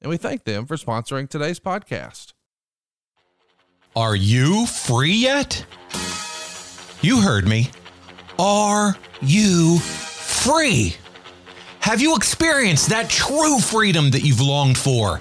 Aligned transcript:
and 0.00 0.10
we 0.10 0.16
thank 0.16 0.44
them 0.44 0.66
for 0.66 0.76
sponsoring 0.76 1.28
today's 1.28 1.60
podcast. 1.60 2.32
Are 3.96 4.14
you 4.14 4.66
free 4.66 5.12
yet? 5.12 5.64
You 7.02 7.20
heard 7.20 7.46
me. 7.46 7.70
Are 8.38 8.96
you 9.20 9.78
free? 9.78 10.94
Have 11.80 12.00
you 12.00 12.14
experienced 12.14 12.90
that 12.90 13.08
true 13.08 13.58
freedom 13.58 14.10
that 14.10 14.22
you've 14.22 14.40
longed 14.40 14.78
for? 14.78 15.20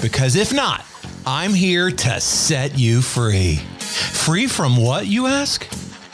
Because 0.00 0.36
if 0.36 0.52
not, 0.52 0.84
I'm 1.26 1.52
here 1.52 1.90
to 1.90 2.20
set 2.20 2.78
you 2.78 3.02
free. 3.02 3.56
Free 3.78 4.46
from 4.46 4.76
what, 4.76 5.06
you 5.06 5.26
ask? 5.26 5.66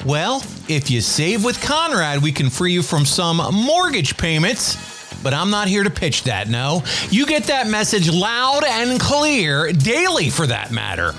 Well, 0.04 0.42
if 0.68 0.90
you 0.90 1.00
save 1.00 1.44
with 1.44 1.60
Conrad, 1.62 2.22
we 2.22 2.32
can 2.32 2.48
free 2.50 2.72
you 2.72 2.82
from 2.82 3.04
some 3.04 3.36
mortgage 3.52 4.16
payments 4.16 4.89
but 5.22 5.34
I'm 5.34 5.50
not 5.50 5.68
here 5.68 5.84
to 5.84 5.90
pitch 5.90 6.24
that, 6.24 6.48
no. 6.48 6.82
You 7.10 7.26
get 7.26 7.44
that 7.44 7.66
message 7.66 8.12
loud 8.12 8.64
and 8.64 9.00
clear 9.00 9.72
daily 9.72 10.30
for 10.30 10.46
that 10.46 10.70
matter. 10.70 11.12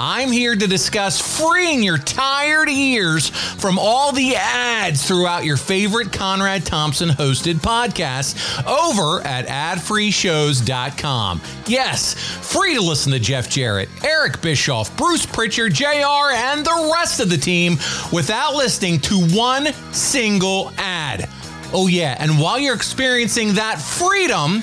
I'm 0.00 0.30
here 0.30 0.54
to 0.54 0.66
discuss 0.68 1.20
freeing 1.40 1.82
your 1.82 1.98
tired 1.98 2.68
ears 2.68 3.30
from 3.30 3.80
all 3.80 4.12
the 4.12 4.36
ads 4.36 5.04
throughout 5.04 5.44
your 5.44 5.56
favorite 5.56 6.12
Conrad 6.12 6.64
Thompson 6.64 7.08
hosted 7.08 7.54
podcasts 7.54 8.64
over 8.64 9.20
at 9.26 9.48
adfreeshows.com. 9.48 11.40
Yes, 11.66 12.14
free 12.14 12.74
to 12.74 12.80
listen 12.80 13.10
to 13.10 13.18
Jeff 13.18 13.50
Jarrett, 13.50 13.88
Eric 14.04 14.40
Bischoff, 14.40 14.96
Bruce 14.96 15.26
Pritchard, 15.26 15.74
JR, 15.74 16.30
and 16.32 16.64
the 16.64 16.92
rest 16.94 17.18
of 17.18 17.28
the 17.28 17.36
team 17.36 17.72
without 18.12 18.54
listening 18.54 19.00
to 19.00 19.18
one 19.34 19.72
single 19.92 20.72
ad. 20.78 21.28
Oh, 21.72 21.86
yeah. 21.86 22.16
And 22.18 22.38
while 22.38 22.58
you're 22.58 22.74
experiencing 22.74 23.54
that 23.54 23.80
freedom, 23.80 24.62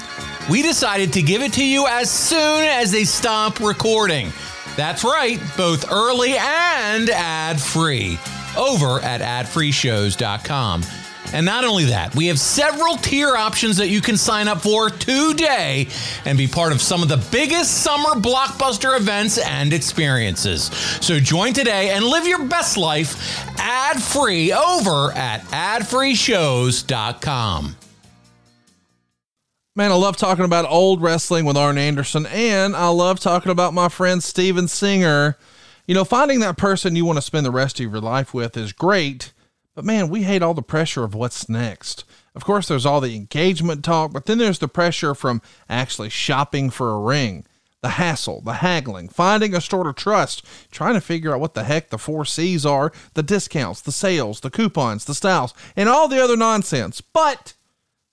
we 0.50 0.62
decided 0.62 1.14
to 1.14 1.22
give 1.22 1.42
it 1.42 1.54
to 1.54 1.66
you 1.66 1.88
as 1.88 2.10
soon 2.10 2.64
as 2.64 2.92
they 2.92 3.04
stop 3.04 3.60
recording. 3.60 4.32
That's 4.76 5.04
right, 5.04 5.40
both 5.56 5.92
early 5.92 6.36
and 6.38 7.10
ad 7.10 7.62
free 7.62 8.20
over 8.58 9.00
at 9.02 9.22
adfreeshows.com. 9.22 10.84
And 11.36 11.46
not 11.46 11.66
only 11.66 11.86
that, 11.86 12.14
we 12.16 12.28
have 12.28 12.40
several 12.40 12.96
tier 12.96 13.36
options 13.36 13.76
that 13.76 13.90
you 13.90 14.00
can 14.00 14.16
sign 14.16 14.48
up 14.48 14.62
for 14.62 14.90
today 14.90 15.90
and 16.24 16.38
be 16.38 16.48
part 16.48 16.72
of 16.72 16.82
some 16.82 17.04
of 17.04 17.10
the 17.10 17.18
biggest 17.30 17.84
summer 17.84 18.12
blockbuster 18.12 18.98
events 18.98 19.38
and 19.38 19.74
experiences. 19.74 20.68
So 21.02 21.20
join 21.20 21.52
today 21.52 21.90
and 21.90 22.06
live 22.06 22.26
your 22.26 22.46
best 22.46 22.78
life 22.78 23.46
ad 23.60 24.02
free 24.02 24.54
over 24.54 25.12
at 25.12 25.42
adfreeshows.com. 25.48 27.76
Man, 29.76 29.92
I 29.92 29.96
love 29.96 30.16
talking 30.16 30.46
about 30.46 30.72
old 30.72 31.02
wrestling 31.02 31.44
with 31.44 31.58
Arn 31.58 31.78
Anderson, 31.78 32.26
and 32.28 32.78
I 32.78 32.88
love 32.88 33.20
talking 33.20 33.52
about 33.52 33.74
my 33.74 33.90
friend 33.90 34.24
Steven 34.24 34.70
Singer. 34.70 35.38
You 35.86 35.96
know, 35.96 36.06
finding 36.06 36.40
that 36.40 36.56
person 36.56 36.96
you 36.96 37.04
want 37.04 37.18
to 37.18 37.22
spend 37.22 37.46
the 37.46 37.52
rest 37.52 37.82
of 37.82 37.92
your 37.92 38.00
life 38.00 38.34
with 38.34 38.56
is 38.56 38.72
great 38.72 39.34
but 39.76 39.86
man, 39.86 40.10
we 40.10 40.24
hate 40.24 40.42
all 40.42 40.54
the 40.54 40.62
pressure 40.62 41.04
of 41.04 41.14
what's 41.14 41.50
next. 41.50 42.06
Of 42.34 42.44
course, 42.46 42.68
there's 42.68 42.86
all 42.86 43.02
the 43.02 43.16
engagement 43.16 43.84
talk, 43.84 44.14
but 44.14 44.26
then 44.26 44.38
there's 44.38 44.60
the 44.60 44.68
pressure 44.68 45.14
from 45.14 45.42
actually 45.70 46.10
shopping 46.10 46.70
for 46.70 46.92
a 46.92 47.00
ring. 47.00 47.46
The 47.82 47.90
hassle, 47.90 48.42
the 48.42 48.54
haggling, 48.54 49.10
finding 49.10 49.54
a 49.54 49.62
store 49.62 49.84
to 49.84 49.94
trust, 49.94 50.44
trying 50.72 50.96
to 50.96 51.02
figure 51.02 51.36
out 51.36 51.40
what 51.40 51.54
the 51.54 51.66
heck 51.66 51.90
the 51.90 52.00
four 52.00 52.26
C's 52.26 52.66
are, 52.66 52.92
the 53.14 53.22
discounts, 53.22 53.82
the 53.82 53.92
sales, 53.92 54.40
the 54.40 54.50
coupons, 54.50 55.06
the 55.06 55.14
styles, 55.14 55.54
and 55.76 55.88
all 55.88 56.08
the 56.08 56.20
other 56.24 56.36
nonsense. 56.36 57.00
But 57.02 57.54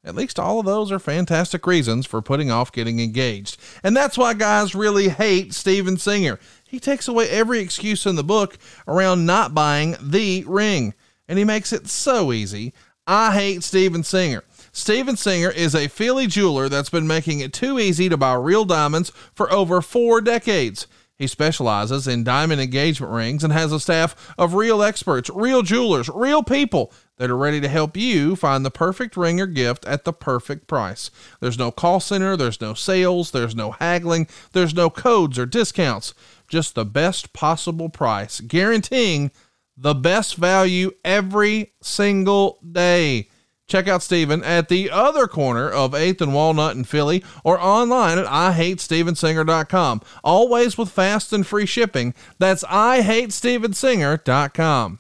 at 0.05 0.15
least 0.15 0.39
all 0.39 0.59
of 0.59 0.67
those 0.67 0.93
are 0.93 0.99
fantastic 0.99 1.67
reasons 1.67 2.07
for 2.07 2.21
putting 2.21 2.51
off 2.51 2.73
getting 2.73 3.01
engaged. 3.01 3.57
And 3.83 3.97
that's 3.97 4.19
why 4.19 4.35
guys 4.35 4.75
really 4.75 5.09
hate 5.09 5.55
Steven 5.55 5.97
Singer. 5.97 6.39
He 6.69 6.81
takes 6.81 7.09
away 7.09 7.31
every 7.31 7.61
excuse 7.61 8.05
in 8.05 8.17
the 8.17 8.25
book 8.25 8.59
around 8.87 9.25
not 9.25 9.55
buying 9.55 9.97
the 10.03 10.45
ring 10.47 10.93
and 11.33 11.39
he 11.39 11.47
makes 11.47 11.73
it 11.73 11.89
so 11.89 12.31
easy. 12.31 12.75
I 13.07 13.33
hate 13.33 13.63
Steven 13.63 14.05
Singer. 14.05 14.45
Steven 14.71 15.17
Singer 15.17 15.49
is 15.49 15.75
a 15.75 15.89
Philly 15.89 16.27
jeweler 16.27 16.69
that's 16.69 16.91
been 16.91 17.07
making 17.07 17.41
it 17.41 17.55
too 17.55 17.79
easy 17.79 18.11
to 18.11 18.19
buy 18.19 18.35
real 18.35 18.67
diamonds 18.67 19.11
for 19.35 19.51
over 19.51 19.81
four 19.81 20.21
decades. 20.21 20.87
He 21.17 21.27
specializes 21.27 22.07
in 22.07 22.23
diamond 22.23 22.61
engagement 22.61 23.15
rings 23.15 23.43
and 23.43 23.51
has 23.51 23.73
a 23.73 23.81
staff 23.81 24.35
of 24.37 24.53
real 24.53 24.83
experts, 24.83 25.31
real 25.31 25.63
jewelers, 25.63 26.11
real 26.11 26.43
people 26.43 26.93
that 27.17 27.31
are 27.31 27.37
ready 27.39 27.63
to 27.63 27.69
help 27.69 27.97
you 27.97 28.37
find 28.37 28.63
the 28.63 28.71
perfect 28.71 29.17
ring 29.17 29.41
or 29.41 29.47
gift 29.47 29.87
at 29.87 30.05
the 30.05 30.13
perfect 30.13 30.67
price. 30.67 31.11
There's 31.41 31.59
no 31.59 31.71
call 31.71 31.99
center, 31.99 32.37
there's 32.37 32.61
no 32.61 32.75
sales, 32.75 33.31
there's 33.31 33.57
no 33.57 33.71
haggling, 33.71 34.29
there's 34.53 34.75
no 34.75 34.91
codes 34.91 35.39
or 35.39 35.47
discounts, 35.47 36.13
just 36.47 36.75
the 36.75 36.85
best 36.85 37.33
possible 37.33 37.89
price, 37.89 38.41
guaranteeing 38.41 39.31
the 39.77 39.95
best 39.95 40.37
value 40.37 40.93
every 41.05 41.75
single 41.83 42.59
day. 42.71 43.29
Check 43.67 43.89
out 43.89 44.03
Steven 44.03 44.45
at 44.45 44.69
the 44.69 44.91
other 44.91 45.27
corner 45.27 45.69
of 45.71 45.93
8th 45.93 46.21
and 46.21 46.35
Walnut 46.35 46.77
in 46.77 46.85
Philly 46.85 47.25
or 47.43 47.59
online 47.59 48.19
at 48.19 48.27
IHateStevenSinger.com. 48.27 50.03
Always 50.23 50.77
with 50.77 50.91
fast 50.91 51.33
and 51.33 51.47
free 51.47 51.65
shipping. 51.65 52.13
That's 52.39 52.65
IHateStevenSinger.com. 52.65 54.99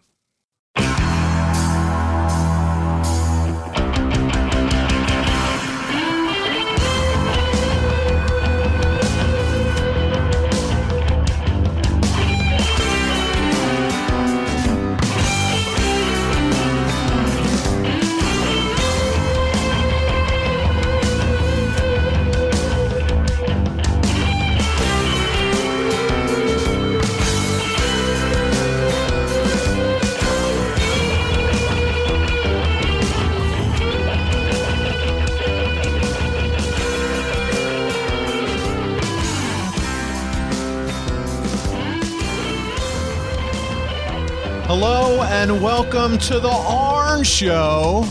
and 45.43 45.61
welcome 45.61 46.17
to 46.19 46.39
the 46.39 46.49
Arn 46.49 47.25
Show. 47.25 48.05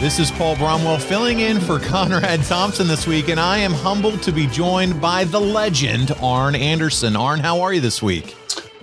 This 0.00 0.18
is 0.18 0.30
Paul 0.30 0.56
Bromwell 0.56 0.98
filling 0.98 1.40
in 1.40 1.60
for 1.60 1.78
Conrad 1.82 2.42
Thompson 2.44 2.88
this 2.88 3.06
week, 3.06 3.28
and 3.28 3.38
I 3.38 3.58
am 3.58 3.72
humbled 3.72 4.22
to 4.22 4.32
be 4.32 4.46
joined 4.46 4.98
by 4.98 5.24
the 5.24 5.38
legend, 5.38 6.12
Arn 6.22 6.54
Anderson. 6.54 7.16
Arn, 7.16 7.40
how 7.40 7.60
are 7.60 7.74
you 7.74 7.82
this 7.82 8.02
week? 8.02 8.34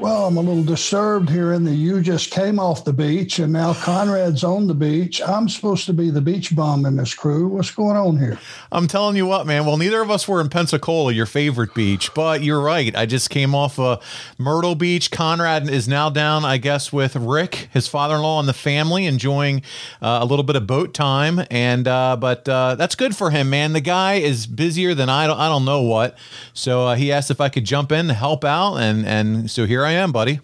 Well, 0.02 0.26
I'm 0.26 0.38
a 0.38 0.42
little 0.42 0.64
disturbed 0.64 1.30
here 1.30 1.54
in 1.54 1.64
that 1.66 1.76
you 1.76 2.02
just 2.02 2.32
came 2.32 2.58
off 2.60 2.84
the 2.84 2.92
beach 2.92 3.38
and 3.38 3.54
now 3.54 3.76
Conrad's 3.76 4.44
on 4.44 4.66
the 4.66 4.74
beach. 4.74 5.22
I'm 5.22 5.48
supposed 5.48 5.86
to 5.86 5.94
be 5.94 6.10
the 6.10 6.20
beach 6.20 6.56
bum 6.56 6.88
in 6.88 6.96
this 6.96 7.14
crew. 7.14 7.48
What's 7.48 7.70
going 7.70 7.96
on 7.96 8.18
here? 8.18 8.40
I'm 8.72 8.88
telling 8.88 9.16
you 9.16 9.28
what, 9.28 9.46
man. 9.46 9.64
Well, 9.64 9.78
neither 9.78 10.02
of 10.02 10.10
us 10.10 10.28
were 10.28 10.42
in 10.42 10.50
Pensacola, 10.50 11.12
your 11.12 11.28
favorite 11.28 11.76
beach, 11.76 12.16
but 12.16 12.42
you're 12.42 12.62
right. 12.62 12.96
I 12.96 13.06
just 13.06 13.30
came 13.30 13.54
off 13.54 13.78
uh, 13.78 14.00
Myrtle 14.40 14.74
Beach. 14.74 15.12
Conrad 15.12 15.70
is 15.70 15.88
now 15.88 16.10
down, 16.10 16.46
I 16.46 16.58
guess, 16.58 16.92
with 16.92 17.16
Rick, 17.16 17.70
his 17.72 17.88
father-in-law, 17.88 18.40
and 18.40 18.50
the 18.50 18.54
family, 18.54 19.06
enjoying 19.06 19.62
uh, 20.02 20.18
a 20.20 20.26
little 20.26 20.42
bit 20.42 20.56
of 20.56 20.66
boat 20.66 20.96
time. 20.96 21.46
And 21.52 21.88
uh, 21.88 22.18
but 22.20 22.50
uh, 22.50 22.74
that's 22.74 22.96
good 22.96 23.16
for 23.16 23.30
him, 23.30 23.52
man. 23.52 23.74
The 23.74 23.82
guy 23.82 24.16
is 24.16 24.48
busier 24.48 24.96
than 24.96 25.10
I 25.10 25.28
don't, 25.28 25.38
I 25.38 25.48
don't 25.48 25.64
know 25.64 25.84
what. 25.84 26.18
So 26.54 26.88
uh, 26.88 26.96
he 26.96 27.12
asked 27.12 27.30
if 27.30 27.40
I 27.40 27.50
could 27.50 27.66
jump 27.66 27.92
in 27.92 28.08
to 28.08 28.16
help 28.16 28.44
out, 28.44 28.78
and 28.78 29.06
and 29.06 29.52
so 29.52 29.68
here 29.68 29.86
I 29.86 29.91
am, 29.92 30.12
buddy. 30.12 30.40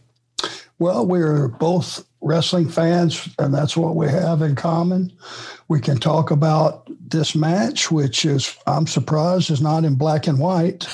Well, 0.79 1.05
we're 1.05 1.47
both 1.47 2.05
wrestling 2.21 2.69
fans, 2.69 3.29
and 3.39 3.53
that's 3.53 3.75
what 3.75 3.95
we 3.95 4.07
have 4.07 4.41
in 4.41 4.55
common. 4.55 5.11
We 5.67 5.79
can 5.79 5.97
talk 5.97 6.31
about 6.31 6.89
this 7.09 7.35
match, 7.35 7.91
which 7.91 8.25
is, 8.25 8.55
I'm 8.67 8.87
surprised, 8.87 9.49
is 9.49 9.61
not 9.61 9.85
in 9.85 9.95
black 9.95 10.27
and 10.27 10.39
white. 10.39 10.87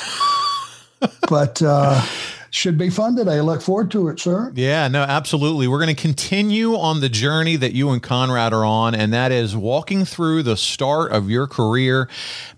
but 1.29 1.61
uh, 1.61 2.05
should 2.53 2.77
be 2.77 2.91
fun 2.91 3.15
today. 3.15 3.41
Look 3.41 3.63
forward 3.63 3.89
to 3.91 4.09
it, 4.09 4.19
sir. 4.19 4.51
Yeah, 4.53 4.87
no, 4.87 5.01
absolutely. 5.01 5.67
We're 5.67 5.83
going 5.83 5.95
to 5.95 5.99
continue 5.99 6.75
on 6.75 6.99
the 6.99 7.09
journey 7.09 7.55
that 7.55 7.73
you 7.73 7.89
and 7.89 8.01
Conrad 8.01 8.53
are 8.53 8.63
on, 8.63 8.93
and 8.93 9.11
that 9.11 9.31
is 9.31 9.55
walking 9.55 10.05
through 10.05 10.43
the 10.43 10.55
start 10.55 11.11
of 11.11 11.31
your 11.31 11.47
career. 11.47 12.07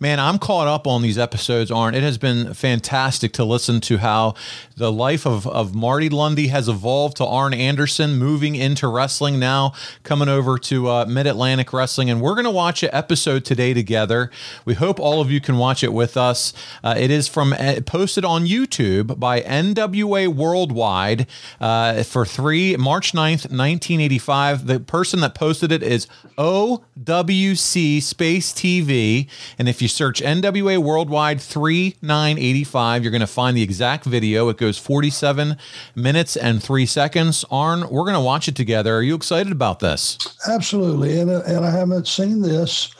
Man, 0.01 0.19
I'm 0.19 0.37
caught 0.37 0.67
up 0.67 0.85
on 0.85 1.01
these 1.01 1.17
episodes, 1.17 1.71
Arn. 1.71 1.95
It 1.95 2.03
has 2.03 2.17
been 2.17 2.53
fantastic 2.53 3.31
to 3.33 3.45
listen 3.45 3.79
to 3.81 3.99
how 3.99 4.33
the 4.75 4.91
life 4.91 5.25
of, 5.25 5.47
of 5.47 5.73
Marty 5.73 6.09
Lunde 6.09 6.49
has 6.49 6.67
evolved 6.67 7.15
to 7.17 7.25
Arn 7.25 7.53
Anderson 7.53 8.17
moving 8.17 8.55
into 8.55 8.89
wrestling 8.89 9.39
now, 9.39 9.71
coming 10.03 10.27
over 10.27 10.57
to 10.57 10.89
uh, 10.89 11.05
Mid 11.05 11.25
Atlantic 11.25 11.71
Wrestling. 11.71 12.09
And 12.09 12.19
we're 12.19 12.35
going 12.35 12.43
to 12.43 12.51
watch 12.51 12.83
an 12.83 12.89
episode 12.91 13.45
today 13.45 13.73
together. 13.73 14.29
We 14.65 14.73
hope 14.73 14.99
all 14.99 15.21
of 15.21 15.31
you 15.31 15.39
can 15.39 15.57
watch 15.57 15.85
it 15.85 15.93
with 15.93 16.17
us. 16.17 16.51
Uh, 16.83 16.95
it 16.97 17.11
is 17.11 17.29
from 17.29 17.53
uh, 17.53 17.79
posted 17.85 18.25
on 18.25 18.45
YouTube 18.45 19.17
by 19.17 19.39
NW. 19.39 19.84
NWA 19.85 20.27
Worldwide 20.27 21.27
uh, 21.59 22.03
for 22.03 22.25
three 22.25 22.75
March 22.77 23.11
9th, 23.13 23.49
1985. 23.49 24.67
The 24.67 24.79
person 24.79 25.19
that 25.21 25.35
posted 25.35 25.71
it 25.71 25.83
is 25.83 26.07
OWC 26.37 28.01
Space 28.01 28.51
TV. 28.51 29.27
And 29.57 29.69
if 29.69 29.81
you 29.81 29.87
search 29.87 30.21
NWA 30.21 30.77
Worldwide 30.77 31.41
3985, 31.41 33.03
you're 33.03 33.11
going 33.11 33.21
to 33.21 33.27
find 33.27 33.55
the 33.55 33.63
exact 33.63 34.05
video. 34.05 34.49
It 34.49 34.57
goes 34.57 34.77
47 34.77 35.57
minutes 35.95 36.35
and 36.35 36.61
three 36.61 36.85
seconds. 36.85 37.45
Arn, 37.51 37.89
we're 37.89 38.03
going 38.03 38.13
to 38.13 38.19
watch 38.19 38.47
it 38.47 38.55
together. 38.55 38.95
Are 38.95 39.03
you 39.03 39.15
excited 39.15 39.51
about 39.51 39.79
this? 39.79 40.17
Absolutely. 40.47 41.19
And, 41.19 41.29
and 41.29 41.65
I 41.65 41.71
haven't 41.71 42.07
seen 42.07 42.41
this 42.41 42.91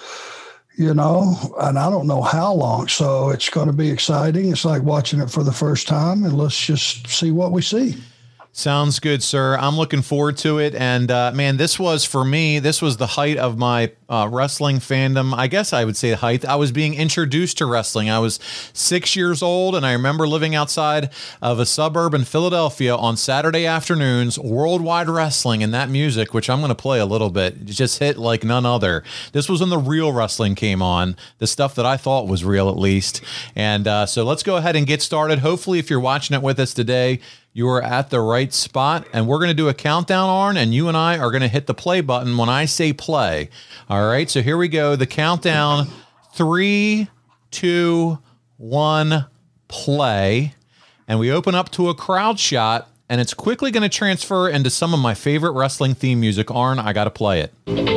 you 0.77 0.93
know, 0.93 1.55
and 1.59 1.79
I 1.79 1.89
don't 1.89 2.07
know 2.07 2.21
how 2.21 2.53
long. 2.53 2.87
So 2.87 3.29
it's 3.29 3.49
going 3.49 3.67
to 3.67 3.73
be 3.73 3.89
exciting. 3.89 4.51
It's 4.51 4.65
like 4.65 4.83
watching 4.83 5.19
it 5.19 5.29
for 5.29 5.43
the 5.43 5.51
first 5.51 5.87
time, 5.87 6.23
and 6.23 6.37
let's 6.37 6.65
just 6.65 7.07
see 7.07 7.31
what 7.31 7.51
we 7.51 7.61
see. 7.61 7.95
Sounds 8.57 9.01
good, 9.01 9.21
sir. 9.21 9.57
I'm 9.57 9.75
looking 9.75 10.01
forward 10.01 10.37
to 10.37 10.59
it. 10.59 10.75
And 10.75 11.11
uh, 11.11 11.33
man, 11.33 11.57
this 11.57 11.77
was 11.77 12.05
for 12.05 12.23
me, 12.23 12.59
this 12.59 12.81
was 12.81 12.95
the 12.95 13.05
height 13.05 13.35
of 13.35 13.57
my 13.57 13.91
uh, 14.07 14.29
wrestling 14.31 14.77
fandom. 14.77 15.33
I 15.35 15.47
guess 15.47 15.73
I 15.73 15.83
would 15.83 15.97
say 15.97 16.11
the 16.11 16.15
height. 16.15 16.45
I 16.45 16.55
was 16.55 16.71
being 16.71 16.93
introduced 16.93 17.57
to 17.57 17.65
wrestling. 17.65 18.09
I 18.09 18.19
was 18.19 18.39
six 18.71 19.13
years 19.13 19.43
old, 19.43 19.75
and 19.75 19.85
I 19.85 19.91
remember 19.91 20.25
living 20.25 20.55
outside 20.55 21.09
of 21.41 21.59
a 21.59 21.65
suburb 21.65 22.13
in 22.13 22.23
Philadelphia 22.23 22.95
on 22.95 23.17
Saturday 23.17 23.65
afternoons, 23.65 24.39
worldwide 24.39 25.09
wrestling, 25.09 25.61
and 25.61 25.73
that 25.73 25.89
music, 25.89 26.33
which 26.33 26.49
I'm 26.49 26.59
going 26.59 26.69
to 26.69 26.75
play 26.75 26.99
a 26.99 27.05
little 27.05 27.31
bit, 27.31 27.65
just 27.65 27.99
hit 27.99 28.17
like 28.17 28.45
none 28.45 28.65
other. 28.65 29.03
This 29.33 29.49
was 29.49 29.59
when 29.59 29.69
the 29.69 29.77
real 29.77 30.13
wrestling 30.13 30.55
came 30.55 30.81
on, 30.81 31.17
the 31.39 31.47
stuff 31.47 31.75
that 31.75 31.85
I 31.85 31.97
thought 31.97 32.29
was 32.29 32.45
real, 32.45 32.69
at 32.69 32.77
least. 32.77 33.21
And 33.53 33.85
uh, 33.85 34.05
so 34.05 34.23
let's 34.23 34.43
go 34.43 34.55
ahead 34.55 34.77
and 34.77 34.87
get 34.87 35.01
started. 35.01 35.39
Hopefully, 35.39 35.77
if 35.77 35.89
you're 35.89 35.99
watching 35.99 36.35
it 36.35 36.41
with 36.41 36.57
us 36.57 36.73
today, 36.73 37.19
you 37.55 37.69
are 37.69 37.81
at 37.81 38.09
the 38.09 38.19
right 38.19 38.53
spot. 38.53 39.07
And 39.13 39.27
we're 39.27 39.37
going 39.37 39.49
to 39.49 39.55
do 39.55 39.69
a 39.69 39.73
countdown, 39.73 40.29
Arn, 40.29 40.57
and 40.57 40.75
you 40.75 40.89
and 40.89 40.97
I 40.97 41.17
are 41.17 41.31
going 41.31 41.41
to 41.41 41.47
hit 41.47 41.67
the 41.67 41.73
play 41.73 42.01
button 42.01 42.37
when 42.37 42.49
I 42.49 42.65
say 42.65 42.91
play. 42.91 43.49
All 43.89 44.05
right. 44.05 44.29
So 44.29 44.41
here 44.41 44.57
we 44.57 44.67
go. 44.67 44.97
The 44.97 45.07
countdown 45.07 45.87
three, 46.33 47.07
two, 47.51 48.19
one, 48.57 49.27
play. 49.69 50.53
And 51.07 51.17
we 51.17 51.31
open 51.31 51.55
up 51.55 51.71
to 51.71 51.87
a 51.87 51.95
crowd 51.95 52.39
shot, 52.39 52.89
and 53.07 53.21
it's 53.21 53.33
quickly 53.33 53.71
going 53.71 53.83
to 53.83 53.89
transfer 53.89 54.49
into 54.49 54.69
some 54.69 54.93
of 54.93 54.99
my 54.99 55.13
favorite 55.13 55.51
wrestling 55.51 55.95
theme 55.95 56.19
music. 56.19 56.51
Arn, 56.51 56.77
I 56.77 56.91
got 56.91 57.05
to 57.05 57.11
play 57.11 57.39
it. 57.39 57.94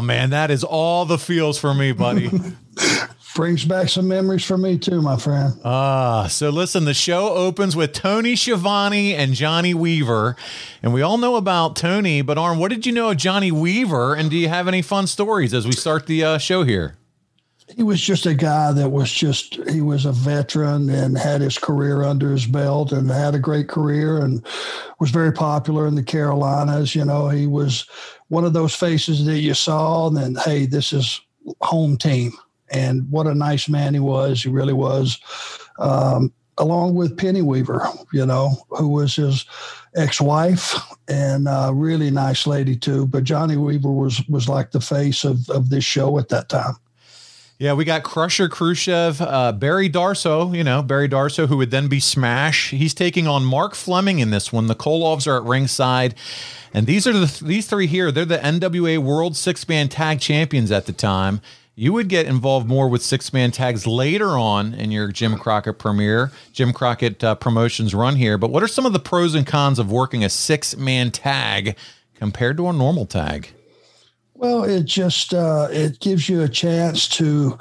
Oh 0.00 0.02
man, 0.02 0.30
that 0.30 0.50
is 0.50 0.64
all 0.64 1.04
the 1.04 1.18
feels 1.18 1.58
for 1.58 1.74
me, 1.74 1.92
buddy. 1.92 2.30
Brings 3.34 3.66
back 3.66 3.90
some 3.90 4.08
memories 4.08 4.42
for 4.42 4.56
me 4.56 4.78
too, 4.78 5.02
my 5.02 5.18
friend. 5.18 5.52
Ah, 5.62 6.22
uh, 6.22 6.28
so 6.28 6.48
listen, 6.48 6.86
the 6.86 6.94
show 6.94 7.34
opens 7.34 7.76
with 7.76 7.92
Tony 7.92 8.34
Schiavone 8.34 9.14
and 9.14 9.34
Johnny 9.34 9.74
Weaver. 9.74 10.36
And 10.82 10.94
we 10.94 11.02
all 11.02 11.18
know 11.18 11.36
about 11.36 11.76
Tony, 11.76 12.22
but 12.22 12.38
Arn, 12.38 12.58
what 12.58 12.70
did 12.70 12.86
you 12.86 12.92
know 12.92 13.10
of 13.10 13.18
Johnny 13.18 13.52
Weaver? 13.52 14.14
And 14.14 14.30
do 14.30 14.38
you 14.38 14.48
have 14.48 14.68
any 14.68 14.80
fun 14.80 15.06
stories 15.06 15.52
as 15.52 15.66
we 15.66 15.72
start 15.72 16.06
the 16.06 16.24
uh, 16.24 16.38
show 16.38 16.64
here? 16.64 16.96
He 17.76 17.82
was 17.82 18.00
just 18.00 18.24
a 18.24 18.34
guy 18.34 18.72
that 18.72 18.88
was 18.88 19.12
just, 19.12 19.56
he 19.68 19.82
was 19.82 20.06
a 20.06 20.12
veteran 20.12 20.88
and 20.88 21.16
had 21.16 21.42
his 21.42 21.58
career 21.58 22.02
under 22.02 22.32
his 22.32 22.46
belt 22.46 22.90
and 22.90 23.10
had 23.10 23.34
a 23.34 23.38
great 23.38 23.68
career 23.68 24.16
and 24.16 24.44
was 24.98 25.10
very 25.10 25.30
popular 25.30 25.86
in 25.86 25.94
the 25.94 26.02
Carolinas. 26.02 26.94
You 26.94 27.04
know, 27.04 27.28
he 27.28 27.46
was 27.46 27.86
one 28.30 28.44
of 28.44 28.52
those 28.52 28.74
faces 28.74 29.24
that 29.26 29.40
you 29.40 29.54
saw, 29.54 30.06
and 30.06 30.16
then, 30.16 30.36
hey, 30.44 30.64
this 30.64 30.92
is 30.92 31.20
home 31.60 31.96
team. 31.96 32.32
And 32.70 33.10
what 33.10 33.26
a 33.26 33.34
nice 33.34 33.68
man 33.68 33.94
he 33.94 34.00
was. 34.00 34.42
He 34.42 34.48
really 34.48 34.72
was. 34.72 35.18
Um, 35.78 36.32
along 36.56 36.94
with 36.94 37.16
Penny 37.16 37.42
Weaver, 37.42 37.88
you 38.12 38.24
know, 38.24 38.52
who 38.70 38.88
was 38.88 39.16
his 39.16 39.44
ex-wife 39.96 40.76
and 41.08 41.48
a 41.48 41.72
really 41.74 42.10
nice 42.10 42.46
lady 42.46 42.76
too. 42.76 43.06
But 43.06 43.24
Johnny 43.24 43.56
Weaver 43.56 43.90
was 43.90 44.24
was 44.28 44.48
like 44.48 44.70
the 44.70 44.80
face 44.80 45.24
of 45.24 45.50
of 45.50 45.70
this 45.70 45.84
show 45.84 46.18
at 46.18 46.28
that 46.28 46.48
time. 46.48 46.76
Yeah, 47.60 47.74
we 47.74 47.84
got 47.84 48.04
Crusher 48.04 48.48
Khrushchev, 48.48 49.20
uh, 49.20 49.52
Barry 49.52 49.90
Darsow, 49.90 50.56
you 50.56 50.64
know, 50.64 50.82
Barry 50.82 51.10
Darsow, 51.10 51.46
who 51.46 51.58
would 51.58 51.70
then 51.70 51.88
be 51.88 52.00
Smash. 52.00 52.70
He's 52.70 52.94
taking 52.94 53.28
on 53.28 53.44
Mark 53.44 53.74
Fleming 53.74 54.18
in 54.18 54.30
this 54.30 54.50
one. 54.50 54.66
The 54.66 54.74
Koloffs 54.74 55.26
are 55.26 55.36
at 55.36 55.42
ringside. 55.42 56.14
And 56.72 56.86
these 56.86 57.06
are 57.06 57.12
the 57.12 57.44
these 57.44 57.66
three 57.66 57.86
here. 57.86 58.10
They're 58.10 58.24
the 58.24 58.38
NWA 58.38 58.96
World 58.96 59.36
Six 59.36 59.68
Man 59.68 59.90
Tag 59.90 60.20
Champions 60.20 60.72
at 60.72 60.86
the 60.86 60.94
time. 60.94 61.42
You 61.74 61.92
would 61.92 62.08
get 62.08 62.24
involved 62.24 62.66
more 62.66 62.88
with 62.88 63.02
six 63.02 63.30
man 63.30 63.50
tags 63.50 63.86
later 63.86 64.38
on 64.38 64.72
in 64.72 64.90
your 64.90 65.08
Jim 65.08 65.36
Crockett 65.36 65.78
premiere, 65.78 66.32
Jim 66.54 66.72
Crockett 66.72 67.22
uh, 67.22 67.34
promotions 67.34 67.94
run 67.94 68.16
here. 68.16 68.38
But 68.38 68.52
what 68.52 68.62
are 68.62 68.68
some 68.68 68.86
of 68.86 68.94
the 68.94 68.98
pros 68.98 69.34
and 69.34 69.46
cons 69.46 69.78
of 69.78 69.92
working 69.92 70.24
a 70.24 70.30
six 70.30 70.78
man 70.78 71.10
tag 71.10 71.76
compared 72.14 72.56
to 72.56 72.68
a 72.68 72.72
normal 72.72 73.04
tag? 73.04 73.50
Well, 74.40 74.64
it 74.64 74.84
just 74.86 75.34
uh, 75.34 75.68
it 75.70 76.00
gives 76.00 76.26
you 76.26 76.40
a 76.40 76.48
chance 76.48 77.06
to 77.08 77.58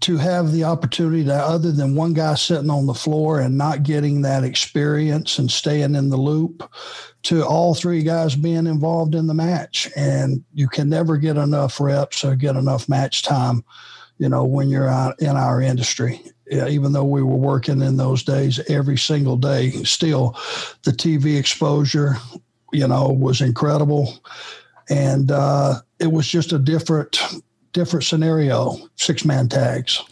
to 0.00 0.16
have 0.16 0.50
the 0.50 0.64
opportunity 0.64 1.22
to 1.26 1.34
other 1.34 1.70
than 1.70 1.94
one 1.94 2.14
guy 2.14 2.34
sitting 2.34 2.68
on 2.68 2.86
the 2.86 2.94
floor 2.94 3.38
and 3.38 3.56
not 3.56 3.84
getting 3.84 4.22
that 4.22 4.42
experience 4.42 5.38
and 5.38 5.48
staying 5.48 5.94
in 5.94 6.08
the 6.08 6.16
loop 6.16 6.68
to 7.22 7.46
all 7.46 7.74
three 7.74 8.02
guys 8.02 8.34
being 8.34 8.66
involved 8.66 9.14
in 9.14 9.28
the 9.28 9.34
match. 9.34 9.88
And 9.94 10.42
you 10.52 10.66
can 10.66 10.88
never 10.88 11.16
get 11.16 11.36
enough 11.36 11.78
reps 11.78 12.24
or 12.24 12.34
get 12.34 12.56
enough 12.56 12.88
match 12.88 13.22
time 13.22 13.62
you 14.18 14.28
know 14.28 14.44
when 14.44 14.68
you're 14.68 14.88
out 14.88 15.20
in 15.22 15.36
our 15.36 15.62
industry. 15.62 16.20
Even 16.50 16.92
though 16.92 17.04
we 17.04 17.22
were 17.22 17.36
working 17.36 17.82
in 17.82 17.98
those 17.98 18.24
days 18.24 18.58
every 18.68 18.98
single 18.98 19.36
day 19.36 19.70
still 19.84 20.36
the 20.82 20.90
tv 20.90 21.38
exposure 21.38 22.16
you 22.72 22.88
know 22.88 23.10
was 23.10 23.40
incredible. 23.40 24.18
And 24.88 25.30
uh, 25.30 25.82
it 26.00 26.10
was 26.10 26.26
just 26.26 26.52
a 26.52 26.58
different 26.58 27.20
different 27.72 28.04
scenario, 28.04 28.76
six 28.96 29.24
man 29.24 29.48
tags. 29.48 30.02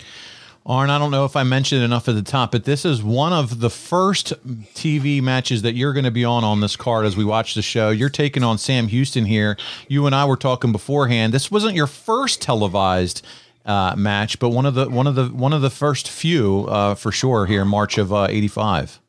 Arn, 0.67 0.91
I 0.91 0.99
don't 0.99 1.11
know 1.11 1.25
if 1.25 1.35
I 1.35 1.45
mentioned 1.45 1.83
enough 1.83 2.11
at 2.11 2.15
the 2.15 2.23
top, 2.23 2.53
but 2.53 2.65
this 2.65 2.85
is 2.85 3.03
one 3.03 3.33
of 3.33 3.61
the 3.61 3.71
first 3.71 4.35
TV 4.75 5.23
matches 5.23 5.63
that 5.63 5.75
you're 5.75 5.95
going 5.95 6.05
to 6.05 6.11
be 6.11 6.27
on 6.27 6.45
on 6.45 6.61
this 6.61 6.77
card 6.77 7.07
as 7.07 7.17
we 7.17 7.25
watch 7.25 7.55
the 7.55 7.63
show. 7.63 7.89
You're 7.89 8.11
taking 8.11 8.45
on 8.45 8.59
Sam 8.59 8.89
Houston 8.89 9.25
here. 9.25 9.57
You 9.89 10.05
and 10.05 10.15
I 10.15 10.27
were 10.27 10.37
talking 10.37 10.71
beforehand. 10.71 11.33
This 11.33 11.51
wasn't 11.51 11.75
your 11.75 11.87
first 11.87 12.43
televised 12.43 13.25
uh, 13.65 13.95
match, 13.97 14.39
but 14.39 14.51
one 14.51 14.67
of 14.67 14.75
the 14.75 14.91
one 14.91 15.07
of 15.07 15.15
the 15.15 15.29
one 15.29 15.55
of 15.55 15.63
the 15.63 15.71
first 15.71 16.11
few 16.11 16.67
uh, 16.69 16.95
for 16.95 17.13
sure 17.13 17.47
here 17.47 17.63
in 17.63 17.69
March 17.69 17.97
of 17.97 18.13
'85. 18.13 19.01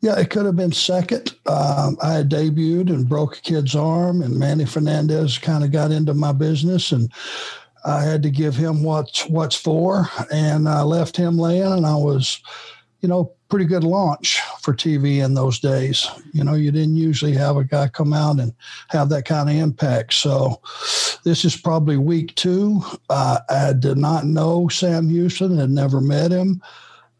Yeah, 0.00 0.18
it 0.18 0.30
could 0.30 0.46
have 0.46 0.56
been 0.56 0.72
second. 0.72 1.34
Um, 1.46 1.98
I 2.00 2.12
had 2.12 2.30
debuted 2.30 2.90
and 2.90 3.08
broke 3.08 3.38
a 3.38 3.40
kid's 3.40 3.74
arm, 3.74 4.22
and 4.22 4.38
Manny 4.38 4.64
Fernandez 4.64 5.38
kind 5.38 5.64
of 5.64 5.72
got 5.72 5.90
into 5.90 6.14
my 6.14 6.30
business, 6.32 6.92
and 6.92 7.12
I 7.84 8.02
had 8.02 8.22
to 8.22 8.30
give 8.30 8.54
him 8.54 8.84
what's 8.84 9.26
what's 9.28 9.56
for, 9.56 10.08
and 10.30 10.68
I 10.68 10.82
left 10.82 11.16
him 11.16 11.36
laying, 11.36 11.62
and 11.72 11.86
I 11.86 11.96
was, 11.96 12.40
you 13.00 13.08
know, 13.08 13.32
pretty 13.48 13.64
good 13.64 13.82
launch 13.82 14.40
for 14.60 14.72
TV 14.74 15.24
in 15.24 15.34
those 15.34 15.58
days. 15.58 16.06
You 16.32 16.44
know, 16.44 16.54
you 16.54 16.70
didn't 16.70 16.96
usually 16.96 17.32
have 17.32 17.56
a 17.56 17.64
guy 17.64 17.88
come 17.88 18.12
out 18.12 18.38
and 18.38 18.52
have 18.88 19.08
that 19.08 19.24
kind 19.24 19.48
of 19.48 19.56
impact. 19.56 20.14
So 20.14 20.60
this 21.24 21.44
is 21.44 21.56
probably 21.56 21.96
week 21.96 22.34
two. 22.34 22.82
Uh, 23.08 23.38
I 23.48 23.72
did 23.72 23.96
not 23.96 24.26
know 24.26 24.68
Sam 24.68 25.08
Houston, 25.08 25.58
had 25.58 25.70
never 25.70 26.00
met 26.00 26.30
him. 26.30 26.62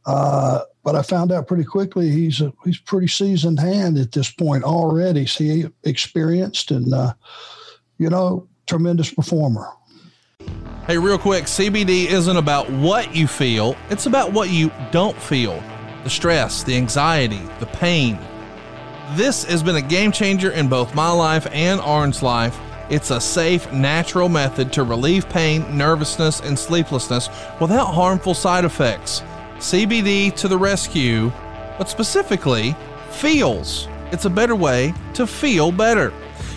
Uh, 0.08 0.60
but 0.84 0.96
I 0.96 1.02
found 1.02 1.32
out 1.32 1.46
pretty 1.46 1.64
quickly 1.64 2.10
he's 2.10 2.40
a 2.40 2.50
he's 2.64 2.78
pretty 2.78 3.08
seasoned 3.08 3.60
hand 3.60 3.98
at 3.98 4.12
this 4.12 4.30
point 4.30 4.64
already. 4.64 5.26
See, 5.26 5.66
experienced 5.84 6.70
and 6.70 6.94
uh, 6.94 7.12
you 7.98 8.08
know, 8.08 8.48
tremendous 8.66 9.12
performer. 9.12 9.68
Hey, 10.86 10.96
real 10.96 11.18
quick, 11.18 11.44
CBD 11.44 12.06
isn't 12.06 12.38
about 12.38 12.70
what 12.70 13.14
you 13.14 13.26
feel, 13.26 13.76
it's 13.90 14.06
about 14.06 14.32
what 14.32 14.48
you 14.48 14.72
don't 14.90 15.16
feel 15.20 15.62
the 16.04 16.10
stress, 16.10 16.62
the 16.62 16.74
anxiety, 16.74 17.42
the 17.60 17.66
pain. 17.66 18.18
This 19.10 19.44
has 19.44 19.62
been 19.62 19.76
a 19.76 19.82
game 19.82 20.10
changer 20.10 20.52
in 20.52 20.68
both 20.68 20.94
my 20.94 21.10
life 21.10 21.46
and 21.50 21.82
Arn's 21.82 22.22
life. 22.22 22.58
It's 22.88 23.10
a 23.10 23.20
safe, 23.20 23.70
natural 23.72 24.30
method 24.30 24.72
to 24.74 24.84
relieve 24.84 25.28
pain, 25.28 25.76
nervousness, 25.76 26.40
and 26.40 26.58
sleeplessness 26.58 27.28
without 27.60 27.92
harmful 27.92 28.32
side 28.32 28.64
effects. 28.64 29.22
CBD 29.58 30.34
to 30.36 30.48
the 30.48 30.56
rescue, 30.56 31.32
but 31.78 31.88
specifically, 31.88 32.76
Feals. 33.10 33.88
It's 34.12 34.24
a 34.24 34.30
better 34.30 34.54
way 34.54 34.94
to 35.14 35.26
feel 35.26 35.72
better. 35.72 36.12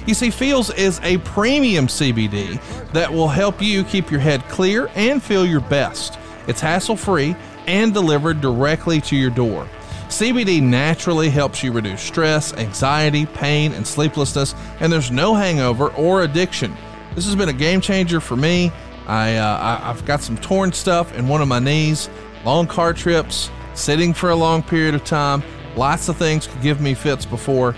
You 0.06 0.14
see, 0.14 0.30
Feals 0.30 0.72
is 0.74 1.00
a 1.02 1.18
premium 1.20 1.88
CBD 1.88 2.62
that 2.92 3.12
will 3.12 3.28
help 3.28 3.62
you 3.62 3.84
keep 3.84 4.12
your 4.12 4.20
head 4.20 4.44
clear 4.48 4.90
and 4.96 5.22
feel 5.22 5.46
your 5.46 5.62
best. 5.62 6.20
It's 6.48 6.62
hassle 6.62 6.96
free 6.96 7.36
and 7.66 7.94
delivered 7.94 8.42
directly 8.42 9.02
to 9.02 9.16
your 9.16 9.30
door. 9.32 9.68
CBD 10.08 10.62
naturally 10.62 11.30
helps 11.30 11.64
you 11.64 11.72
reduce 11.72 12.02
stress, 12.02 12.54
anxiety, 12.54 13.26
pain, 13.26 13.72
and 13.74 13.88
sleeplessness, 13.88 14.54
and 14.80 14.92
there's 14.92 15.10
no 15.10 15.34
hangover 15.34 15.88
or 15.94 16.24
addiction. 16.24 16.76
This 17.16 17.26
has 17.26 17.36
been 17.36 17.50
a 17.50 17.54
game 17.54 17.82
changer 17.82 18.20
for 18.20 18.36
me. 18.36 18.72
I, 19.08 19.38
uh, 19.38 19.80
I 19.84 19.88
have 19.88 20.06
got 20.06 20.22
some 20.22 20.38
torn 20.38 20.74
stuff 20.74 21.16
in 21.18 21.28
one 21.28 21.42
of 21.42 21.48
my 21.48 21.60
knees, 21.60 22.10
long 22.46 22.68
car 22.68 22.94
trips, 22.94 23.50
sitting 23.74 24.14
for 24.14 24.30
a 24.30 24.36
long 24.36 24.64
period 24.64 24.96
of 24.96 25.04
time. 25.04 25.44
Lots 25.76 26.10
of 26.10 26.18
things 26.18 26.48
could 26.48 26.62
give 26.62 26.82
me 26.82 26.94
fits 26.94 27.26
before. 27.26 27.76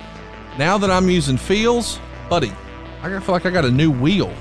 Now 0.57 0.77
that 0.77 0.91
I'm 0.91 1.09
using 1.09 1.37
Feals, 1.37 1.99
buddy, 2.29 2.51
I 3.01 3.19
feel 3.19 3.33
like 3.33 3.45
I 3.45 3.49
got 3.49 3.65
a 3.65 3.71
new 3.71 3.91
wheel. 3.91 4.33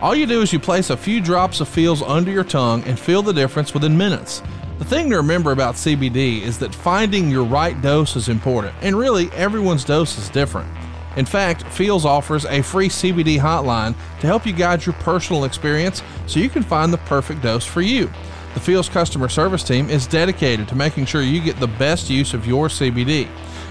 All 0.00 0.14
you 0.14 0.26
do 0.26 0.42
is 0.42 0.52
you 0.52 0.58
place 0.58 0.90
a 0.90 0.96
few 0.96 1.20
drops 1.20 1.60
of 1.60 1.68
Feals 1.68 2.02
under 2.02 2.30
your 2.30 2.44
tongue 2.44 2.82
and 2.84 2.98
feel 2.98 3.22
the 3.22 3.32
difference 3.32 3.72
within 3.72 3.96
minutes. 3.96 4.42
The 4.78 4.84
thing 4.84 5.08
to 5.10 5.16
remember 5.16 5.52
about 5.52 5.76
CBD 5.76 6.42
is 6.42 6.58
that 6.58 6.74
finding 6.74 7.30
your 7.30 7.44
right 7.44 7.80
dose 7.80 8.16
is 8.16 8.28
important, 8.28 8.74
and 8.82 8.96
really, 8.96 9.30
everyone's 9.32 9.84
dose 9.84 10.18
is 10.18 10.28
different. 10.28 10.68
In 11.16 11.24
fact, 11.24 11.62
Feals 11.68 12.04
offers 12.04 12.44
a 12.44 12.60
free 12.60 12.88
CBD 12.88 13.38
hotline 13.38 13.94
to 14.20 14.26
help 14.26 14.44
you 14.44 14.52
guide 14.52 14.84
your 14.84 14.94
personal 14.96 15.44
experience 15.44 16.02
so 16.26 16.40
you 16.40 16.48
can 16.48 16.64
find 16.64 16.92
the 16.92 16.98
perfect 16.98 17.40
dose 17.40 17.64
for 17.64 17.82
you. 17.82 18.10
The 18.54 18.60
Feals 18.60 18.88
customer 18.88 19.28
service 19.28 19.64
team 19.64 19.90
is 19.90 20.06
dedicated 20.06 20.68
to 20.68 20.76
making 20.76 21.06
sure 21.06 21.22
you 21.22 21.40
get 21.40 21.58
the 21.58 21.66
best 21.66 22.08
use 22.08 22.34
of 22.34 22.46
your 22.46 22.68
CBD. 22.68 23.28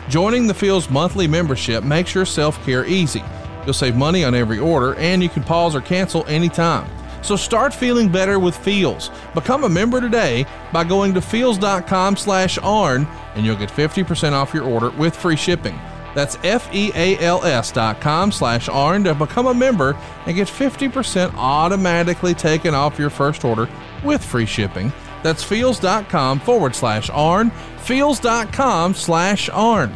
Joining 0.10 0.46
the 0.46 0.54
Feals 0.54 0.90
monthly 0.90 1.26
membership 1.26 1.84
makes 1.84 2.14
your 2.14 2.26
self 2.26 2.64
care 2.66 2.86
easy. 2.86 3.24
You'll 3.64 3.74
save 3.74 3.96
money 3.96 4.26
on 4.26 4.36
every 4.36 4.60
order, 4.60 4.96
and 4.96 5.24
you 5.24 5.30
can 5.30 5.44
pause 5.44 5.74
or 5.74 5.82
cancel 5.82 6.26
anytime. 6.28 6.90
So 7.24 7.38
start 7.38 7.74
feeling 7.74 8.10
better 8.10 8.38
with 8.38 8.58
Feals. 8.58 9.10
Become 9.34 9.64
a 9.64 9.70
member 9.70 10.02
today 10.02 10.46
by 10.74 10.84
going 10.84 11.14
to 11.14 11.22
feals.com 11.22 12.18
slash 12.18 12.58
ARN 12.58 13.08
and 13.36 13.46
you'll 13.46 13.56
get 13.56 13.70
50% 13.70 14.34
off 14.34 14.54
your 14.54 14.64
order 14.66 14.90
with 14.92 15.16
free 15.16 15.38
shipping. 15.38 15.80
That's 16.14 16.38
F-E-A-L-S 16.44 17.72
dot 17.72 18.02
com 18.02 18.32
slash 18.32 18.70
ARN 18.70 19.04
to 19.06 19.16
become 19.16 19.48
a 19.48 19.54
member 19.54 19.98
and 20.26 20.36
get 20.36 20.48
50% 20.48 21.34
automatically 21.36 22.34
taken 22.34 22.76
off 22.76 23.00
your 23.00 23.10
first 23.10 23.44
order 23.44 23.68
with 24.04 24.24
free 24.24 24.46
shipping. 24.46 24.92
That's 25.24 25.44
feals.com 25.44 26.40
forward 26.42 26.76
slash 26.76 27.10
ARN, 27.10 27.50
feals.com 27.80 28.94
slash 28.94 29.50
ARN. 29.50 29.96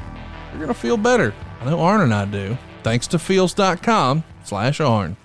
You're 0.52 0.60
going 0.60 0.68
to 0.70 0.74
feel 0.74 0.98
better. 0.98 1.34
I 1.62 1.66
know 1.66 1.80
Arn 1.82 2.02
and 2.02 2.14
I 2.14 2.26
do. 2.26 2.58
Thanks 2.84 3.08
to 3.08 3.20
feals.com 3.20 4.24
slash 4.44 4.80
ARN. 4.80 5.18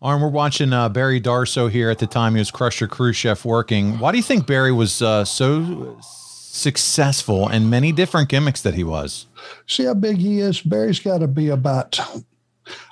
Arn, 0.00 0.20
we're 0.20 0.28
watching 0.28 0.72
uh, 0.72 0.88
Barry 0.88 1.20
Darsow 1.20 1.70
here 1.70 1.90
at 1.90 1.98
the 1.98 2.06
time 2.06 2.34
he 2.34 2.38
was 2.38 2.50
Crusher 2.50 2.86
Khrushchev 2.86 3.44
working. 3.44 3.98
Why 3.98 4.12
do 4.12 4.18
you 4.18 4.22
think 4.22 4.46
Barry 4.46 4.70
was 4.70 5.02
uh, 5.02 5.24
so 5.24 5.98
successful 6.00 7.48
and 7.48 7.68
many 7.70 7.92
different 7.92 8.28
gimmicks 8.28 8.60
that 8.62 8.74
he 8.74 8.84
was? 8.84 9.26
See 9.66 9.84
how 9.84 9.94
big 9.94 10.18
he 10.18 10.40
is? 10.40 10.60
Barry's 10.60 11.00
got 11.00 11.18
to 11.18 11.28
be 11.28 11.48
about, 11.48 11.98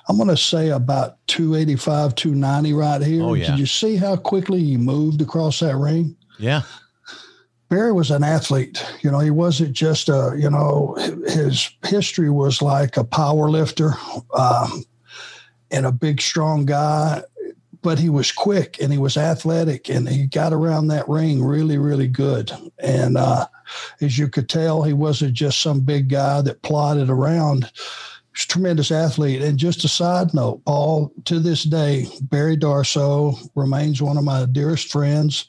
I'm 0.07 0.17
going 0.17 0.29
to 0.29 0.37
say 0.37 0.69
about 0.69 1.17
285, 1.27 2.15
290 2.15 2.73
right 2.73 3.01
here. 3.01 3.23
Oh, 3.23 3.33
yeah. 3.33 3.51
Did 3.51 3.59
you 3.59 3.65
see 3.65 3.95
how 3.95 4.15
quickly 4.15 4.63
he 4.63 4.77
moved 4.77 5.21
across 5.21 5.59
that 5.59 5.75
ring? 5.75 6.15
Yeah. 6.39 6.63
Barry 7.69 7.91
was 7.91 8.11
an 8.11 8.23
athlete. 8.23 8.85
You 9.01 9.11
know, 9.11 9.19
he 9.19 9.31
wasn't 9.31 9.73
just 9.73 10.07
a, 10.09 10.35
you 10.37 10.49
know, 10.49 10.95
his 11.27 11.69
history 11.85 12.29
was 12.29 12.61
like 12.61 12.97
a 12.97 13.03
power 13.03 13.49
lifter. 13.49 13.93
Um, 14.37 14.85
and 15.71 15.85
a 15.85 15.91
big, 15.91 16.21
strong 16.21 16.65
guy, 16.65 17.21
but 17.81 17.99
he 17.99 18.09
was 18.09 18.31
quick 18.31 18.77
and 18.81 18.91
he 18.91 18.97
was 18.97 19.17
athletic 19.17 19.89
and 19.89 20.07
he 20.07 20.25
got 20.25 20.53
around 20.53 20.87
that 20.87 21.07
ring 21.07 21.43
really, 21.43 21.77
really 21.77 22.07
good. 22.07 22.51
And 22.79 23.17
uh, 23.17 23.47
as 24.01 24.17
you 24.17 24.27
could 24.27 24.49
tell, 24.49 24.83
he 24.83 24.93
wasn't 24.93 25.33
just 25.33 25.61
some 25.61 25.81
big 25.81 26.09
guy 26.09 26.41
that 26.41 26.61
plodded 26.61 27.09
around. 27.09 27.71
He's 28.33 28.43
a 28.43 28.47
tremendous 28.47 28.91
athlete. 28.91 29.41
And 29.41 29.57
just 29.57 29.85
a 29.85 29.87
side 29.87 30.33
note, 30.33 30.63
Paul, 30.65 31.11
to 31.25 31.39
this 31.39 31.63
day, 31.63 32.07
Barry 32.21 32.57
Darsow 32.57 33.37
remains 33.55 34.01
one 34.01 34.17
of 34.17 34.23
my 34.23 34.45
dearest 34.45 34.91
friends. 34.91 35.47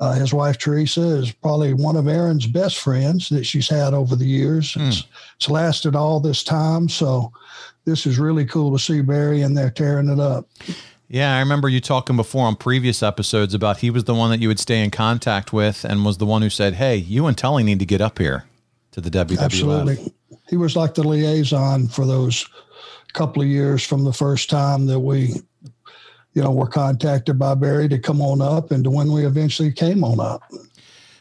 Uh, 0.00 0.12
his 0.12 0.34
wife 0.34 0.58
Teresa 0.58 1.02
is 1.02 1.32
probably 1.32 1.72
one 1.72 1.96
of 1.96 2.08
Aaron's 2.08 2.46
best 2.46 2.78
friends 2.78 3.28
that 3.28 3.44
she's 3.44 3.68
had 3.68 3.94
over 3.94 4.16
the 4.16 4.26
years. 4.26 4.74
Mm. 4.74 4.88
It's, 4.88 5.04
it's 5.36 5.48
lasted 5.48 5.94
all 5.94 6.20
this 6.20 6.42
time. 6.42 6.88
So 6.88 7.32
this 7.84 8.06
is 8.06 8.18
really 8.18 8.44
cool 8.44 8.72
to 8.72 8.78
see 8.82 9.02
Barry 9.02 9.42
in 9.42 9.54
there 9.54 9.70
tearing 9.70 10.08
it 10.08 10.18
up. 10.18 10.48
Yeah, 11.14 11.36
I 11.36 11.38
remember 11.38 11.68
you 11.68 11.80
talking 11.80 12.16
before 12.16 12.44
on 12.44 12.56
previous 12.56 13.00
episodes 13.00 13.54
about 13.54 13.78
he 13.78 13.88
was 13.88 14.02
the 14.02 14.16
one 14.16 14.30
that 14.30 14.40
you 14.40 14.48
would 14.48 14.58
stay 14.58 14.82
in 14.82 14.90
contact 14.90 15.52
with 15.52 15.84
and 15.84 16.04
was 16.04 16.18
the 16.18 16.26
one 16.26 16.42
who 16.42 16.50
said, 16.50 16.74
"Hey, 16.74 16.96
you 16.96 17.26
and 17.26 17.38
Tully 17.38 17.62
need 17.62 17.78
to 17.78 17.86
get 17.86 18.00
up 18.00 18.18
here 18.18 18.46
to 18.90 19.00
the 19.00 19.10
WWF." 19.10 19.38
Absolutely, 19.38 20.12
he 20.48 20.56
was 20.56 20.74
like 20.74 20.94
the 20.94 21.06
liaison 21.06 21.86
for 21.86 22.04
those 22.04 22.44
couple 23.12 23.42
of 23.42 23.46
years 23.46 23.84
from 23.84 24.02
the 24.02 24.12
first 24.12 24.50
time 24.50 24.86
that 24.86 24.98
we, 24.98 25.40
you 26.32 26.42
know, 26.42 26.50
were 26.50 26.66
contacted 26.66 27.38
by 27.38 27.54
Barry 27.54 27.88
to 27.90 27.98
come 28.00 28.20
on 28.20 28.40
up, 28.40 28.72
and 28.72 28.82
to 28.82 28.90
when 28.90 29.12
we 29.12 29.24
eventually 29.24 29.70
came 29.70 30.02
on 30.02 30.18
up. 30.18 30.42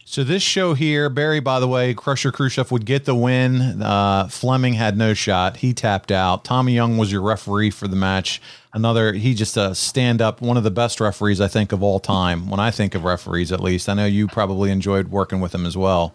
So 0.05 0.23
this 0.23 0.43
show 0.43 0.73
here, 0.73 1.09
Barry, 1.09 1.39
by 1.39 1.59
the 1.61 1.67
way, 1.67 1.93
Crusher 1.93 2.31
Khrushchev 2.31 2.71
would 2.71 2.85
get 2.85 3.05
the 3.05 3.15
win. 3.15 3.81
Uh, 3.81 4.27
Fleming 4.27 4.73
had 4.73 4.97
no 4.97 5.13
shot; 5.13 5.57
he 5.57 5.73
tapped 5.73 6.11
out. 6.11 6.43
Tommy 6.43 6.73
Young 6.73 6.97
was 6.97 7.11
your 7.11 7.21
referee 7.21 7.69
for 7.69 7.87
the 7.87 7.95
match. 7.95 8.41
Another, 8.73 9.13
he 9.13 9.33
just 9.33 9.55
a 9.55 9.73
stand 9.73 10.21
up, 10.21 10.41
one 10.41 10.57
of 10.57 10.63
the 10.63 10.71
best 10.71 10.99
referees 10.99 11.39
I 11.39 11.47
think 11.47 11.71
of 11.71 11.81
all 11.81 11.99
time. 11.99 12.49
When 12.49 12.59
I 12.59 12.69
think 12.69 12.95
of 12.95 13.05
referees, 13.05 13.51
at 13.51 13.61
least, 13.61 13.87
I 13.87 13.93
know 13.93 14.05
you 14.05 14.27
probably 14.27 14.71
enjoyed 14.71 15.07
working 15.07 15.39
with 15.39 15.55
him 15.55 15.65
as 15.65 15.77
well. 15.77 16.13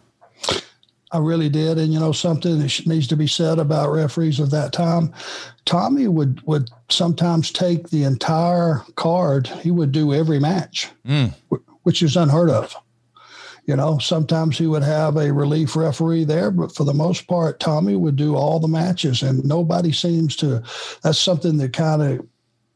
I 1.11 1.18
really 1.18 1.49
did, 1.49 1.78
and 1.78 1.90
you 1.92 1.99
know 1.99 2.12
something 2.12 2.59
that 2.59 2.87
needs 2.87 3.07
to 3.09 3.16
be 3.16 3.26
said 3.26 3.59
about 3.59 3.90
referees 3.90 4.38
of 4.38 4.50
that 4.50 4.75
time. 4.75 5.14
Tommy 5.64 6.09
would 6.09 6.42
would 6.47 6.71
sometimes 6.90 7.50
take 7.50 7.88
the 7.88 8.04
entire 8.04 8.85
card. 8.97 9.47
He 9.47 9.71
would 9.71 9.92
do 9.92 10.12
every 10.12 10.38
match, 10.38 10.90
mm. 11.07 11.35
which 11.85 12.02
is 12.02 12.16
unheard 12.16 12.50
of. 12.50 12.76
You 13.68 13.76
know, 13.76 13.98
sometimes 13.98 14.56
he 14.56 14.66
would 14.66 14.82
have 14.82 15.18
a 15.18 15.30
relief 15.30 15.76
referee 15.76 16.25
there, 16.25 16.50
but 16.50 16.75
for 16.75 16.84
the 16.84 16.94
most 16.94 17.26
part, 17.26 17.60
Tommy 17.60 17.96
would 17.96 18.16
do 18.16 18.34
all 18.34 18.58
the 18.58 18.66
matches, 18.66 19.22
and 19.22 19.44
nobody 19.44 19.92
seems 19.92 20.34
to. 20.37 20.62
That's 21.02 21.18
something 21.18 21.58
that 21.58 21.75
kind 21.75 22.00
of 22.00 22.26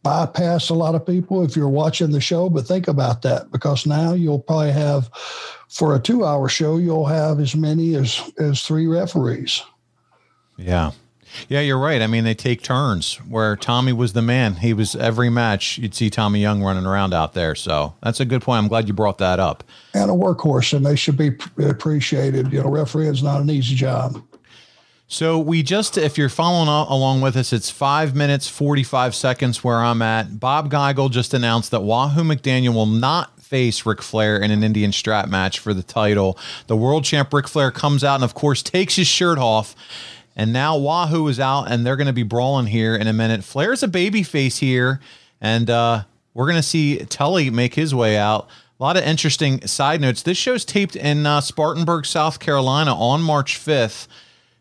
bypass 0.02 0.68
a 0.68 0.74
lot 0.74 0.94
of 0.94 1.06
people 1.06 1.42
if 1.44 1.56
you're 1.56 1.66
watching 1.66 2.10
the 2.10 2.20
show. 2.20 2.50
But 2.50 2.66
think 2.66 2.88
about 2.88 3.22
that 3.22 3.50
because 3.50 3.86
now 3.86 4.12
you'll 4.12 4.40
probably 4.40 4.72
have, 4.72 5.08
for 5.70 5.96
a 5.96 5.98
two-hour 5.98 6.50
show, 6.50 6.76
you'll 6.76 7.06
have 7.06 7.40
as 7.40 7.56
many 7.56 7.94
as 7.94 8.20
as 8.38 8.60
three 8.62 8.86
referees. 8.86 9.62
Yeah. 10.58 10.90
Yeah, 11.48 11.60
you're 11.60 11.78
right. 11.78 12.02
I 12.02 12.06
mean, 12.06 12.24
they 12.24 12.34
take 12.34 12.62
turns 12.62 13.16
where 13.28 13.56
Tommy 13.56 13.92
was 13.92 14.12
the 14.12 14.22
man. 14.22 14.56
He 14.56 14.72
was 14.72 14.94
every 14.96 15.30
match, 15.30 15.78
you'd 15.78 15.94
see 15.94 16.10
Tommy 16.10 16.40
Young 16.40 16.62
running 16.62 16.86
around 16.86 17.14
out 17.14 17.34
there. 17.34 17.54
So 17.54 17.94
that's 18.02 18.20
a 18.20 18.24
good 18.24 18.42
point. 18.42 18.62
I'm 18.62 18.68
glad 18.68 18.88
you 18.88 18.94
brought 18.94 19.18
that 19.18 19.40
up. 19.40 19.64
And 19.94 20.10
a 20.10 20.14
workhorse, 20.14 20.74
and 20.74 20.84
they 20.84 20.96
should 20.96 21.16
be 21.16 21.36
appreciated. 21.58 22.52
You 22.52 22.62
know, 22.62 22.70
refereeing 22.70 23.12
is 23.12 23.22
not 23.22 23.40
an 23.40 23.50
easy 23.50 23.74
job. 23.74 24.22
So 25.12 25.38
we 25.38 25.62
just, 25.62 25.98
if 25.98 26.16
you're 26.16 26.30
following 26.30 26.68
along 26.68 27.20
with 27.20 27.36
us, 27.36 27.52
it's 27.52 27.68
five 27.68 28.14
minutes, 28.16 28.48
45 28.48 29.14
seconds 29.14 29.62
where 29.62 29.76
I'm 29.82 30.00
at. 30.00 30.40
Bob 30.40 30.70
Geigel 30.70 31.10
just 31.10 31.34
announced 31.34 31.70
that 31.72 31.82
Wahoo 31.82 32.22
McDaniel 32.22 32.72
will 32.72 32.86
not 32.86 33.38
face 33.38 33.84
Ric 33.84 34.00
Flair 34.00 34.38
in 34.38 34.50
an 34.50 34.64
Indian 34.64 34.90
strap 34.90 35.28
match 35.28 35.58
for 35.58 35.74
the 35.74 35.82
title. 35.82 36.38
The 36.66 36.76
world 36.78 37.04
champ 37.04 37.34
Ric 37.34 37.46
Flair 37.46 37.70
comes 37.70 38.02
out 38.02 38.14
and, 38.14 38.24
of 38.24 38.32
course, 38.32 38.62
takes 38.62 38.96
his 38.96 39.06
shirt 39.06 39.36
off 39.36 39.76
and 40.36 40.52
now 40.52 40.76
Wahoo 40.76 41.28
is 41.28 41.38
out, 41.38 41.70
and 41.70 41.84
they're 41.84 41.96
going 41.96 42.06
to 42.06 42.12
be 42.12 42.22
brawling 42.22 42.66
here 42.66 42.94
in 42.94 43.06
a 43.06 43.12
minute. 43.12 43.44
Flair's 43.44 43.82
a 43.82 43.88
baby 43.88 44.22
face 44.22 44.58
here, 44.58 45.00
and 45.40 45.68
uh, 45.68 46.04
we're 46.34 46.46
going 46.46 46.56
to 46.56 46.62
see 46.62 46.98
Tully 46.98 47.50
make 47.50 47.74
his 47.74 47.94
way 47.94 48.16
out. 48.16 48.48
A 48.80 48.82
lot 48.82 48.96
of 48.96 49.04
interesting 49.04 49.66
side 49.66 50.00
notes. 50.00 50.22
This 50.22 50.38
show's 50.38 50.64
taped 50.64 50.96
in 50.96 51.26
uh, 51.26 51.40
Spartanburg, 51.40 52.06
South 52.06 52.40
Carolina 52.40 52.94
on 52.94 53.22
March 53.22 53.58
5th. 53.58 54.08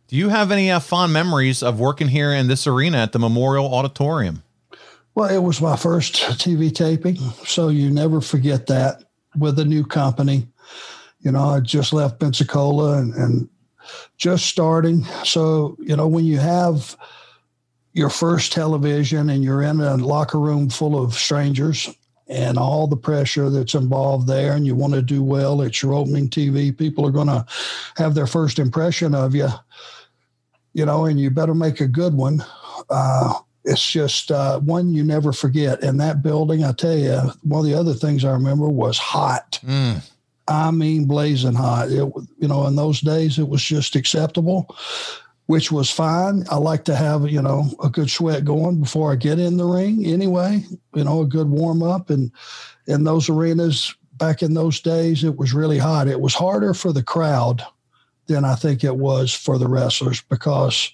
Do 0.08 0.16
you 0.16 0.30
have 0.30 0.52
any 0.52 0.70
uh, 0.70 0.80
fond 0.80 1.14
memories 1.14 1.64
of 1.64 1.80
working 1.80 2.10
here 2.10 2.34
in 2.34 2.48
this 2.48 2.68
arena 2.68 2.98
at 2.98 3.14
the 3.14 3.20
Memorial 3.20 3.74
Auditorium? 3.74 4.44
Well, 5.16 5.34
it 5.34 5.42
was 5.42 5.62
my 5.62 5.76
first 5.76 6.16
TV 6.16 6.74
taping, 6.74 7.16
so 7.46 7.70
you 7.70 7.90
never 7.90 8.22
forget 8.22 8.68
that 8.68 9.04
with 9.38 9.58
a 9.60 9.66
new 9.66 9.86
company. 9.86 10.48
You 11.22 11.32
know, 11.32 11.46
I 11.46 11.60
just 11.60 11.94
left 11.94 12.20
Pensacola 12.20 12.98
and, 12.98 13.14
and 13.14 13.50
just 14.18 14.46
starting. 14.46 15.04
So, 15.24 15.78
you 15.80 15.96
know, 15.96 16.08
when 16.08 16.26
you 16.26 16.40
have 16.40 16.96
your 17.94 18.10
first 18.10 18.54
television 18.54 19.30
and 19.30 19.44
you're 19.44 19.62
in 19.62 19.80
a 19.80 19.98
locker 19.98 20.40
room 20.40 20.70
full 20.70 21.02
of 21.02 21.14
strangers 21.14 21.90
and 22.28 22.58
all 22.58 22.88
the 22.88 22.98
pressure 22.98 23.50
that's 23.50 23.76
involved 23.76 24.28
there 24.28 24.54
and 24.54 24.66
you 24.66 24.74
want 24.74 24.94
to 24.94 25.02
do 25.02 25.22
well 25.22 25.62
it's 25.62 25.84
your 25.84 25.94
opening 25.94 26.30
tv 26.30 26.76
people 26.76 27.06
are 27.06 27.12
going 27.12 27.28
to 27.28 27.46
have 27.98 28.16
their 28.16 28.28
first 28.28 28.58
impression 28.58 29.14
of 29.14 29.36
you 29.36 29.50
you 30.74 30.86
know 30.86 31.06
and 31.06 31.20
you 31.20 31.30
better 31.30 31.54
make 31.54 31.82
a 31.82 31.88
good 31.88 32.14
one 32.14 32.44
uh, 32.90 33.34
it's 33.64 33.92
just 33.92 34.32
uh, 34.32 34.60
one 34.60 34.94
you 34.94 35.04
never 35.04 35.34
forget 35.34 35.84
and 35.84 36.00
that 36.00 36.24
building 36.24 36.64
i 36.64 36.72
tell 36.72 36.98
you 36.98 37.20
one 37.44 37.60
of 37.60 37.66
the 37.66 37.78
other 37.78 37.94
things 37.94 38.24
i 38.24 38.32
remember 38.32 38.70
was 38.70 38.98
hot 38.98 39.60
mm. 39.64 40.02
I 40.52 40.72
mean 40.72 41.06
blazing 41.06 41.56
hot 41.56 41.90
it, 41.90 42.12
you 42.40 42.48
know 42.48 42.68
in 42.68 42.76
those 42.76 43.02
days 43.02 43.40
it 43.40 43.48
was 43.48 43.64
just 43.64 43.96
acceptable 43.96 44.76
which 45.52 45.70
was 45.70 45.90
fine. 45.92 46.46
I 46.50 46.56
like 46.56 46.86
to 46.86 46.96
have, 46.96 47.30
you 47.30 47.42
know, 47.42 47.70
a 47.84 47.90
good 47.90 48.10
sweat 48.10 48.46
going 48.46 48.80
before 48.80 49.12
I 49.12 49.18
get 49.18 49.38
in 49.38 49.58
the 49.58 49.66
ring 49.66 50.06
anyway, 50.06 50.64
you 50.96 51.04
know, 51.04 51.20
a 51.20 51.28
good 51.28 51.50
warm 51.50 51.84
up. 51.84 52.10
And 52.10 52.32
in 52.88 53.04
those 53.04 53.28
arenas 53.28 53.94
back 54.14 54.42
in 54.42 54.54
those 54.54 54.80
days, 54.80 55.26
it 55.26 55.36
was 55.36 55.54
really 55.54 55.78
hot. 55.78 56.08
It 56.08 56.22
was 56.22 56.34
harder 56.34 56.74
for 56.74 56.94
the 56.94 57.04
crowd 57.04 57.66
than 58.28 58.46
I 58.46 58.56
think 58.56 58.86
it 58.86 58.96
was 58.96 59.34
for 59.34 59.58
the 59.58 59.68
wrestlers 59.68 60.22
because, 60.22 60.90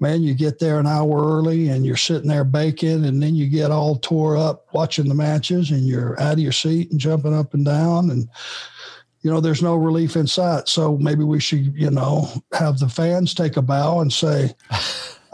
man, 0.00 0.22
you 0.22 0.34
get 0.34 0.58
there 0.58 0.78
an 0.78 0.86
hour 0.86 1.36
early 1.36 1.68
and 1.68 1.86
you're 1.86 1.96
sitting 1.96 2.28
there 2.28 2.44
baking, 2.44 3.04
and 3.04 3.22
then 3.22 3.34
you 3.34 3.48
get 3.48 3.70
all 3.70 3.96
tore 3.96 4.36
up 4.36 4.66
watching 4.72 5.08
the 5.08 5.14
matches 5.14 5.70
and 5.70 5.86
you're 5.86 6.20
out 6.20 6.34
of 6.34 6.38
your 6.40 6.52
seat 6.52 6.90
and 6.90 7.00
jumping 7.00 7.34
up 7.34 7.54
and 7.54 7.64
down. 7.64 8.10
And, 8.10 8.28
you 9.22 9.30
know, 9.30 9.40
there's 9.40 9.62
no 9.62 9.76
relief 9.76 10.16
in 10.16 10.26
sight. 10.26 10.68
So 10.68 10.98
maybe 10.98 11.24
we 11.24 11.40
should, 11.40 11.74
you 11.74 11.90
know, 11.90 12.28
have 12.52 12.78
the 12.78 12.88
fans 12.88 13.34
take 13.34 13.56
a 13.56 13.62
bow 13.62 14.00
and 14.00 14.12
say, 14.12 14.54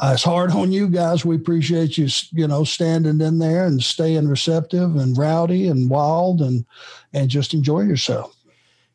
it's 0.02 0.23
hard 0.23 0.50
on 0.52 0.73
you 0.73 0.88
guys. 0.88 1.25
We 1.25 1.37
appreciate 1.37 1.99
you, 1.99 2.09
you 2.33 2.47
know, 2.47 2.64
standing 2.64 3.21
in 3.21 3.38
there 3.38 3.67
and 3.67 3.83
staying 3.83 4.29
receptive 4.29 4.97
and 4.97 5.17
rowdy 5.17 5.69
and 5.69 5.90
wild 5.90 6.40
and 6.40 6.64
and 7.12 7.29
just 7.29 7.55
enjoy 7.55 7.81
yourself. 7.81 8.35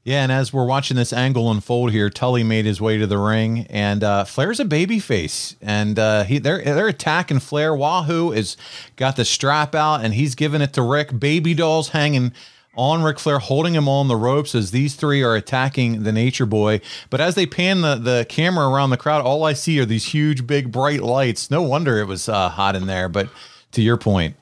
Yeah, 0.05 0.21
and 0.21 0.31
as 0.31 0.53
we're 0.53 0.67
watching 0.67 0.95
this 0.97 1.11
angle 1.11 1.49
unfold 1.49 1.91
here, 1.91 2.11
Tully 2.11 2.43
made 2.43 2.65
his 2.65 2.79
way 2.79 2.99
to 2.99 3.07
the 3.07 3.17
ring, 3.17 3.65
and 3.71 4.03
uh, 4.03 4.23
Flair's 4.23 4.59
a 4.59 4.65
baby 4.65 4.99
face, 4.99 5.55
and 5.63 5.97
uh, 5.97 6.25
he 6.25 6.37
they're 6.37 6.61
they're 6.63 6.87
attacking 6.87 7.39
Flair. 7.39 7.75
Wahoo 7.75 8.31
is 8.31 8.55
got 8.97 9.15
the 9.15 9.25
strap 9.25 9.73
out, 9.73 10.05
and 10.05 10.13
he's 10.13 10.35
giving 10.35 10.61
it 10.61 10.73
to 10.73 10.83
Ric. 10.83 11.19
Baby 11.19 11.55
dolls 11.55 11.89
hanging 11.89 12.33
on 12.75 13.01
Ric 13.01 13.17
Flair, 13.17 13.39
holding 13.39 13.73
him 13.73 13.89
on 13.89 14.07
the 14.07 14.15
ropes 14.15 14.53
as 14.53 14.69
these 14.69 14.93
three 14.93 15.23
are 15.23 15.35
attacking 15.35 16.03
the 16.03 16.11
Nature 16.11 16.45
Boy. 16.45 16.81
But 17.09 17.19
as 17.19 17.33
they 17.33 17.47
pan 17.47 17.81
the, 17.81 17.95
the 17.95 18.27
camera 18.29 18.69
around 18.69 18.91
the 18.91 18.97
crowd, 18.97 19.25
all 19.25 19.43
I 19.43 19.53
see 19.53 19.79
are 19.79 19.85
these 19.85 20.05
huge, 20.05 20.45
big, 20.45 20.71
bright 20.71 21.01
lights. 21.01 21.49
No 21.49 21.63
wonder 21.63 21.97
it 21.97 22.05
was 22.05 22.29
uh, 22.29 22.49
hot 22.49 22.75
in 22.75 22.85
there. 22.85 23.09
But 23.09 23.29
to 23.71 23.81
your 23.81 23.97
point, 23.97 24.35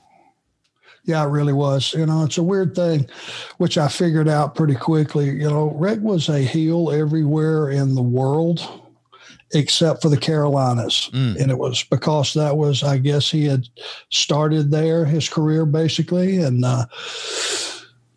yeah, 1.05 1.24
it 1.25 1.29
really 1.29 1.53
was. 1.53 1.93
You 1.93 2.05
know, 2.05 2.24
it's 2.24 2.38
a 2.38 2.43
weird 2.43 2.75
thing, 2.75 3.10
which 3.57 3.77
I 3.77 3.88
figured 3.88 4.29
out 4.29 4.55
pretty 4.55 4.75
quickly. 4.75 5.29
You 5.29 5.50
know, 5.50 5.72
Ric 5.72 6.00
was 6.00 6.29
a 6.29 6.39
heel 6.39 6.91
everywhere 6.91 7.69
in 7.69 7.95
the 7.95 8.01
world 8.01 8.62
except 9.53 10.01
for 10.01 10.10
the 10.10 10.17
Carolinas. 10.17 11.10
Mm. 11.13 11.39
And 11.39 11.51
it 11.51 11.57
was 11.57 11.83
because 11.83 12.33
that 12.33 12.57
was, 12.57 12.83
I 12.83 12.98
guess, 12.98 13.29
he 13.29 13.45
had 13.45 13.67
started 14.10 14.72
there, 14.72 15.05
his 15.05 15.29
career 15.29 15.65
basically. 15.65 16.39
And, 16.39 16.65
uh, 16.65 16.86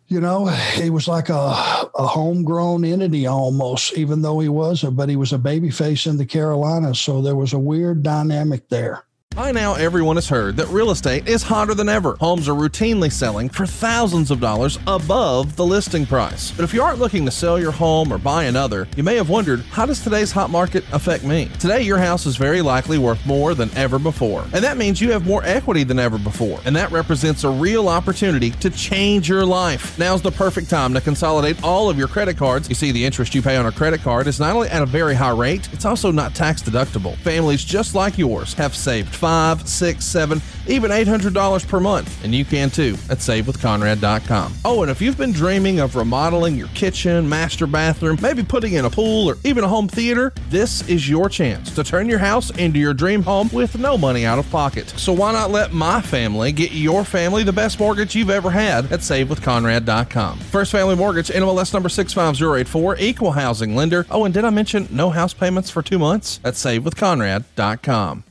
you 0.07 0.19
know, 0.21 0.45
he 0.45 0.89
was 0.89 1.07
like 1.07 1.29
a, 1.29 1.33
a 1.33 2.07
homegrown 2.07 2.85
entity 2.85 3.27
almost, 3.27 3.93
even 3.97 4.21
though 4.21 4.39
he 4.39 4.49
wasn't, 4.49 4.95
but 4.95 5.09
he 5.09 5.15
was 5.15 5.33
a 5.33 5.37
baby 5.37 5.69
face 5.69 6.07
in 6.07 6.17
the 6.17 6.25
Carolinas. 6.25 6.99
So 6.99 7.21
there 7.21 7.35
was 7.35 7.53
a 7.53 7.59
weird 7.59 8.01
dynamic 8.01 8.69
there. 8.69 9.03
By 9.37 9.51
now, 9.51 9.75
everyone 9.75 10.15
has 10.15 10.27
heard 10.27 10.57
that 10.57 10.67
real 10.69 10.89
estate 10.89 11.27
is 11.27 11.43
hotter 11.43 11.75
than 11.75 11.89
ever. 11.89 12.15
Homes 12.19 12.49
are 12.49 12.55
routinely 12.55 13.11
selling 13.11 13.49
for 13.49 13.67
thousands 13.67 14.31
of 14.31 14.39
dollars 14.39 14.79
above 14.87 15.55
the 15.55 15.63
listing 15.63 16.07
price. 16.07 16.49
But 16.49 16.63
if 16.63 16.73
you 16.73 16.81
aren't 16.81 16.97
looking 16.97 17.23
to 17.25 17.29
sell 17.29 17.59
your 17.59 17.71
home 17.71 18.11
or 18.11 18.17
buy 18.17 18.45
another, 18.45 18.87
you 18.95 19.03
may 19.03 19.15
have 19.15 19.29
wondered 19.29 19.59
how 19.59 19.85
does 19.85 20.03
today's 20.03 20.31
hot 20.31 20.49
market 20.49 20.83
affect 20.91 21.23
me? 21.23 21.51
Today, 21.59 21.83
your 21.83 21.99
house 21.99 22.25
is 22.25 22.35
very 22.35 22.63
likely 22.63 22.97
worth 22.97 23.23
more 23.27 23.53
than 23.53 23.69
ever 23.75 23.99
before. 23.99 24.41
And 24.53 24.63
that 24.63 24.75
means 24.75 24.99
you 24.99 25.11
have 25.11 25.27
more 25.27 25.43
equity 25.43 25.83
than 25.83 25.99
ever 25.99 26.17
before. 26.17 26.59
And 26.65 26.75
that 26.75 26.91
represents 26.91 27.43
a 27.43 27.49
real 27.51 27.89
opportunity 27.89 28.49
to 28.49 28.71
change 28.71 29.29
your 29.29 29.45
life. 29.45 29.99
Now's 29.99 30.23
the 30.23 30.31
perfect 30.31 30.67
time 30.67 30.95
to 30.95 30.99
consolidate 30.99 31.63
all 31.63 31.91
of 31.91 31.97
your 31.99 32.07
credit 32.07 32.37
cards. 32.37 32.69
You 32.69 32.75
see, 32.75 32.91
the 32.91 33.05
interest 33.05 33.35
you 33.35 33.43
pay 33.43 33.57
on 33.57 33.67
a 33.67 33.71
credit 33.71 34.01
card 34.01 34.25
is 34.25 34.39
not 34.39 34.55
only 34.55 34.69
at 34.69 34.81
a 34.81 34.87
very 34.87 35.13
high 35.13 35.29
rate, 35.29 35.69
it's 35.73 35.85
also 35.85 36.11
not 36.11 36.33
tax 36.33 36.63
deductible. 36.63 37.15
Families 37.17 37.63
just 37.63 37.93
like 37.93 38.17
yours 38.17 38.55
have 38.55 38.75
saved 38.75 39.13
five, 39.27 39.67
six, 39.67 40.05
seven, 40.05 40.41
even 40.67 40.89
$800 40.89 41.67
per 41.67 41.81
month. 41.81 42.23
And 42.23 42.33
you 42.33 42.45
can 42.45 42.69
too 42.69 42.93
at 43.09 43.17
savewithconrad.com. 43.17 44.53
Oh, 44.63 44.83
and 44.83 44.89
if 44.89 45.01
you've 45.01 45.17
been 45.17 45.33
dreaming 45.33 45.81
of 45.81 45.97
remodeling 45.97 46.55
your 46.55 46.69
kitchen, 46.69 47.27
master 47.27 47.67
bathroom, 47.67 48.17
maybe 48.21 48.41
putting 48.41 48.73
in 48.73 48.85
a 48.85 48.89
pool 48.89 49.29
or 49.29 49.35
even 49.43 49.65
a 49.65 49.67
home 49.67 49.89
theater, 49.89 50.31
this 50.49 50.87
is 50.87 51.09
your 51.09 51.27
chance 51.27 51.75
to 51.75 51.83
turn 51.83 52.07
your 52.07 52.19
house 52.19 52.51
into 52.51 52.79
your 52.79 52.93
dream 52.93 53.21
home 53.21 53.49
with 53.51 53.77
no 53.77 53.97
money 53.97 54.25
out 54.25 54.39
of 54.39 54.49
pocket. 54.49 54.87
So 54.91 55.11
why 55.11 55.33
not 55.33 55.51
let 55.51 55.73
my 55.73 55.99
family 55.99 56.53
get 56.53 56.71
your 56.71 57.03
family 57.03 57.43
the 57.43 57.51
best 57.51 57.81
mortgage 57.81 58.15
you've 58.15 58.29
ever 58.29 58.49
had 58.49 58.89
at 58.93 59.01
savewithconrad.com. 59.01 60.39
First 60.39 60.71
Family 60.71 60.95
Mortgage, 60.95 61.27
NMLS 61.27 61.73
number 61.73 61.89
65084, 61.89 62.95
equal 62.99 63.31
housing 63.33 63.75
lender. 63.75 64.05
Oh, 64.09 64.23
and 64.23 64.33
did 64.33 64.45
I 64.45 64.51
mention 64.51 64.87
no 64.89 65.09
house 65.09 65.33
payments 65.33 65.69
for 65.69 65.81
two 65.81 65.99
months? 65.99 66.39
At 66.45 66.53
savewithconrad.com. 66.53 68.23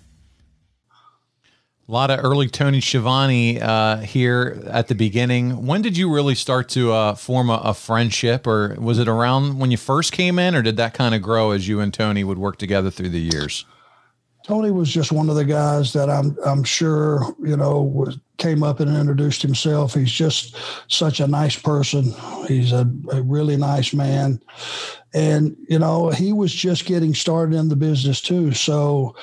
A 1.88 1.92
lot 1.92 2.10
of 2.10 2.24
early 2.24 2.48
Tony 2.48 2.80
Schiavone 2.80 3.60
uh, 3.60 3.98
here 3.98 4.60
at 4.66 4.88
the 4.88 4.94
beginning. 4.96 5.66
When 5.66 5.82
did 5.82 5.96
you 5.96 6.12
really 6.12 6.34
start 6.34 6.68
to 6.70 6.92
uh, 6.92 7.14
form 7.14 7.48
a, 7.48 7.60
a, 7.62 7.74
friendship, 7.74 8.44
or 8.44 8.74
was 8.80 8.98
it 8.98 9.06
around 9.06 9.60
when 9.60 9.70
you 9.70 9.76
first 9.76 10.10
came 10.10 10.40
in, 10.40 10.56
or 10.56 10.62
did 10.62 10.76
that 10.78 10.94
kind 10.94 11.14
of 11.14 11.22
grow 11.22 11.52
as 11.52 11.68
you 11.68 11.78
and 11.78 11.94
Tony 11.94 12.24
would 12.24 12.38
work 12.38 12.58
together 12.58 12.90
through 12.90 13.10
the 13.10 13.20
years? 13.20 13.64
Tony 14.44 14.72
was 14.72 14.92
just 14.92 15.12
one 15.12 15.30
of 15.30 15.36
the 15.36 15.44
guys 15.44 15.92
that 15.92 16.10
I'm 16.10 16.36
I'm 16.44 16.64
sure 16.64 17.22
you 17.44 17.56
know 17.56 17.82
was, 17.82 18.18
came 18.38 18.64
up 18.64 18.80
and 18.80 18.90
introduced 18.90 19.42
himself. 19.42 19.94
He's 19.94 20.10
just 20.10 20.56
such 20.88 21.20
a 21.20 21.28
nice 21.28 21.54
person. 21.54 22.12
He's 22.48 22.72
a, 22.72 22.90
a 23.12 23.22
really 23.22 23.56
nice 23.56 23.94
man, 23.94 24.42
and 25.14 25.56
you 25.68 25.78
know 25.78 26.10
he 26.10 26.32
was 26.32 26.52
just 26.52 26.84
getting 26.84 27.14
started 27.14 27.54
in 27.54 27.68
the 27.68 27.76
business 27.76 28.20
too. 28.20 28.52
So 28.54 29.14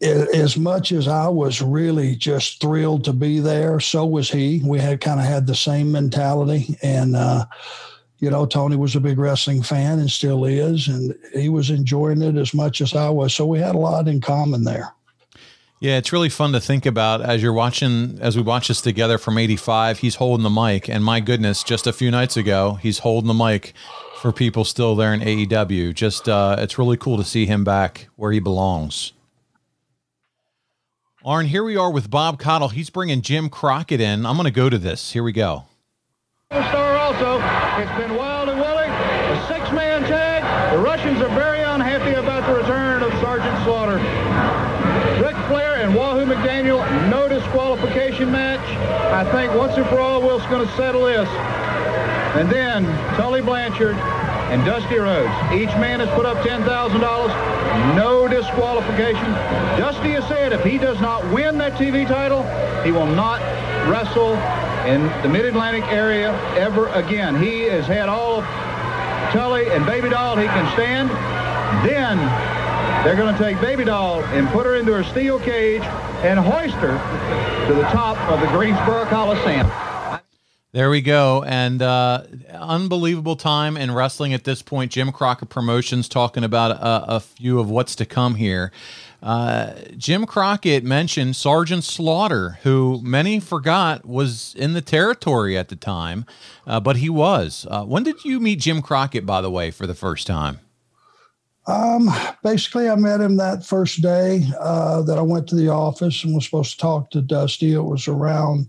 as 0.00 0.56
much 0.56 0.92
as 0.92 1.08
I 1.08 1.28
was 1.28 1.62
really 1.62 2.16
just 2.16 2.60
thrilled 2.60 3.04
to 3.04 3.12
be 3.12 3.40
there, 3.40 3.80
so 3.80 4.04
was 4.04 4.30
he. 4.30 4.60
We 4.64 4.78
had 4.78 5.00
kind 5.00 5.20
of 5.20 5.26
had 5.26 5.46
the 5.46 5.54
same 5.54 5.92
mentality. 5.92 6.76
And, 6.82 7.16
uh, 7.16 7.46
you 8.18 8.30
know, 8.30 8.46
Tony 8.46 8.76
was 8.76 8.96
a 8.96 9.00
big 9.00 9.18
wrestling 9.18 9.62
fan 9.62 9.98
and 9.98 10.10
still 10.10 10.44
is. 10.44 10.88
And 10.88 11.14
he 11.32 11.48
was 11.48 11.70
enjoying 11.70 12.22
it 12.22 12.36
as 12.36 12.54
much 12.54 12.80
as 12.80 12.94
I 12.94 13.08
was. 13.08 13.34
So 13.34 13.46
we 13.46 13.58
had 13.58 13.74
a 13.74 13.78
lot 13.78 14.08
in 14.08 14.20
common 14.20 14.64
there. 14.64 14.92
Yeah, 15.80 15.98
it's 15.98 16.12
really 16.12 16.30
fun 16.30 16.52
to 16.52 16.60
think 16.60 16.86
about 16.86 17.20
as 17.20 17.42
you're 17.42 17.52
watching, 17.52 18.18
as 18.20 18.36
we 18.36 18.42
watch 18.42 18.68
this 18.68 18.80
together 18.80 19.18
from 19.18 19.36
85. 19.36 19.98
He's 19.98 20.14
holding 20.14 20.44
the 20.44 20.50
mic. 20.50 20.88
And 20.88 21.04
my 21.04 21.20
goodness, 21.20 21.62
just 21.62 21.86
a 21.86 21.92
few 21.92 22.10
nights 22.10 22.36
ago, 22.36 22.78
he's 22.80 23.00
holding 23.00 23.28
the 23.28 23.34
mic 23.34 23.74
for 24.20 24.32
people 24.32 24.64
still 24.64 24.96
there 24.96 25.12
in 25.12 25.20
AEW. 25.20 25.94
Just, 25.94 26.28
uh, 26.28 26.56
it's 26.58 26.78
really 26.78 26.96
cool 26.96 27.18
to 27.18 27.24
see 27.24 27.44
him 27.44 27.64
back 27.64 28.08
where 28.16 28.32
he 28.32 28.40
belongs. 28.40 29.12
Arn, 31.26 31.46
here 31.46 31.64
we 31.64 31.74
are 31.74 31.90
with 31.90 32.10
Bob 32.10 32.38
Caudle. 32.38 32.68
He's 32.68 32.90
bringing 32.90 33.22
Jim 33.22 33.48
Crockett 33.48 33.98
in. 33.98 34.26
I'm 34.26 34.36
going 34.36 34.44
to 34.44 34.50
go 34.50 34.68
to 34.68 34.76
this. 34.76 35.12
Here 35.12 35.22
we 35.22 35.32
go. 35.32 35.64
Star 36.50 36.98
also. 36.98 37.40
It's 37.80 37.96
been 37.96 38.14
Wild 38.14 38.50
and 38.50 38.60
Willie, 38.60 38.84
a 38.84 39.46
six-man 39.48 40.02
tag. 40.02 40.74
The 40.74 40.82
Russians 40.82 41.22
are 41.22 41.30
very 41.30 41.62
unhappy 41.62 42.12
about 42.12 42.46
the 42.46 42.60
return 42.60 43.02
of 43.02 43.10
Sergeant 43.22 43.56
Slaughter. 43.64 43.96
Ric 45.24 45.34
Flair 45.48 45.76
and 45.76 45.94
Wahoo 45.94 46.26
McDaniel, 46.26 46.84
no 47.08 47.26
disqualification 47.26 48.30
match. 48.30 48.60
I 49.10 49.24
think 49.32 49.54
once 49.54 49.78
and 49.78 49.86
for 49.86 50.00
all, 50.00 50.20
Will's 50.20 50.44
going 50.48 50.68
to 50.68 50.76
settle 50.76 51.06
this. 51.06 51.28
And 52.36 52.50
then 52.50 52.84
Tully 53.16 53.40
Blanchard 53.40 53.96
and 54.52 54.64
Dusty 54.64 54.96
Rhodes. 54.96 55.32
Each 55.52 55.74
man 55.80 56.00
has 56.00 56.08
put 56.10 56.26
up 56.26 56.38
$10,000. 56.38 57.96
No 57.96 58.28
disqualification. 58.28 59.32
Dusty 59.78 60.10
has 60.10 60.26
said 60.28 60.52
if 60.52 60.62
he 60.62 60.78
does 60.78 61.00
not 61.00 61.24
win 61.32 61.58
that 61.58 61.74
TV 61.74 62.06
title, 62.06 62.42
he 62.84 62.92
will 62.92 63.06
not 63.06 63.40
wrestle 63.88 64.34
in 64.86 65.02
the 65.22 65.28
Mid-Atlantic 65.28 65.84
area 65.84 66.32
ever 66.56 66.88
again. 66.88 67.40
He 67.42 67.62
has 67.62 67.86
had 67.86 68.08
all 68.08 68.40
of 68.40 68.44
Tully 69.32 69.68
and 69.70 69.84
Baby 69.86 70.10
Doll 70.10 70.36
he 70.36 70.46
can 70.46 70.72
stand. 70.74 71.10
Then 71.84 72.18
they're 73.04 73.16
going 73.16 73.34
to 73.34 73.42
take 73.42 73.60
Baby 73.60 73.84
Doll 73.84 74.22
and 74.26 74.48
put 74.48 74.66
her 74.66 74.76
into 74.76 74.96
a 74.96 75.04
steel 75.04 75.38
cage 75.40 75.82
and 76.22 76.38
hoist 76.38 76.76
her 76.76 76.96
to 77.66 77.74
the 77.74 77.82
top 77.84 78.18
of 78.30 78.40
the 78.40 78.46
Greensboro 78.48 79.06
Coliseum. 79.06 79.66
There 80.74 80.90
we 80.90 81.02
go. 81.02 81.44
And 81.44 81.80
uh, 81.80 82.24
unbelievable 82.52 83.36
time 83.36 83.76
in 83.76 83.92
wrestling 83.92 84.34
at 84.34 84.42
this 84.42 84.60
point. 84.60 84.90
Jim 84.90 85.12
Crockett 85.12 85.48
Promotions 85.48 86.08
talking 86.08 86.42
about 86.42 86.72
a, 86.72 87.14
a 87.14 87.20
few 87.20 87.60
of 87.60 87.70
what's 87.70 87.94
to 87.94 88.04
come 88.04 88.34
here. 88.34 88.72
Uh, 89.22 89.74
Jim 89.96 90.26
Crockett 90.26 90.82
mentioned 90.82 91.36
Sergeant 91.36 91.84
Slaughter, 91.84 92.58
who 92.64 93.00
many 93.04 93.38
forgot 93.38 94.04
was 94.04 94.52
in 94.56 94.72
the 94.72 94.80
territory 94.80 95.56
at 95.56 95.68
the 95.68 95.76
time, 95.76 96.26
uh, 96.66 96.80
but 96.80 96.96
he 96.96 97.08
was. 97.08 97.68
Uh, 97.70 97.84
when 97.84 98.02
did 98.02 98.24
you 98.24 98.40
meet 98.40 98.58
Jim 98.58 98.82
Crockett, 98.82 99.24
by 99.24 99.40
the 99.40 99.52
way, 99.52 99.70
for 99.70 99.86
the 99.86 99.94
first 99.94 100.26
time? 100.26 100.58
Um, 101.68 102.10
basically, 102.42 102.90
I 102.90 102.96
met 102.96 103.20
him 103.20 103.36
that 103.36 103.64
first 103.64 104.02
day 104.02 104.44
uh, 104.58 105.02
that 105.02 105.18
I 105.18 105.22
went 105.22 105.48
to 105.50 105.54
the 105.54 105.68
office 105.68 106.24
and 106.24 106.34
was 106.34 106.46
supposed 106.46 106.72
to 106.72 106.78
talk 106.78 107.10
to 107.12 107.22
Dusty. 107.22 107.74
It 107.74 107.78
was 107.78 108.08
around 108.08 108.68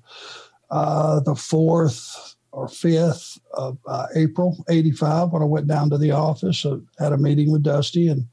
uh, 0.69 1.19
the 1.21 1.33
4th 1.33 2.35
or 2.51 2.67
5th 2.67 3.37
of 3.53 3.77
uh, 3.87 4.07
April 4.15 4.63
85 4.69 5.31
when 5.31 5.41
I 5.41 5.45
went 5.45 5.67
down 5.67 5.89
to 5.89 5.97
the 5.97 6.11
office. 6.11 6.65
I 6.65 6.77
had 7.03 7.13
a 7.13 7.17
meeting 7.17 7.51
with 7.51 7.63
Dusty, 7.63 8.07
and 8.07 8.25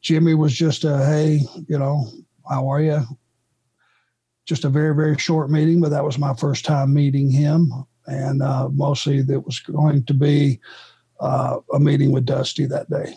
Jimmy 0.00 0.34
was 0.34 0.54
just 0.54 0.84
a, 0.84 0.98
hey, 1.04 1.40
you 1.68 1.78
know, 1.78 2.06
how 2.48 2.68
are 2.68 2.80
you? 2.80 3.02
Just 4.46 4.64
a 4.64 4.68
very, 4.68 4.94
very 4.94 5.18
short 5.18 5.50
meeting, 5.50 5.80
but 5.80 5.90
that 5.90 6.04
was 6.04 6.18
my 6.18 6.34
first 6.34 6.64
time 6.64 6.92
meeting 6.92 7.30
him. 7.30 7.72
And 8.06 8.42
uh, 8.42 8.68
mostly 8.70 9.22
that 9.22 9.40
was 9.40 9.60
going 9.60 10.04
to 10.04 10.14
be 10.14 10.60
uh, 11.20 11.58
a 11.72 11.80
meeting 11.80 12.12
with 12.12 12.26
Dusty 12.26 12.66
that 12.66 12.90
day. 12.90 13.14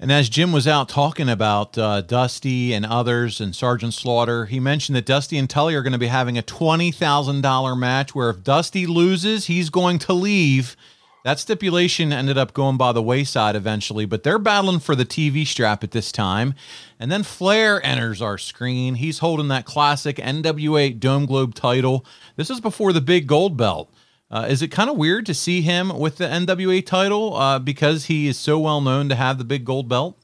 And 0.00 0.10
as 0.10 0.28
Jim 0.28 0.50
was 0.50 0.66
out 0.66 0.88
talking 0.88 1.28
about 1.28 1.78
uh, 1.78 2.00
Dusty 2.00 2.74
and 2.74 2.84
others 2.84 3.40
and 3.40 3.54
Sergeant 3.54 3.94
Slaughter, 3.94 4.46
he 4.46 4.58
mentioned 4.58 4.96
that 4.96 5.06
Dusty 5.06 5.38
and 5.38 5.48
Tully 5.48 5.74
are 5.76 5.82
going 5.82 5.92
to 5.92 5.98
be 5.98 6.08
having 6.08 6.36
a 6.36 6.42
$20,000 6.42 7.78
match 7.78 8.14
where 8.14 8.28
if 8.30 8.42
Dusty 8.42 8.86
loses, 8.86 9.46
he's 9.46 9.70
going 9.70 10.00
to 10.00 10.12
leave. 10.12 10.76
That 11.24 11.38
stipulation 11.38 12.12
ended 12.12 12.36
up 12.36 12.52
going 12.52 12.76
by 12.76 12.92
the 12.92 13.02
wayside 13.02 13.56
eventually, 13.56 14.04
but 14.04 14.24
they're 14.24 14.38
battling 14.38 14.80
for 14.80 14.94
the 14.94 15.06
TV 15.06 15.46
strap 15.46 15.82
at 15.82 15.92
this 15.92 16.12
time. 16.12 16.54
And 16.98 17.10
then 17.10 17.22
Flair 17.22 17.80
enters 17.86 18.20
our 18.20 18.36
screen. 18.36 18.96
He's 18.96 19.20
holding 19.20 19.48
that 19.48 19.64
classic 19.64 20.16
NWA 20.16 20.98
Dome 20.98 21.24
Globe 21.24 21.54
title. 21.54 22.04
This 22.36 22.50
is 22.50 22.60
before 22.60 22.92
the 22.92 23.00
big 23.00 23.26
gold 23.26 23.56
belt. 23.56 23.90
Uh, 24.34 24.46
is 24.48 24.62
it 24.62 24.68
kind 24.68 24.90
of 24.90 24.96
weird 24.96 25.24
to 25.24 25.32
see 25.32 25.60
him 25.60 25.96
with 25.96 26.16
the 26.16 26.24
NWA 26.24 26.84
title 26.84 27.36
uh, 27.36 27.60
because 27.60 28.06
he 28.06 28.26
is 28.26 28.36
so 28.36 28.58
well 28.58 28.80
known 28.80 29.08
to 29.08 29.14
have 29.14 29.38
the 29.38 29.44
big 29.44 29.64
gold 29.64 29.88
belt? 29.88 30.18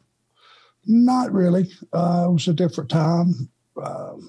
Not 0.85 1.33
really. 1.33 1.70
Uh, 1.92 2.27
it 2.29 2.33
was 2.33 2.49
a 2.49 2.53
different 2.53 2.90
time. 2.90 3.49
Um, 3.81 4.29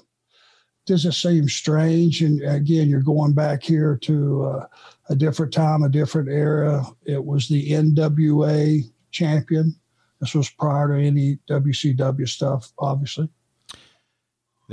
does 0.86 1.04
it 1.04 1.14
seem 1.14 1.48
strange? 1.48 2.22
And 2.22 2.40
again, 2.42 2.88
you're 2.88 3.00
going 3.00 3.32
back 3.32 3.64
here 3.64 3.98
to 4.02 4.44
uh, 4.44 4.66
a 5.08 5.16
different 5.16 5.52
time, 5.52 5.82
a 5.82 5.88
different 5.88 6.28
era. 6.28 6.84
It 7.04 7.24
was 7.24 7.48
the 7.48 7.72
NWA 7.72 8.84
champion. 9.10 9.74
This 10.20 10.36
was 10.36 10.48
prior 10.48 10.96
to 10.96 11.04
any 11.04 11.40
WCW 11.50 12.28
stuff, 12.28 12.72
obviously. 12.78 13.28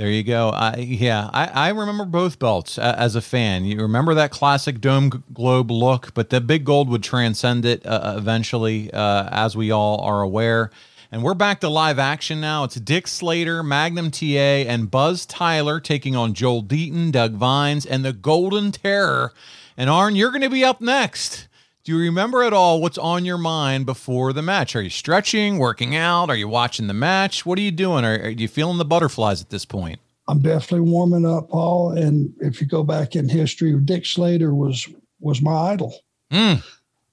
There 0.00 0.08
you 0.08 0.22
go. 0.22 0.48
I, 0.48 0.76
yeah, 0.76 1.28
I, 1.30 1.46
I 1.48 1.68
remember 1.68 2.06
both 2.06 2.38
belts 2.38 2.78
uh, 2.78 2.94
as 2.96 3.16
a 3.16 3.20
fan. 3.20 3.66
You 3.66 3.82
remember 3.82 4.14
that 4.14 4.30
classic 4.30 4.80
dome 4.80 5.22
globe 5.34 5.70
look, 5.70 6.14
but 6.14 6.30
the 6.30 6.40
big 6.40 6.64
gold 6.64 6.88
would 6.88 7.02
transcend 7.02 7.66
it 7.66 7.84
uh, 7.84 8.00
uh, 8.02 8.14
eventually, 8.16 8.90
uh, 8.94 9.28
as 9.30 9.58
we 9.58 9.70
all 9.70 10.00
are 10.00 10.22
aware. 10.22 10.70
And 11.12 11.22
we're 11.22 11.34
back 11.34 11.60
to 11.60 11.68
live 11.68 11.98
action 11.98 12.40
now. 12.40 12.64
It's 12.64 12.76
Dick 12.76 13.08
Slater, 13.08 13.62
Magnum 13.62 14.10
TA, 14.10 14.24
and 14.24 14.90
Buzz 14.90 15.26
Tyler 15.26 15.80
taking 15.80 16.16
on 16.16 16.32
Joel 16.32 16.62
Deaton, 16.62 17.12
Doug 17.12 17.34
Vines, 17.34 17.84
and 17.84 18.02
the 18.02 18.14
Golden 18.14 18.72
Terror. 18.72 19.34
And 19.76 19.90
Arn, 19.90 20.16
you're 20.16 20.30
going 20.30 20.40
to 20.40 20.48
be 20.48 20.64
up 20.64 20.80
next. 20.80 21.46
Do 21.82 21.96
you 21.96 21.98
remember 21.98 22.42
at 22.42 22.52
all 22.52 22.82
what's 22.82 22.98
on 22.98 23.24
your 23.24 23.38
mind 23.38 23.86
before 23.86 24.34
the 24.34 24.42
match? 24.42 24.76
Are 24.76 24.82
you 24.82 24.90
stretching, 24.90 25.58
working 25.58 25.96
out? 25.96 26.28
Are 26.28 26.36
you 26.36 26.46
watching 26.46 26.88
the 26.88 26.94
match? 26.94 27.46
What 27.46 27.58
are 27.58 27.62
you 27.62 27.70
doing? 27.70 28.04
Are, 28.04 28.18
are 28.20 28.28
you 28.28 28.48
feeling 28.48 28.76
the 28.76 28.84
butterflies 28.84 29.40
at 29.40 29.48
this 29.48 29.64
point? 29.64 29.98
I'm 30.28 30.40
definitely 30.40 30.90
warming 30.90 31.24
up, 31.24 31.48
Paul. 31.48 31.92
And 31.92 32.34
if 32.40 32.60
you 32.60 32.66
go 32.66 32.84
back 32.84 33.16
in 33.16 33.28
history, 33.28 33.76
Dick 33.80 34.04
Slater 34.04 34.54
was 34.54 34.86
was 35.20 35.42
my 35.42 35.72
idol. 35.72 35.94
Mm. 36.30 36.62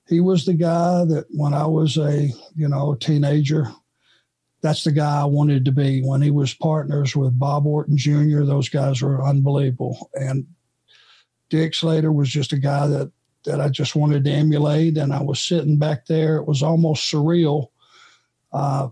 He 0.08 0.20
was 0.20 0.46
the 0.46 0.54
guy 0.54 1.04
that 1.06 1.26
when 1.32 1.54
I 1.54 1.66
was 1.66 1.98
a 1.98 2.30
you 2.56 2.68
know 2.68 2.96
teenager, 2.96 3.72
that's 4.62 4.84
the 4.84 4.92
guy 4.92 5.22
I 5.22 5.26
wanted 5.26 5.64
to 5.66 5.72
be. 5.72 6.02
When 6.02 6.22
he 6.22 6.30
was 6.30 6.54
partners 6.54 7.16
with 7.16 7.40
Bob 7.40 7.66
Orton 7.66 7.98
Jr., 7.98 8.44
those 8.44 8.70
guys 8.70 9.02
were 9.02 9.24
unbelievable. 9.24 10.10
And 10.14 10.46
Dick 11.50 11.74
Slater 11.74 12.12
was 12.12 12.30
just 12.30 12.54
a 12.54 12.58
guy 12.58 12.86
that 12.88 13.12
that 13.46 13.62
I 13.62 13.70
just 13.70 13.96
wanted 13.96 14.24
to 14.26 14.32
emulate. 14.32 14.98
And 14.98 15.14
I 15.14 15.22
was 15.22 15.42
sitting 15.42 15.78
back 15.78 16.06
there. 16.06 16.38
It 16.38 16.48
was 16.48 16.64
almost 16.64 17.12
surreal 17.12 17.68
uh, 18.52 18.90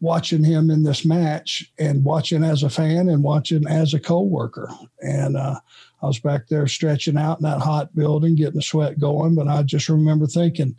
watching 0.00 0.42
him 0.42 0.70
in 0.70 0.82
this 0.82 1.04
match 1.04 1.70
and 1.78 2.04
watching 2.04 2.42
as 2.42 2.62
a 2.62 2.70
fan 2.70 3.08
and 3.08 3.22
watching 3.22 3.66
as 3.66 3.92
a 3.92 4.00
co-worker. 4.00 4.70
And 5.00 5.36
uh, 5.36 5.60
I 6.02 6.06
was 6.06 6.18
back 6.18 6.48
there 6.48 6.66
stretching 6.66 7.18
out 7.18 7.40
in 7.40 7.44
that 7.44 7.60
hot 7.60 7.94
building, 7.94 8.34
getting 8.34 8.54
the 8.54 8.62
sweat 8.62 8.98
going. 8.98 9.34
But 9.34 9.48
I 9.48 9.62
just 9.62 9.88
remember 9.88 10.26
thinking, 10.26 10.76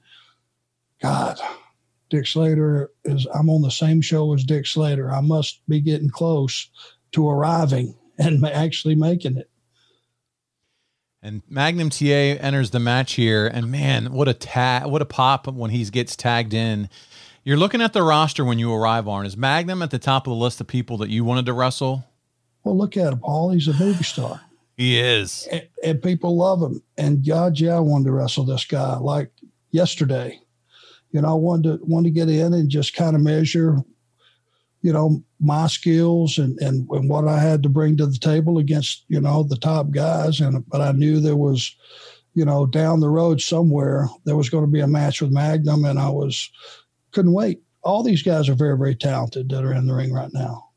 God, 1.01 1.39
Dick 2.09 2.25
Slater 2.25 2.91
is, 3.05 3.27
I'm 3.33 3.49
on 3.49 3.61
the 3.61 3.71
same 3.71 4.01
show 4.01 4.33
as 4.33 4.43
Dick 4.43 4.65
Slater. 4.65 5.11
I 5.11 5.21
must 5.21 5.61
be 5.67 5.81
getting 5.81 6.09
close 6.09 6.69
to 7.11 7.29
arriving 7.29 7.95
and 8.17 8.43
actually 8.45 8.95
making 8.95 9.37
it. 9.37 9.50
And 11.23 11.43
Magnum 11.47 11.91
TA 11.91 12.05
enters 12.05 12.71
the 12.71 12.79
match 12.79 13.13
here, 13.13 13.45
and 13.45 13.69
man, 13.69 14.11
what 14.11 14.27
a 14.27 14.33
tag! 14.33 14.87
What 14.87 15.03
a 15.03 15.05
pop 15.05 15.47
when 15.47 15.69
he 15.69 15.85
gets 15.85 16.15
tagged 16.15 16.51
in. 16.51 16.89
You're 17.43 17.57
looking 17.57 17.79
at 17.79 17.93
the 17.93 18.01
roster 18.01 18.43
when 18.43 18.57
you 18.57 18.73
arrive, 18.73 19.07
Arn. 19.07 19.27
Is 19.27 19.37
Magnum 19.37 19.83
at 19.83 19.91
the 19.91 19.99
top 19.99 20.25
of 20.25 20.31
the 20.31 20.37
list 20.37 20.59
of 20.61 20.65
people 20.65 20.97
that 20.97 21.09
you 21.09 21.23
wanted 21.23 21.45
to 21.45 21.53
wrestle? 21.53 22.05
Well, 22.63 22.75
look 22.75 22.97
at 22.97 23.13
him, 23.13 23.19
Paul. 23.19 23.51
He's 23.51 23.67
a 23.67 23.73
movie 23.73 24.03
star. 24.03 24.41
He 24.77 24.99
is, 24.99 25.47
and, 25.51 25.67
and 25.83 26.01
people 26.01 26.37
love 26.37 26.59
him. 26.59 26.81
And 26.97 27.23
God, 27.23 27.59
yeah, 27.59 27.75
I 27.75 27.81
wanted 27.81 28.05
to 28.05 28.13
wrestle 28.13 28.45
this 28.45 28.65
guy 28.65 28.97
like 28.97 29.29
yesterday. 29.69 30.39
You 31.11 31.21
know, 31.21 31.29
I 31.29 31.33
wanted 31.33 31.81
to 31.81 31.85
wanted 31.85 32.15
to 32.15 32.19
get 32.19 32.29
in 32.29 32.51
and 32.51 32.67
just 32.67 32.95
kind 32.95 33.15
of 33.15 33.21
measure 33.21 33.77
you 34.81 34.91
know 34.91 35.23
my 35.39 35.67
skills 35.67 36.37
and, 36.37 36.57
and 36.59 36.87
and 36.89 37.09
what 37.09 37.27
I 37.27 37.39
had 37.39 37.63
to 37.63 37.69
bring 37.69 37.97
to 37.97 38.07
the 38.07 38.17
table 38.17 38.57
against 38.57 39.05
you 39.07 39.21
know 39.21 39.43
the 39.43 39.57
top 39.57 39.91
guys. 39.91 40.39
And 40.39 40.67
but 40.69 40.81
I 40.81 40.91
knew 40.91 41.19
there 41.19 41.35
was 41.35 41.75
you 42.33 42.45
know 42.45 42.65
down 42.65 42.99
the 42.99 43.09
road 43.09 43.41
somewhere 43.41 44.07
there 44.25 44.35
was 44.35 44.49
going 44.49 44.65
to 44.65 44.71
be 44.71 44.79
a 44.79 44.87
match 44.87 45.21
with 45.21 45.31
Magnum 45.31 45.85
and 45.85 45.99
I 45.99 46.09
was 46.09 46.49
couldn't 47.11 47.33
wait. 47.33 47.61
All 47.83 48.03
these 48.03 48.23
guys 48.23 48.49
are 48.49 48.55
very 48.55 48.77
very 48.77 48.95
talented 48.95 49.49
that 49.49 49.63
are 49.63 49.73
in 49.73 49.87
the 49.87 49.93
ring 49.93 50.13
right 50.13 50.31
now. 50.33 50.67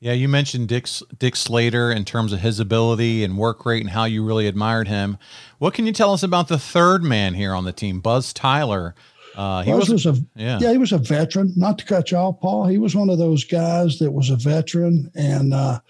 Yeah 0.00 0.12
you 0.12 0.28
mentioned 0.28 0.68
Dick 0.68 0.86
Dick 1.18 1.36
Slater 1.36 1.90
in 1.90 2.04
terms 2.04 2.32
of 2.32 2.40
his 2.40 2.60
ability 2.60 3.24
and 3.24 3.38
work 3.38 3.64
rate 3.64 3.82
and 3.82 3.90
how 3.90 4.04
you 4.04 4.22
really 4.24 4.46
admired 4.46 4.88
him. 4.88 5.16
What 5.58 5.72
can 5.72 5.86
you 5.86 5.92
tell 5.92 6.12
us 6.12 6.22
about 6.22 6.48
the 6.48 6.58
third 6.58 7.02
man 7.02 7.34
here 7.34 7.54
on 7.54 7.64
the 7.64 7.72
team 7.72 8.00
Buzz 8.00 8.34
Tyler 8.34 8.94
uh, 9.36 9.62
he 9.62 9.72
was, 9.72 9.90
was, 9.90 10.06
a 10.06 10.16
yeah. 10.34 10.58
yeah. 10.60 10.72
he 10.72 10.78
was 10.78 10.92
a 10.92 10.98
veteran. 10.98 11.52
Not 11.56 11.78
to 11.78 11.84
cut 11.84 12.10
you 12.10 12.16
off, 12.16 12.40
Paul. 12.40 12.66
He 12.66 12.78
was 12.78 12.96
one 12.96 13.10
of 13.10 13.18
those 13.18 13.44
guys 13.44 13.98
that 13.98 14.12
was 14.12 14.30
a 14.30 14.36
veteran, 14.36 15.10
and 15.14 15.52
uh, 15.52 15.80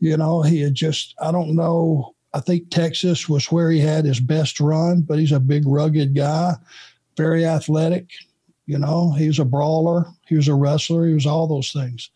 you 0.00 0.16
know 0.16 0.42
he 0.42 0.60
had 0.60 0.74
just 0.74 1.14
I 1.20 1.30
don't 1.30 1.54
know. 1.54 2.14
I 2.34 2.40
think 2.40 2.70
Texas 2.70 3.28
was 3.28 3.50
where 3.50 3.70
he 3.70 3.80
had 3.80 4.04
his 4.04 4.20
best 4.20 4.60
run, 4.60 5.02
but 5.02 5.18
he's 5.18 5.32
a 5.32 5.40
big, 5.40 5.66
rugged 5.66 6.14
guy, 6.14 6.54
very 7.16 7.44
athletic. 7.44 8.08
You 8.66 8.78
know, 8.78 9.12
he 9.12 9.26
was 9.26 9.38
a 9.38 9.44
brawler. 9.44 10.06
He 10.26 10.36
was 10.36 10.48
a 10.48 10.54
wrestler. 10.54 11.06
He 11.06 11.14
was 11.14 11.26
all 11.26 11.46
those 11.46 11.72
things, 11.72 12.10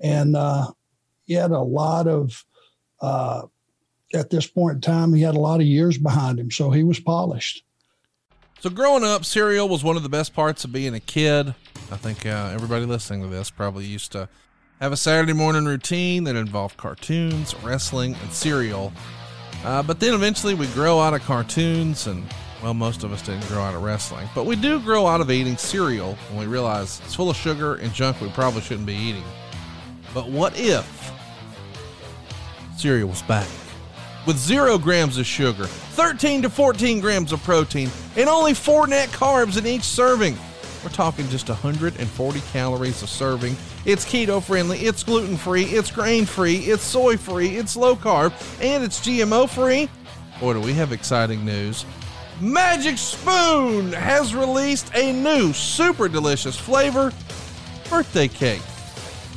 and 0.00 0.36
uh, 0.36 0.72
he 1.26 1.34
had 1.34 1.52
a 1.52 1.60
lot 1.60 2.08
of. 2.08 2.44
Uh, 3.00 3.42
at 4.14 4.30
this 4.30 4.46
point 4.46 4.76
in 4.76 4.80
time, 4.80 5.12
he 5.12 5.20
had 5.20 5.34
a 5.34 5.40
lot 5.40 5.60
of 5.60 5.66
years 5.66 5.98
behind 5.98 6.38
him, 6.38 6.50
so 6.50 6.70
he 6.70 6.84
was 6.84 7.00
polished. 7.00 7.65
So 8.66 8.70
growing 8.70 9.04
up, 9.04 9.24
cereal 9.24 9.68
was 9.68 9.84
one 9.84 9.96
of 9.96 10.02
the 10.02 10.08
best 10.08 10.34
parts 10.34 10.64
of 10.64 10.72
being 10.72 10.92
a 10.92 10.98
kid. 10.98 11.54
I 11.92 11.96
think 11.96 12.26
uh, 12.26 12.50
everybody 12.52 12.84
listening 12.84 13.22
to 13.22 13.28
this 13.28 13.48
probably 13.48 13.84
used 13.84 14.10
to 14.10 14.28
have 14.80 14.90
a 14.90 14.96
Saturday 14.96 15.34
morning 15.34 15.66
routine 15.66 16.24
that 16.24 16.34
involved 16.34 16.76
cartoons, 16.76 17.54
wrestling, 17.62 18.16
and 18.20 18.32
cereal. 18.32 18.92
Uh, 19.64 19.84
but 19.84 20.00
then 20.00 20.14
eventually 20.14 20.52
we 20.52 20.66
grow 20.72 20.98
out 20.98 21.14
of 21.14 21.22
cartoons, 21.22 22.08
and 22.08 22.26
well, 22.60 22.74
most 22.74 23.04
of 23.04 23.12
us 23.12 23.22
didn't 23.22 23.46
grow 23.46 23.62
out 23.62 23.76
of 23.76 23.84
wrestling. 23.84 24.28
But 24.34 24.46
we 24.46 24.56
do 24.56 24.80
grow 24.80 25.06
out 25.06 25.20
of 25.20 25.30
eating 25.30 25.56
cereal 25.56 26.14
when 26.30 26.40
we 26.40 26.46
realize 26.46 27.00
it's 27.04 27.14
full 27.14 27.30
of 27.30 27.36
sugar 27.36 27.76
and 27.76 27.94
junk 27.94 28.20
we 28.20 28.30
probably 28.30 28.62
shouldn't 28.62 28.86
be 28.86 28.96
eating. 28.96 29.22
But 30.12 30.28
what 30.28 30.58
if 30.58 31.12
cereal 32.76 33.10
was 33.10 33.22
back? 33.22 33.46
With 34.26 34.36
zero 34.36 34.76
grams 34.76 35.18
of 35.18 35.26
sugar, 35.26 35.64
13 35.64 36.42
to 36.42 36.50
14 36.50 37.00
grams 37.00 37.32
of 37.32 37.42
protein, 37.42 37.88
and 38.16 38.28
only 38.28 38.54
four 38.54 38.86
net 38.86 39.08
carbs 39.10 39.56
in 39.56 39.66
each 39.66 39.84
serving. 39.84 40.36
We're 40.82 40.90
talking 40.90 41.28
just 41.28 41.48
140 41.48 42.40
calories 42.52 43.02
a 43.02 43.06
serving. 43.06 43.56
It's 43.84 44.04
keto 44.04 44.42
friendly, 44.42 44.78
it's 44.80 45.02
gluten 45.02 45.36
free, 45.36 45.64
it's 45.64 45.90
grain 45.90 46.26
free, 46.26 46.56
it's 46.56 46.84
soy 46.84 47.16
free, 47.16 47.56
it's 47.56 47.76
low 47.76 47.96
carb, 47.96 48.32
and 48.60 48.84
it's 48.84 49.00
GMO 49.00 49.48
free. 49.48 49.88
Boy, 50.40 50.52
do 50.52 50.60
we 50.60 50.74
have 50.74 50.92
exciting 50.92 51.44
news. 51.44 51.84
Magic 52.40 52.98
Spoon 52.98 53.92
has 53.92 54.34
released 54.34 54.94
a 54.94 55.12
new 55.12 55.52
super 55.52 56.08
delicious 56.08 56.56
flavor 56.56 57.12
birthday 57.88 58.28
cake. 58.28 58.62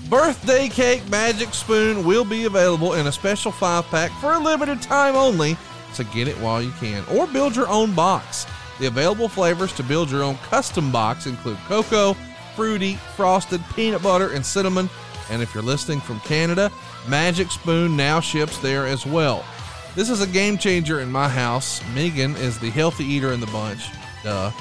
Birthday 0.10 0.70
Cake 0.70 1.08
Magic 1.08 1.54
Spoon 1.54 2.04
will 2.04 2.26
be 2.26 2.46
available 2.46 2.96
in 2.96 3.06
a 3.06 3.12
special 3.12 3.52
five 3.52 3.86
pack 3.90 4.10
for 4.14 4.34
a 4.34 4.40
limited 4.40 4.82
time 4.82 5.16
only, 5.16 5.56
so 5.94 6.04
get 6.06 6.28
it 6.28 6.36
while 6.40 6.64
you 6.64 6.72
can, 6.80 7.04
or 7.12 7.28
build 7.28 7.56
your 7.56 7.70
own 7.70 7.94
box. 7.94 8.48
The 8.80 8.88
available 8.88 9.28
flavors 9.30 9.72
to 9.74 9.84
build 9.84 10.10
your 10.10 10.24
own 10.24 10.38
custom 10.38 10.92
box 10.92 11.28
include 11.28 11.60
cocoa, 11.68 12.16
fruity, 12.56 12.96
frosted, 13.16 13.62
peanut 13.76 14.02
butter, 14.02 14.32
and 14.32 14.44
cinnamon. 14.44 14.90
And 15.30 15.44
if 15.44 15.54
you're 15.54 15.62
listening 15.62 16.02
from 16.02 16.20
Canada, 16.22 16.72
Magic 17.08 17.52
Spoon 17.52 17.96
now 17.96 18.20
ships 18.20 18.58
there 18.58 18.88
as 18.88 19.06
well. 19.06 19.46
This 19.94 20.10
is 20.10 20.22
a 20.22 20.28
game 20.28 20.58
changer 20.58 21.02
in 21.02 21.12
my 21.12 21.30
house. 21.30 21.84
Megan 21.94 22.36
is 22.38 22.58
the 22.58 22.72
healthy 22.72 23.04
eater 23.06 23.32
in 23.32 23.40
the 23.40 23.48
bunch, 23.48 23.86
duh, 24.24 24.52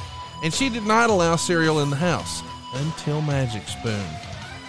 and 0.45 0.53
she 0.53 0.69
did 0.69 0.85
not 0.85 1.09
allow 1.09 1.37
cereal 1.37 1.81
in 1.81 1.89
the 1.89 1.97
house 1.97 2.43
until 2.75 3.23
Magic 3.23 3.67
Spoon. 3.67 4.05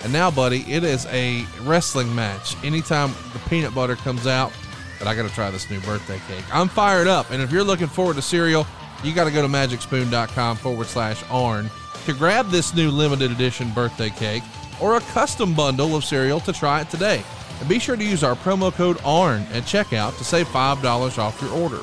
And 0.04 0.14
now, 0.14 0.32
buddy, 0.32 0.62
it 0.72 0.84
is 0.84 1.06
a 1.08 1.46
wrestling 1.62 2.14
match. 2.16 2.56
Anytime 2.64 3.14
the 3.34 3.40
peanut 3.50 3.76
butter 3.76 3.96
comes 3.96 4.28
out, 4.28 4.54
but 4.98 5.08
I 5.08 5.16
got 5.16 5.28
to 5.28 5.34
try 5.34 5.50
this 5.50 5.70
new 5.70 5.80
birthday 5.82 6.20
cake. 6.28 6.44
I'm 6.54 6.68
fired 6.68 7.08
up. 7.08 7.32
And 7.32 7.42
if 7.42 7.52
you're 7.52 7.64
looking 7.64 7.88
forward 7.88 8.16
to 8.16 8.22
cereal, 8.22 8.66
you 9.04 9.14
got 9.14 9.26
to 9.26 9.32
go 9.32 9.42
to 9.42 9.48
magicspoon.com 9.48 10.58
forward 10.58 10.88
slash 10.88 11.24
ARN 11.30 11.70
to 12.06 12.14
grab 12.14 12.50
this 12.50 12.74
new 12.74 12.92
limited 12.92 13.32
edition 13.32 13.72
birthday 13.72 14.10
cake 14.10 14.44
or 14.82 14.98
a 14.98 15.02
custom 15.02 15.54
bundle 15.54 15.96
of 15.96 16.04
cereal 16.04 16.40
to 16.42 16.54
try 16.54 16.82
it 16.82 16.90
today. 16.90 17.24
And 17.60 17.68
be 17.68 17.80
sure 17.80 17.96
to 17.96 18.04
use 18.04 18.24
our 18.24 18.36
promo 18.36 18.74
code 18.74 19.00
ARN 19.04 19.44
at 19.52 19.64
checkout 19.64 20.18
to 20.18 20.24
save 20.24 20.48
$5 20.48 21.18
off 21.18 21.42
your 21.42 21.52
order. 21.52 21.80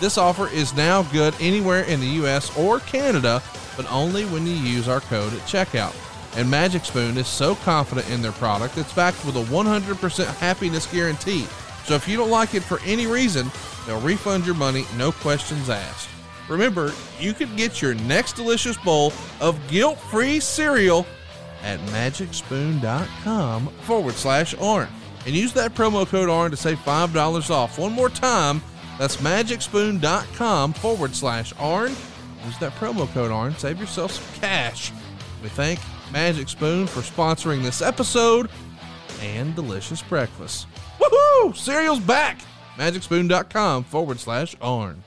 This 0.00 0.18
offer 0.18 0.48
is 0.48 0.74
now 0.74 1.02
good 1.04 1.34
anywhere 1.40 1.82
in 1.82 2.00
the 2.00 2.06
US 2.24 2.56
or 2.56 2.80
Canada, 2.80 3.42
but 3.76 3.90
only 3.92 4.24
when 4.26 4.46
you 4.46 4.54
use 4.54 4.88
our 4.88 5.00
code 5.00 5.32
at 5.32 5.40
checkout. 5.40 5.94
And 6.36 6.50
Magic 6.50 6.84
Spoon 6.84 7.18
is 7.18 7.26
so 7.26 7.54
confident 7.56 8.08
in 8.10 8.22
their 8.22 8.32
product, 8.32 8.78
it's 8.78 8.92
backed 8.92 9.24
with 9.24 9.36
a 9.36 9.44
100% 9.44 10.26
happiness 10.36 10.86
guarantee. 10.92 11.46
So 11.84 11.94
if 11.94 12.06
you 12.06 12.16
don't 12.16 12.30
like 12.30 12.54
it 12.54 12.62
for 12.62 12.80
any 12.84 13.06
reason, 13.06 13.50
they'll 13.86 14.00
refund 14.00 14.46
your 14.46 14.54
money, 14.54 14.84
no 14.96 15.10
questions 15.10 15.68
asked. 15.68 16.08
Remember, 16.48 16.92
you 17.18 17.32
can 17.32 17.54
get 17.56 17.80
your 17.82 17.94
next 17.94 18.34
delicious 18.34 18.76
bowl 18.76 19.12
of 19.40 19.58
guilt 19.68 19.98
free 19.98 20.40
cereal 20.40 21.06
at 21.62 21.78
magicspoon.com 21.80 23.66
forward 23.82 24.14
slash 24.14 24.54
ARN 24.54 24.88
and 25.26 25.34
use 25.34 25.52
that 25.52 25.74
promo 25.74 26.06
code 26.06 26.28
ARN 26.28 26.50
to 26.50 26.56
save 26.56 26.78
$5 26.78 27.50
off. 27.50 27.78
One 27.78 27.92
more 27.92 28.08
time, 28.08 28.62
that's 28.98 29.16
magicspoon.com 29.18 30.72
forward 30.74 31.14
slash 31.14 31.52
ARN. 31.58 31.94
Use 32.44 32.58
that 32.58 32.72
promo 32.72 33.08
code 33.12 33.30
ARN, 33.30 33.54
save 33.56 33.78
yourself 33.78 34.12
some 34.12 34.40
cash. 34.40 34.92
We 35.42 35.48
thank 35.50 35.78
Magic 36.12 36.48
Spoon 36.48 36.86
for 36.86 37.00
sponsoring 37.00 37.62
this 37.62 37.82
episode 37.82 38.50
and 39.20 39.54
delicious 39.54 40.02
breakfast. 40.02 40.66
Woohoo! 40.98 41.56
Cereal's 41.56 42.00
back! 42.00 42.40
MagicSpoon.com 42.76 43.84
forward 43.84 44.18
slash 44.18 44.56
ARN. 44.60 45.02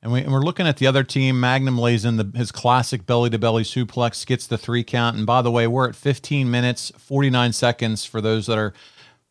And, 0.00 0.12
we, 0.12 0.24
are 0.24 0.40
looking 0.40 0.66
at 0.66 0.76
the 0.76 0.86
other 0.86 1.02
team. 1.02 1.40
Magnum 1.40 1.76
lays 1.76 2.04
in 2.04 2.16
the, 2.16 2.30
his 2.34 2.52
classic 2.52 3.04
belly 3.04 3.30
to 3.30 3.38
belly 3.38 3.64
suplex, 3.64 4.24
gets 4.24 4.46
the 4.46 4.56
three 4.56 4.84
count. 4.84 5.16
And 5.16 5.26
by 5.26 5.42
the 5.42 5.50
way, 5.50 5.66
we're 5.66 5.88
at 5.88 5.96
15 5.96 6.50
minutes, 6.50 6.92
49 6.96 7.52
seconds 7.52 8.04
for 8.04 8.20
those 8.20 8.46
that 8.46 8.58
are 8.58 8.72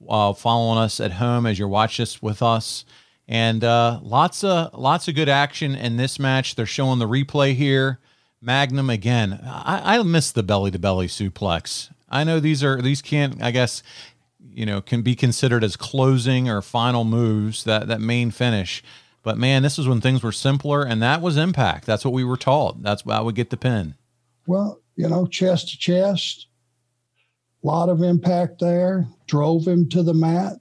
uh, 0.07 0.33
following 0.33 0.77
us 0.77 0.99
at 0.99 1.13
home 1.13 1.45
as 1.45 1.57
you're 1.57 1.67
watching 1.67 2.03
this 2.03 2.21
with 2.21 2.43
us. 2.43 2.85
And 3.27 3.63
uh, 3.63 3.99
lots 4.03 4.43
of 4.43 4.73
lots 4.73 5.07
of 5.07 5.15
good 5.15 5.27
action 5.29 5.75
in 5.75 5.97
this 5.97 6.17
match. 6.17 6.55
They're 6.55 6.65
showing 6.65 6.99
the 6.99 7.07
replay 7.07 7.55
here. 7.55 7.99
Magnum 8.47 8.89
again. 8.89 9.41
I, 9.43 9.97
I 9.97 10.03
miss 10.03 10.31
the 10.31 10.41
belly 10.41 10.71
to 10.71 10.79
belly 10.79 11.07
suplex. 11.07 11.91
I 12.07 12.23
know 12.23 12.39
these 12.39 12.63
are 12.63 12.81
these 12.81 13.01
can't. 13.01 13.43
I 13.43 13.51
guess 13.51 13.83
you 14.53 14.65
know 14.65 14.79
can 14.79 15.01
be 15.01 15.15
considered 15.15 15.65
as 15.65 15.75
closing 15.75 16.47
or 16.47 16.61
final 16.61 17.03
moves. 17.03 17.65
That 17.65 17.89
that 17.89 17.99
main 17.99 18.31
finish. 18.31 18.81
But 19.21 19.37
man, 19.37 19.63
this 19.63 19.77
is 19.77 19.85
when 19.85 19.99
things 19.99 20.23
were 20.23 20.31
simpler, 20.31 20.83
and 20.83 21.01
that 21.01 21.21
was 21.21 21.35
impact. 21.35 21.85
That's 21.85 22.05
what 22.05 22.13
we 22.13 22.23
were 22.23 22.37
taught. 22.37 22.81
That's 22.81 23.03
how 23.05 23.25
we 23.25 23.33
get 23.33 23.49
the 23.49 23.57
pin. 23.57 23.95
Well, 24.45 24.79
you 24.95 25.09
know, 25.09 25.27
chest 25.27 25.67
to 25.71 25.77
chest, 25.77 26.47
a 27.61 27.67
lot 27.67 27.89
of 27.89 28.01
impact 28.01 28.61
there. 28.61 29.07
Drove 29.25 29.67
him 29.67 29.89
to 29.89 30.03
the 30.03 30.13
mat. 30.13 30.53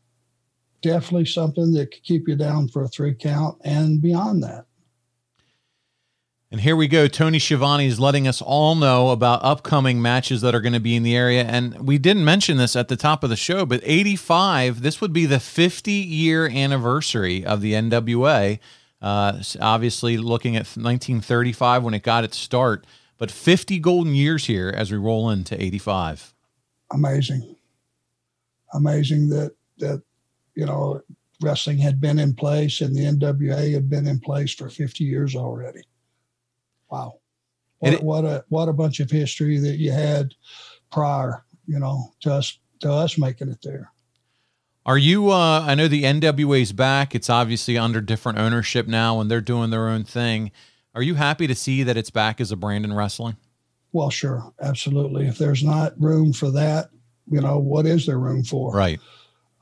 Definitely 0.83 1.27
something 1.27 1.72
that 1.75 1.92
could 1.92 2.03
keep 2.03 2.27
you 2.27 2.35
down 2.35 2.66
for 2.66 2.83
a 2.83 2.88
three 2.88 3.14
count 3.14 3.59
and 3.64 4.03
beyond 4.03 4.42
that. 4.42 4.66
And 6.57 6.62
here 6.62 6.75
we 6.75 6.88
go. 6.88 7.07
Tony 7.07 7.38
Schiavone 7.38 7.85
is 7.85 8.01
letting 8.01 8.27
us 8.27 8.40
all 8.40 8.77
know 8.77 9.11
about 9.11 9.45
upcoming 9.45 10.01
matches 10.01 10.40
that 10.40 10.55
are 10.55 10.62
going 10.62 10.73
to 10.73 10.81
be 10.81 10.97
in 10.97 11.03
the 11.03 11.14
area. 11.14 11.45
And 11.45 11.87
we 11.87 11.99
didn't 11.99 12.25
mention 12.25 12.57
this 12.57 12.75
at 12.75 12.88
the 12.88 12.97
top 12.97 13.23
of 13.23 13.29
the 13.29 13.37
show, 13.37 13.66
but 13.66 13.83
85, 13.85 14.81
this 14.81 14.99
would 15.03 15.12
be 15.12 15.27
the 15.27 15.38
50 15.38 15.92
year 15.92 16.49
anniversary 16.49 17.45
of 17.45 17.61
the 17.61 17.75
NWA. 17.75 18.59
Uh, 19.03 19.42
obviously, 19.61 20.16
looking 20.16 20.57
at 20.57 20.61
1935 20.61 21.83
when 21.83 21.92
it 21.92 22.03
got 22.03 22.25
its 22.25 22.38
start, 22.38 22.87
but 23.19 23.31
50 23.31 23.79
golden 23.81 24.14
years 24.14 24.47
here 24.47 24.73
as 24.75 24.90
we 24.90 24.97
roll 24.97 25.29
into 25.29 25.62
85. 25.62 26.33
Amazing. 26.90 27.55
Amazing 28.73 29.29
that, 29.29 29.55
that, 29.77 30.03
you 30.55 30.64
know, 30.64 31.03
wrestling 31.42 31.77
had 31.77 32.01
been 32.01 32.19
in 32.19 32.33
place 32.33 32.81
and 32.81 32.97
the 32.97 33.03
NWA 33.03 33.75
had 33.75 33.90
been 33.90 34.07
in 34.07 34.21
place 34.21 34.55
for 34.55 34.71
50 34.71 35.05
years 35.05 35.37
already. 35.37 35.83
Wow. 36.90 37.20
What, 37.79 37.92
it, 37.92 38.03
what 38.03 38.25
a 38.25 38.44
what 38.49 38.68
a 38.68 38.72
bunch 38.72 39.01
of 39.01 39.11
history 39.11 39.59
that 39.59 39.77
you 39.77 39.92
had 39.92 40.35
prior, 40.90 41.44
you 41.66 41.79
know, 41.79 42.12
to 42.20 42.33
us 42.33 42.59
to 42.81 42.90
us 42.90 43.18
making 43.18 43.49
it 43.49 43.59
there. 43.62 43.90
Are 44.87 44.99
you 44.99 45.31
uh 45.31 45.61
I 45.61 45.75
know 45.75 45.88
the 45.88 46.05
NWA's 46.05 46.72
back. 46.72 47.14
It's 47.14 47.29
obviously 47.29 47.77
under 47.77 48.01
different 48.01 48.38
ownership 48.38 48.87
now 48.87 49.20
and 49.20 49.31
they're 49.31 49.40
doing 49.40 49.70
their 49.70 49.88
own 49.88 50.05
thing. 50.05 50.53
Are 50.94 51.03
you 51.03 51.16
happy 51.16 51.46
to 51.46 51.55
see 51.55 51.83
that 51.83 51.96
it's 51.96 52.11
back 52.11 52.40
as 52.40 52.51
a 52.51 52.57
brand 52.57 52.85
in 52.85 52.94
wrestling? 52.94 53.37
Well, 53.92 54.11
sure. 54.11 54.53
Absolutely. 54.61 55.27
If 55.27 55.38
there's 55.38 55.62
not 55.62 56.01
room 56.01 56.33
for 56.33 56.51
that, 56.53 56.90
you 57.31 57.40
know, 57.40 57.59
what 57.59 57.87
is 57.87 58.07
there 58.07 58.18
room 58.18 58.44
for? 58.44 58.72
Right. 58.72 59.01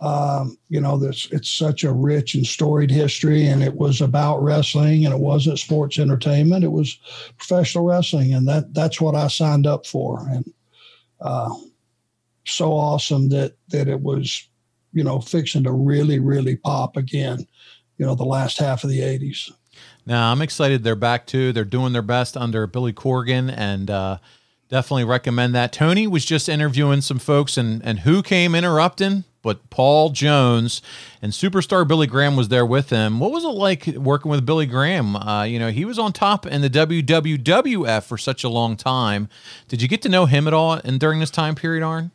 Um, 0.01 0.59
you 0.69 0.81
know, 0.81 0.99
this 0.99 1.29
it's 1.31 1.49
such 1.49 1.85
a 1.85 1.93
rich 1.93 2.35
and 2.35 2.47
storied 2.47 2.91
history, 2.91 3.47
and 3.47 3.63
it 3.63 3.75
was 3.75 4.01
about 4.01 4.43
wrestling, 4.43 5.05
and 5.05 5.15
it 5.15 5.21
wasn't 5.21 5.59
sports 5.59 5.99
entertainment; 5.99 6.65
it 6.65 6.73
was 6.73 6.99
professional 7.39 7.85
wrestling, 7.85 8.35
and 8.35 8.47
that 8.49 8.75
that's 8.75 9.01
what 9.01 9.15
I 9.15 9.29
signed 9.29 9.67
up 9.67 9.87
for, 9.87 10.29
and 10.29 10.53
uh, 11.21 11.55
so 12.45 12.73
awesome 12.73 13.29
that 13.31 13.57
that 13.69 13.89
it 13.89 14.01
was, 14.01 14.49
you 14.93 15.05
know, 15.05 15.21
fixing 15.21 15.65
to 15.65 15.73
really, 15.73 16.19
really 16.19 16.57
pop 16.57 16.97
again. 16.97 17.47
You 17.97 18.05
know, 18.05 18.17
the 18.17 18.25
last 18.25 18.59
half 18.59 18.83
of 18.83 18.91
the 18.91 19.01
'80s. 19.01 19.53
Now 20.07 20.33
I'm 20.33 20.43
excited 20.43 20.83
they're 20.83 20.97
back 20.97 21.27
too. 21.27 21.53
They're 21.53 21.65
doing 21.65 21.93
their 21.93 22.03
best 22.03 22.37
under 22.37 22.67
Billy 22.67 22.93
Corgan, 22.93 23.53
and 23.57 23.89
uh, 23.91 24.19
definitely 24.69 25.05
recommend 25.05 25.55
that. 25.55 25.73
Tony 25.73 26.07
was 26.07 26.25
just 26.25 26.49
interviewing 26.49 27.01
some 27.01 27.19
folks, 27.19 27.57
and 27.57 27.83
and 27.85 28.01
who 28.01 28.23
came 28.23 28.55
interrupting? 28.55 29.25
But 29.45 29.71
Paul 29.71 30.11
Jones 30.11 30.83
and 31.23 31.33
superstar 31.33 31.87
Billy 31.87 32.09
Graham 32.09 32.35
was 32.35 32.49
there 32.49 32.67
with 32.67 32.91
him. 32.91 33.21
What 33.21 33.31
was 33.31 33.45
it 33.45 33.49
like 33.49 33.87
working 33.87 34.31
with 34.31 34.45
Billy 34.45 34.67
Graham? 34.67 35.15
Uh, 35.15 35.45
you 35.45 35.61
know, 35.61 35.71
he 35.71 35.85
was 35.85 35.99
on 35.99 36.13
top 36.13 36.47
in 36.47 36.63
the 36.63 36.71
WWF 36.71 38.03
for 38.03 38.19
such 38.19 38.43
a 38.43 38.49
long 38.49 38.77
time. 38.77 39.29
Did 39.69 39.83
you 39.83 39.87
get 39.87 40.03
to 40.03 40.09
know 40.09 40.27
him 40.27 40.49
at 40.49 40.55
all 40.55 40.73
and 40.73 40.99
during 40.99 41.21
this 41.21 41.31
time 41.31 41.55
period, 41.55 41.85
Arn? 41.85 42.11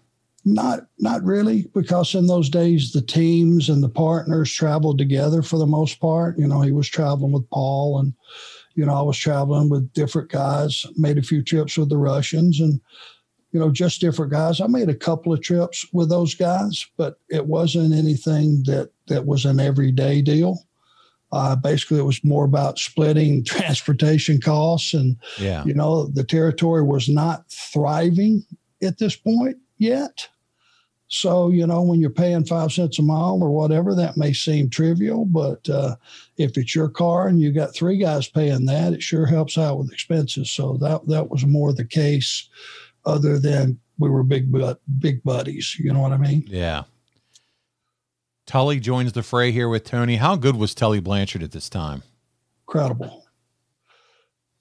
Not, 0.46 0.88
not 0.98 1.24
really, 1.24 1.70
because 1.74 2.16
in 2.16 2.28
those 2.28 2.50
days 2.50 2.92
the 2.92 3.02
teams 3.02 3.70
and 3.70 3.84
the 3.84 3.90
partners 3.90 4.52
traveled 4.52 4.98
together 4.98 5.42
for 5.42 5.58
the 5.58 5.68
most 5.68 6.00
part. 6.00 6.40
You 6.40 6.48
know, 6.48 6.62
he 6.62 6.72
was 6.72 6.88
traveling 6.88 7.34
with 7.34 7.50
Paul, 7.50 8.00
and 8.00 8.14
you 8.74 8.86
know, 8.86 8.94
I 8.94 9.02
was 9.02 9.18
traveling 9.18 9.70
with 9.70 9.94
different 9.94 10.32
guys. 10.32 10.86
Made 10.96 11.18
a 11.18 11.22
few 11.22 11.44
trips 11.44 11.78
with 11.78 11.90
the 11.90 11.98
Russians, 11.98 12.62
and 12.62 12.80
you 13.52 13.60
know, 13.60 13.72
just 13.72 14.02
different 14.02 14.32
guys. 14.32 14.62
I 14.62 14.68
made 14.68 14.90
a 14.90 14.96
couple 14.96 15.34
of 15.34 15.42
trips 15.42 15.86
with 15.92 16.10
those 16.10 16.36
guys, 16.36 16.86
but 16.98 17.20
it 17.30 17.46
wasn't 17.46 17.94
anything 17.94 18.64
that 18.66 18.92
that 19.08 19.26
was 19.26 19.46
an 19.46 19.60
everyday 19.60 20.22
deal. 20.22 20.60
Uh, 21.32 21.56
basically, 21.56 22.00
it 22.00 22.04
was 22.04 22.24
more 22.24 22.46
about 22.46 22.80
splitting 22.80 23.44
transportation 23.46 24.40
costs, 24.42 24.94
and 24.94 25.18
yeah. 25.40 25.64
you 25.64 25.74
know, 25.74 26.06
the 26.08 26.24
territory 26.24 26.84
was 26.84 27.10
not 27.10 27.50
thriving 27.50 28.46
at 28.82 28.98
this 28.98 29.16
point 29.16 29.58
yet. 29.78 30.28
So, 31.12 31.50
you 31.50 31.66
know, 31.66 31.82
when 31.82 32.00
you're 32.00 32.12
paying 32.12 32.46
five 32.46 32.72
cents 32.72 33.00
a 33.00 33.02
mile 33.02 33.40
or 33.42 33.50
whatever, 33.50 33.96
that 33.96 34.16
may 34.16 34.32
seem 34.32 34.70
trivial, 34.70 35.26
but 35.26 35.68
uh, 35.68 35.96
if 36.38 36.56
it's 36.56 36.76
your 36.76 36.88
car 36.88 37.28
and 37.28 37.42
you 37.42 37.52
got 37.52 37.74
three 37.74 37.98
guys 37.98 38.28
paying 38.28 38.66
that, 38.68 38.94
it 38.94 39.02
sure 39.02 39.26
helps 39.26 39.58
out 39.58 39.80
with 39.80 39.92
expenses. 39.92 40.52
So 40.52 40.78
that 40.82 41.08
that 41.08 41.32
was 41.32 41.48
more 41.48 41.74
the 41.74 41.84
case, 41.84 42.48
other 43.10 43.40
than 43.40 43.80
we 43.98 44.10
were 44.10 44.24
big 44.24 44.54
big 45.00 45.24
buddies. 45.24 45.76
You 45.80 45.94
know 45.94 46.00
what 46.00 46.12
I 46.12 46.18
mean? 46.18 46.44
Yeah. 46.48 46.84
Tully 48.46 48.80
joins 48.80 49.14
the 49.14 49.22
fray 49.22 49.52
here 49.52 49.70
with 49.70 49.84
Tony. 49.84 50.16
How 50.16 50.36
good 50.36 50.56
was 50.56 50.74
Tully 50.74 51.00
Blanchard 51.00 51.44
at 51.44 51.52
this 51.52 51.70
time? 51.70 52.04
Incredible. 52.68 53.26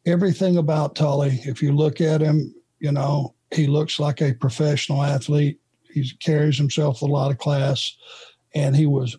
Everything 0.04 0.56
about 0.56 0.94
Tully, 0.94 1.40
if 1.44 1.62
you 1.62 1.72
look 1.72 2.00
at 2.00 2.20
him, 2.20 2.54
you 2.80 2.92
know, 2.92 3.34
he 3.54 3.66
looks 3.66 3.98
like 3.98 4.20
a 4.20 4.34
professional 4.34 5.02
athlete 5.02 5.58
he 5.90 6.10
carries 6.20 6.56
himself 6.56 7.02
with 7.02 7.10
a 7.10 7.12
lot 7.12 7.30
of 7.30 7.38
class, 7.38 7.96
and 8.54 8.76
he 8.76 8.86
was 8.86 9.16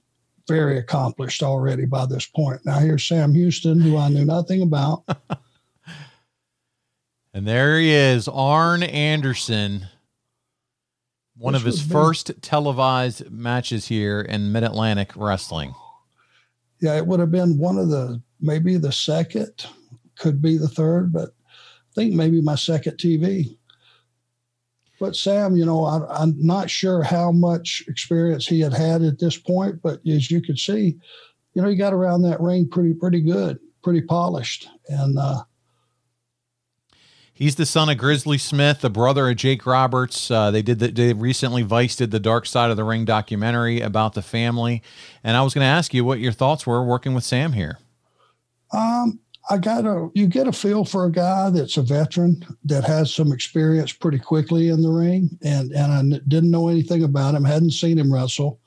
very 0.47 0.77
accomplished 0.77 1.43
already 1.43 1.85
by 1.85 2.05
this 2.05 2.25
point. 2.25 2.61
Now 2.65 2.79
here's 2.79 3.07
Sam 3.07 3.33
Houston, 3.33 3.79
who 3.79 3.97
I 3.97 4.09
knew 4.09 4.25
nothing 4.25 4.61
about. 4.61 5.03
and 7.39 7.47
there 7.47 7.79
he 7.79 7.89
is, 7.93 8.27
Arn 8.27 8.83
Anderson, 8.83 9.87
one 11.37 11.55
of 11.55 11.63
his 11.63 11.81
first 11.81 12.33
televised 12.41 13.31
matches 13.31 13.87
here 13.87 14.19
in 14.19 14.51
Mid 14.51 14.65
Atlantic 14.65 15.13
Wrestling. 15.15 15.73
Yeah, 16.81 16.97
it 16.97 17.07
would 17.07 17.21
have 17.21 17.31
been 17.31 17.57
one 17.57 17.77
of 17.77 17.87
the 17.87 18.21
maybe 18.41 18.75
the 18.75 18.91
second, 18.91 19.67
could 20.17 20.41
be 20.41 20.57
the 20.57 20.67
third, 20.67 21.13
but 21.13 21.29
I 21.29 21.95
think 21.95 22.13
maybe 22.13 22.41
my 22.41 22.55
second 22.55 22.97
TV. 22.97 23.57
But 24.99 25.15
Sam, 25.15 25.55
you 25.55 25.65
know, 25.65 25.85
I, 25.85 26.21
am 26.21 26.35
not 26.45 26.69
sure 26.69 27.03
how 27.03 27.31
much 27.31 27.85
experience 27.87 28.47
he 28.47 28.59
had 28.59 28.73
had 28.73 29.01
at 29.01 29.17
this 29.17 29.37
point, 29.37 29.81
but 29.81 30.05
as 30.05 30.29
you 30.29 30.41
could 30.41 30.59
see, 30.59 30.97
you 31.53 31.61
know, 31.61 31.69
he 31.69 31.77
got 31.77 31.93
around 31.93 32.23
that 32.23 32.41
ring 32.41 32.67
pretty, 32.67 32.95
pretty 32.95 33.21
good, 33.21 33.59
pretty 33.81 34.01
polished, 34.01 34.67
and. 34.89 35.17
uh 35.17 35.43
He's 37.39 37.55
the 37.55 37.65
son 37.65 37.87
of 37.87 37.97
Grizzly 37.97 38.37
Smith, 38.37 38.81
the 38.81 38.89
brother 38.89 39.29
of 39.29 39.37
Jake 39.37 39.65
Roberts. 39.65 40.29
Uh, 40.29 40.51
they 40.51 40.61
did 40.61 40.79
the, 40.79 40.91
they 40.91 41.13
recently 41.13 41.61
Vice 41.61 41.95
did 41.95 42.11
the 42.11 42.19
Dark 42.19 42.45
Side 42.45 42.69
of 42.69 42.75
the 42.75 42.83
Ring 42.83 43.05
documentary 43.05 43.79
about 43.79 44.13
the 44.13 44.21
family, 44.21 44.83
and 45.23 45.37
I 45.37 45.41
was 45.41 45.53
going 45.53 45.63
to 45.63 45.69
ask 45.69 45.93
you 45.93 46.03
what 46.03 46.19
your 46.19 46.33
thoughts 46.33 46.67
were 46.67 46.83
working 46.83 47.13
with 47.13 47.23
Sam 47.23 47.53
here. 47.53 47.79
Um, 48.73 49.21
I 49.49 49.57
got 49.57 49.85
a 49.85 50.09
you 50.13 50.27
get 50.27 50.49
a 50.49 50.51
feel 50.51 50.83
for 50.83 51.05
a 51.05 51.11
guy 51.11 51.49
that's 51.49 51.77
a 51.77 51.81
veteran 51.81 52.45
that 52.65 52.83
has 52.83 53.13
some 53.13 53.31
experience 53.31 53.93
pretty 53.93 54.19
quickly 54.19 54.67
in 54.67 54.81
the 54.81 54.91
ring, 54.91 55.29
and 55.41 55.71
and 55.71 55.93
I 56.13 56.19
didn't 56.27 56.51
know 56.51 56.67
anything 56.67 57.03
about 57.03 57.35
him, 57.35 57.45
hadn't 57.45 57.71
seen 57.71 57.97
him 57.97 58.13
wrestle, 58.13 58.59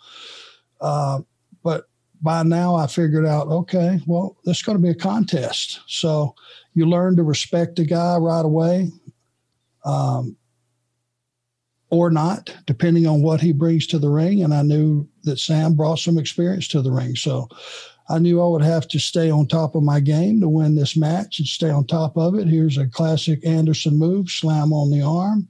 uh, 0.81 1.21
but 1.63 1.91
by 2.23 2.43
now 2.43 2.75
I 2.75 2.87
figured 2.87 3.27
out 3.27 3.49
okay, 3.49 4.01
well 4.07 4.39
this 4.47 4.57
is 4.57 4.63
going 4.63 4.79
to 4.79 4.83
be 4.83 4.89
a 4.89 4.95
contest, 4.95 5.81
so 5.89 6.35
you 6.75 6.87
learn 6.87 7.17
to 7.17 7.23
respect 7.23 7.79
a 7.79 7.85
guy 7.85 8.17
right 8.17 8.45
away, 8.45 8.91
um, 9.85 10.37
or 11.91 12.11
not, 12.11 12.55
depending 12.67 13.07
on 13.07 13.23
what 13.23 13.41
he 13.41 13.53
brings 13.53 13.87
to 13.89 13.99
the 13.99 14.09
ring, 14.09 14.43
and 14.43 14.55
I 14.55 14.63
knew 14.63 15.07
that 15.25 15.39
Sam 15.39 15.75
brought 15.75 15.99
some 15.99 16.19
experience 16.19 16.69
to 16.69 16.81
the 16.81 16.91
ring, 16.91 17.17
so 17.17 17.49
I 18.09 18.19
knew 18.19 18.43
I 18.43 18.47
would 18.47 18.63
have 18.63 18.89
to 18.89 18.99
stay 18.99 19.31
on 19.31 19.47
top 19.47 19.75
of 19.75 19.83
my 19.83 20.01
game 20.01 20.41
to 20.41 20.49
win 20.49 20.75
this 20.75 20.97
match 20.97 21.39
and 21.39 21.47
stay 21.47 21.71
on 21.71 21.87
top 21.87 22.17
of 22.17 22.35
it. 22.35 22.49
Here's 22.49 22.79
a 22.79 22.87
classic 22.87 23.47
Anderson 23.47 23.99
move, 23.99 24.31
slam 24.31 24.73
on 24.73 24.91
the 24.91 25.03
arm. 25.03 25.49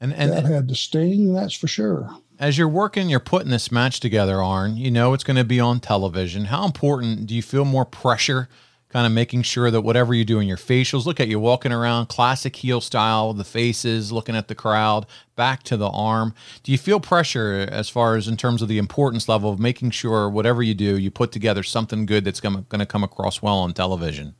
And, 0.00 0.12
and 0.12 0.32
that 0.32 0.44
had 0.44 0.68
the 0.68 0.74
sting, 0.74 1.32
that's 1.32 1.54
for 1.54 1.66
sure. 1.66 2.10
As 2.38 2.58
you're 2.58 2.68
working, 2.68 3.08
you're 3.08 3.20
putting 3.20 3.50
this 3.50 3.70
match 3.70 4.00
together, 4.00 4.42
Arn. 4.42 4.76
You 4.76 4.90
know 4.90 5.14
it's 5.14 5.22
going 5.22 5.36
to 5.36 5.44
be 5.44 5.60
on 5.60 5.78
television. 5.78 6.46
How 6.46 6.66
important 6.66 7.26
do 7.26 7.34
you 7.34 7.42
feel 7.42 7.64
more 7.64 7.84
pressure 7.84 8.48
kind 8.88 9.06
of 9.06 9.12
making 9.12 9.42
sure 9.42 9.70
that 9.70 9.80
whatever 9.80 10.14
you 10.14 10.24
do 10.24 10.38
in 10.38 10.46
your 10.46 10.56
facials, 10.56 11.04
look 11.04 11.18
at 11.18 11.26
you 11.26 11.38
walking 11.40 11.72
around, 11.72 12.06
classic 12.06 12.54
heel 12.54 12.80
style, 12.80 13.32
the 13.32 13.44
faces, 13.44 14.12
looking 14.12 14.36
at 14.36 14.46
the 14.46 14.54
crowd, 14.54 15.06
back 15.34 15.64
to 15.64 15.76
the 15.76 15.88
arm. 15.88 16.32
Do 16.62 16.70
you 16.70 16.78
feel 16.78 17.00
pressure 17.00 17.68
as 17.70 17.88
far 17.88 18.14
as 18.16 18.28
in 18.28 18.36
terms 18.36 18.62
of 18.62 18.68
the 18.68 18.78
importance 18.78 19.28
level 19.28 19.50
of 19.50 19.58
making 19.58 19.90
sure 19.90 20.30
whatever 20.30 20.62
you 20.62 20.74
do, 20.74 20.96
you 20.96 21.10
put 21.10 21.32
together 21.32 21.64
something 21.64 22.06
good 22.06 22.24
that's 22.24 22.40
going 22.40 22.64
to 22.68 22.86
come 22.86 23.02
across 23.04 23.42
well 23.42 23.58
on 23.58 23.74
television? 23.74 24.36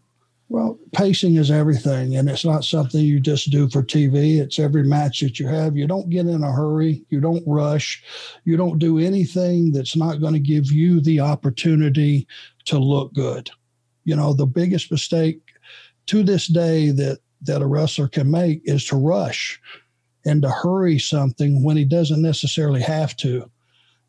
Well, 0.55 0.79
pacing 0.93 1.35
is 1.35 1.51
everything, 1.51 2.17
and 2.17 2.29
it's 2.29 2.45
not 2.45 2.64
something 2.64 3.01
you 3.01 3.19
just 3.19 3.51
do 3.51 3.69
for 3.69 3.83
TV. 3.83 4.38
It's 4.38 4.61
every 4.61 4.85
match 4.85 5.21
that 5.21 5.40
you 5.40 5.49
have. 5.49 5.77
You 5.77 5.87
don't 5.87 6.11
get 6.11 6.27
in 6.27 6.45
a 6.45 6.53
hurry, 6.53 7.05
you 7.11 7.21
don't 7.21 7.43
rush, 7.47 8.03
you 8.45 8.57
don't 8.57 8.79
do 8.79 8.99
anything 8.99 9.73
that's 9.73 9.97
not 9.97 10.21
going 10.21 10.35
to 10.35 10.38
give 10.38 10.71
you 10.71 11.01
the 11.01 11.19
opportunity 11.21 12.29
to 12.67 12.79
look 12.79 13.12
good 13.14 13.51
you 14.05 14.14
know, 14.14 14.33
the 14.33 14.47
biggest 14.47 14.90
mistake 14.90 15.40
to 16.07 16.23
this 16.23 16.47
day 16.47 16.90
that 16.90 17.19
that 17.43 17.62
a 17.62 17.67
wrestler 17.67 18.09
can 18.09 18.31
make 18.31 18.62
is 18.64 18.87
to 18.87 18.97
rush 18.97 19.61
and 20.25 20.40
to 20.40 20.49
hurry 20.49 20.99
something 20.99 21.62
when 21.62 21.77
he 21.77 21.85
doesn't 21.85 22.23
necessarily 22.23 22.81
have 22.81 23.14
to. 23.17 23.51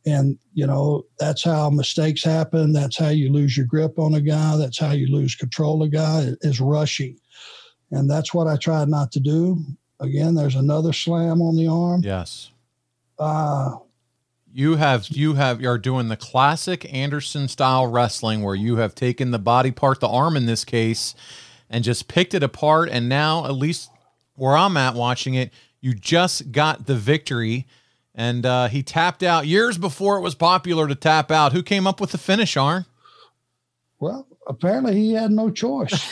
And, 0.06 0.38
you 0.54 0.68
know, 0.68 1.06
that's 1.18 1.44
how 1.44 1.70
mistakes 1.70 2.24
happen. 2.24 2.74
That's 2.74 2.98
how 2.98 3.10
you 3.10 3.32
lose 3.32 3.58
your 3.58 3.66
grip 3.66 3.98
on 3.98 4.14
a 4.14 4.22
guy. 4.22 4.56
That's 4.56 4.80
how 4.80 4.92
you 4.92 5.08
lose 5.08 5.36
control 5.36 5.82
of 5.82 5.88
a 5.88 5.92
guy 5.92 6.30
is 6.42 6.62
rushing. 6.62 7.18
And 7.92 8.10
that's 8.10 8.34
what 8.34 8.48
I 8.48 8.56
tried 8.58 8.88
not 8.88 9.12
to 9.14 9.20
do. 9.20 9.58
Again, 10.00 10.36
there's 10.36 10.56
another 10.56 10.94
slam 10.94 11.42
on 11.42 11.56
the 11.56 11.68
arm. 11.68 12.02
Yes. 12.04 12.52
Uh, 13.18 13.78
you 14.52 14.76
have 14.76 15.10
you 15.10 15.34
have 15.34 15.60
you're 15.60 15.78
doing 15.78 16.08
the 16.08 16.16
classic 16.16 16.92
Anderson 16.94 17.48
style 17.48 17.88
wrestling 17.88 18.42
where 18.42 18.56
you 18.56 18.78
have 18.78 18.96
taken 18.96 19.32
the 19.32 19.40
body 19.40 19.72
part, 19.72 20.00
the 20.00 20.08
arm 20.08 20.38
in 20.38 20.46
this 20.46 20.64
case, 20.64 21.14
and 21.70 21.84
just 21.84 22.08
picked 22.08 22.34
it 22.34 22.44
apart. 22.44 22.90
And 22.90 23.10
now, 23.10 23.46
at 23.46 23.52
least 23.54 23.90
where 24.36 24.56
I'm 24.56 24.78
at 24.78 24.94
watching 24.96 25.34
it, 25.34 25.52
you 25.82 25.94
just 25.94 26.52
got 26.52 26.86
the 26.86 26.96
victory. 26.96 27.68
And 28.16 28.46
uh, 28.46 28.70
he 28.70 28.82
tapped 28.82 29.24
out 29.24 29.46
years 29.46 29.78
before 29.78 30.18
it 30.18 30.22
was 30.22 30.36
popular 30.36 30.88
to 30.88 30.96
tap 30.96 31.32
out. 31.32 31.52
Who 31.52 31.62
came 31.62 31.86
up 31.86 32.00
with 32.00 32.12
the 32.12 32.18
finish, 32.18 32.56
Arn? 32.56 32.86
Well, 34.00 34.26
apparently 34.48 34.96
he 34.96 35.14
had 35.14 35.32
no 35.32 35.52
choice. 35.52 36.12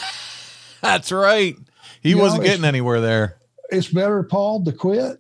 That's 0.82 1.12
right. 1.14 1.56
He 2.02 2.10
you 2.10 2.18
wasn't 2.18 2.44
know, 2.44 2.50
getting 2.50 2.66
anywhere 2.66 3.00
there. 3.00 3.38
It's 3.70 3.88
better, 3.88 4.22
Paul, 4.24 4.66
to 4.66 4.74
quit 4.74 5.20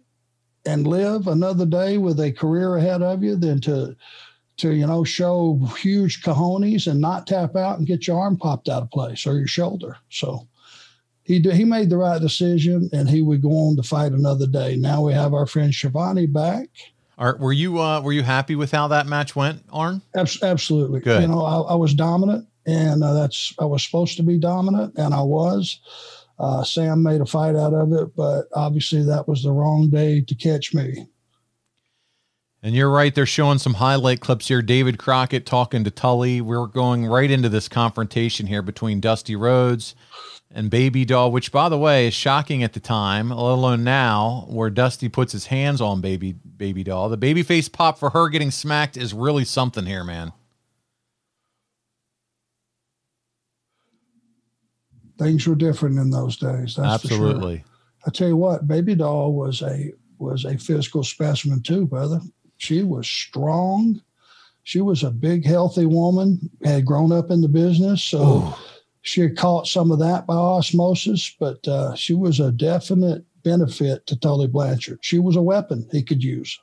and 0.65 0.85
live 0.85 1.27
another 1.27 1.65
day 1.65 1.97
with 1.97 2.19
a 2.19 2.33
career 2.33 2.75
ahead 2.75 3.01
of 3.01 3.23
you 3.23 3.35
than 3.37 3.61
to 3.61 3.95
to 4.55 4.71
you 4.71 4.85
know 4.85 5.03
show 5.03 5.59
huge 5.79 6.21
cojones 6.21 6.87
and 6.87 7.01
not 7.01 7.27
tap 7.27 7.55
out 7.55 7.77
and 7.77 7.87
get 7.87 8.07
your 8.07 8.19
arm 8.19 8.37
popped 8.37 8.69
out 8.69 8.83
of 8.83 8.91
place 8.91 9.25
or 9.25 9.37
your 9.37 9.47
shoulder. 9.47 9.97
So 10.09 10.47
he 11.23 11.39
did, 11.39 11.53
he 11.53 11.63
made 11.63 11.89
the 11.89 11.97
right 11.97 12.21
decision 12.21 12.89
and 12.91 13.09
he 13.09 13.21
would 13.21 13.41
go 13.41 13.49
on 13.49 13.75
to 13.77 13.83
fight 13.83 14.11
another 14.11 14.45
day. 14.45 14.75
Now 14.75 15.01
we 15.01 15.13
have 15.13 15.33
our 15.33 15.45
friend 15.45 15.73
Schiavone 15.73 16.25
back. 16.25 16.67
Are, 17.17 17.37
were 17.37 17.53
you 17.53 17.79
uh, 17.79 18.01
were 18.01 18.11
you 18.11 18.23
happy 18.23 18.55
with 18.55 18.71
how 18.71 18.87
that 18.89 19.07
match 19.07 19.35
went, 19.35 19.63
Arn? 19.71 20.01
absolutely. 20.15 20.99
Good. 20.99 21.21
You 21.21 21.27
know, 21.27 21.45
I, 21.45 21.73
I 21.73 21.75
was 21.75 21.93
dominant, 21.93 22.47
and 22.65 23.03
uh, 23.03 23.13
that's 23.13 23.53
I 23.59 23.65
was 23.65 23.83
supposed 23.83 24.17
to 24.17 24.23
be 24.23 24.37
dominant, 24.37 24.95
and 24.97 25.13
I 25.13 25.21
was. 25.21 25.79
Uh, 26.39 26.63
Sam 26.63 27.03
made 27.03 27.21
a 27.21 27.25
fight 27.25 27.55
out 27.55 27.73
of 27.73 27.93
it, 27.93 28.15
but 28.15 28.47
obviously 28.53 29.03
that 29.03 29.27
was 29.27 29.43
the 29.43 29.51
wrong 29.51 29.89
day 29.89 30.21
to 30.21 30.35
catch 30.35 30.73
me. 30.73 31.07
And 32.63 32.73
you're 32.73 32.89
right. 32.89 33.13
They're 33.13 33.25
showing 33.25 33.59
some 33.59 33.75
highlight 33.75 34.19
clips 34.19 34.47
here. 34.47 34.61
David 34.61 34.97
Crockett 34.97 35.45
talking 35.45 35.83
to 35.83 35.91
Tully. 35.91 36.41
We're 36.41 36.65
going 36.65 37.05
right 37.05 37.29
into 37.29 37.49
this 37.49 37.69
confrontation 37.69 38.47
here 38.47 38.61
between 38.63 38.99
Dusty 38.99 39.35
Rhodes 39.35 39.95
and 40.53 40.69
Baby 40.69 41.03
Doll, 41.03 41.31
which, 41.31 41.51
by 41.51 41.67
the 41.67 41.77
way, 41.77 42.07
is 42.07 42.13
shocking 42.13 42.63
at 42.63 42.73
the 42.73 42.79
time, 42.79 43.29
let 43.29 43.37
alone 43.37 43.83
now, 43.83 44.45
where 44.49 44.69
Dusty 44.69 45.09
puts 45.09 45.33
his 45.33 45.47
hands 45.47 45.81
on 45.81 45.99
Baby 45.99 46.33
Baby 46.33 46.83
Doll. 46.83 47.09
The 47.09 47.17
babyface 47.17 47.71
pop 47.71 47.97
for 47.97 48.11
her 48.11 48.29
getting 48.29 48.51
smacked 48.51 48.95
is 48.95 49.13
really 49.13 49.45
something 49.45 49.85
here, 49.85 50.03
man. 50.03 50.33
things 55.23 55.47
were 55.47 55.55
different 55.55 55.97
in 55.97 56.09
those 56.09 56.37
days. 56.37 56.77
Absolutely. 56.77 57.57
Sure. 57.57 57.65
I 58.05 58.09
tell 58.11 58.27
you 58.27 58.37
what, 58.37 58.67
Baby 58.67 58.95
Doll 58.95 59.33
was 59.33 59.61
a 59.61 59.93
was 60.19 60.45
a 60.45 60.57
physical 60.57 61.03
specimen 61.03 61.61
too, 61.61 61.85
brother. 61.85 62.21
She 62.57 62.83
was 62.83 63.07
strong. 63.07 64.01
She 64.63 64.81
was 64.81 65.03
a 65.03 65.11
big, 65.11 65.45
healthy 65.45 65.85
woman. 65.85 66.49
Had 66.63 66.85
grown 66.85 67.11
up 67.11 67.31
in 67.31 67.41
the 67.41 67.49
business, 67.49 68.03
so. 68.03 68.55
She 69.03 69.21
had 69.21 69.37
caught 69.37 69.67
some 69.67 69.91
of 69.91 69.99
that 69.99 70.25
by 70.25 70.33
osmosis. 70.33 71.35
But 71.39 71.65
uh, 71.67 71.93
she 71.95 72.15
was 72.15 72.39
a 72.39 72.51
definite 72.51 73.23
benefit 73.43 74.07
to 74.07 74.19
Tully 74.19 74.47
Blanchard. 74.47 74.99
She 75.01 75.19
was 75.19 75.35
a 75.35 75.41
weapon 75.41 75.87
he 75.91 76.01
could 76.01 76.23
use. 76.23 76.59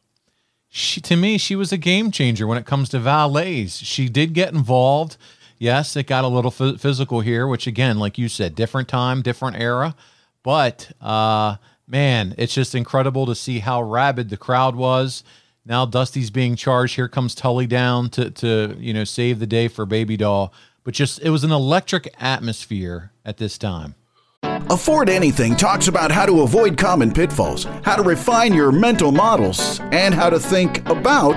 She, 0.68 1.00
to 1.00 1.16
me, 1.16 1.38
she 1.38 1.54
was 1.56 1.72
a 1.72 1.78
game 1.78 2.10
changer 2.10 2.46
when 2.46 2.58
it 2.58 2.66
comes 2.66 2.88
to 2.90 2.98
valets. 2.98 3.76
She 3.78 4.08
did 4.08 4.34
get 4.34 4.52
involved 4.52 5.16
Yes, 5.60 5.94
it 5.94 6.06
got 6.06 6.24
a 6.24 6.28
little 6.28 6.54
f- 6.58 6.80
physical 6.80 7.20
here, 7.20 7.46
which 7.46 7.66
again, 7.66 7.98
like 7.98 8.16
you 8.16 8.30
said, 8.30 8.54
different 8.54 8.88
time, 8.88 9.20
different 9.20 9.58
era. 9.58 9.94
But 10.42 10.90
uh, 11.02 11.56
Man, 11.90 12.36
it's 12.38 12.54
just 12.54 12.76
incredible 12.76 13.26
to 13.26 13.34
see 13.34 13.58
how 13.58 13.82
rabid 13.82 14.30
the 14.30 14.36
crowd 14.36 14.76
was. 14.76 15.24
Now 15.66 15.86
Dusty's 15.86 16.30
being 16.30 16.54
charged. 16.54 16.94
Here 16.94 17.08
comes 17.08 17.34
Tully 17.34 17.66
down 17.66 18.10
to 18.10 18.30
to 18.30 18.76
you 18.78 18.94
know 18.94 19.02
save 19.02 19.40
the 19.40 19.46
day 19.46 19.66
for 19.66 19.84
Baby 19.84 20.16
Doll. 20.16 20.54
But 20.90 20.96
just 20.96 21.20
it 21.22 21.30
was 21.30 21.44
an 21.44 21.52
electric 21.52 22.12
atmosphere 22.18 23.12
at 23.24 23.36
this 23.36 23.56
time. 23.58 23.94
Afford 24.42 25.08
Anything 25.08 25.54
talks 25.54 25.86
about 25.86 26.10
how 26.10 26.26
to 26.26 26.40
avoid 26.40 26.76
common 26.76 27.12
pitfalls, 27.12 27.62
how 27.84 27.94
to 27.94 28.02
refine 28.02 28.52
your 28.52 28.72
mental 28.72 29.12
models, 29.12 29.78
and 29.92 30.12
how 30.12 30.28
to 30.28 30.40
think 30.40 30.78
about 30.88 31.36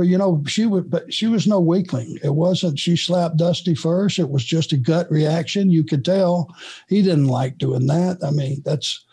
But 0.00 0.06
you 0.06 0.16
know, 0.16 0.42
she 0.46 0.64
would. 0.64 0.90
But 0.90 1.12
she 1.12 1.26
was 1.26 1.46
no 1.46 1.60
weakling. 1.60 2.18
It 2.24 2.34
wasn't. 2.34 2.78
She 2.78 2.96
slapped 2.96 3.36
Dusty 3.36 3.74
first. 3.74 4.18
It 4.18 4.30
was 4.30 4.42
just 4.42 4.72
a 4.72 4.78
gut 4.78 5.10
reaction. 5.10 5.68
You 5.68 5.84
could 5.84 6.06
tell 6.06 6.48
he 6.88 7.02
didn't 7.02 7.26
like 7.26 7.58
doing 7.58 7.86
that. 7.88 8.16
I 8.26 8.30
mean, 8.30 8.62
that's 8.64 9.04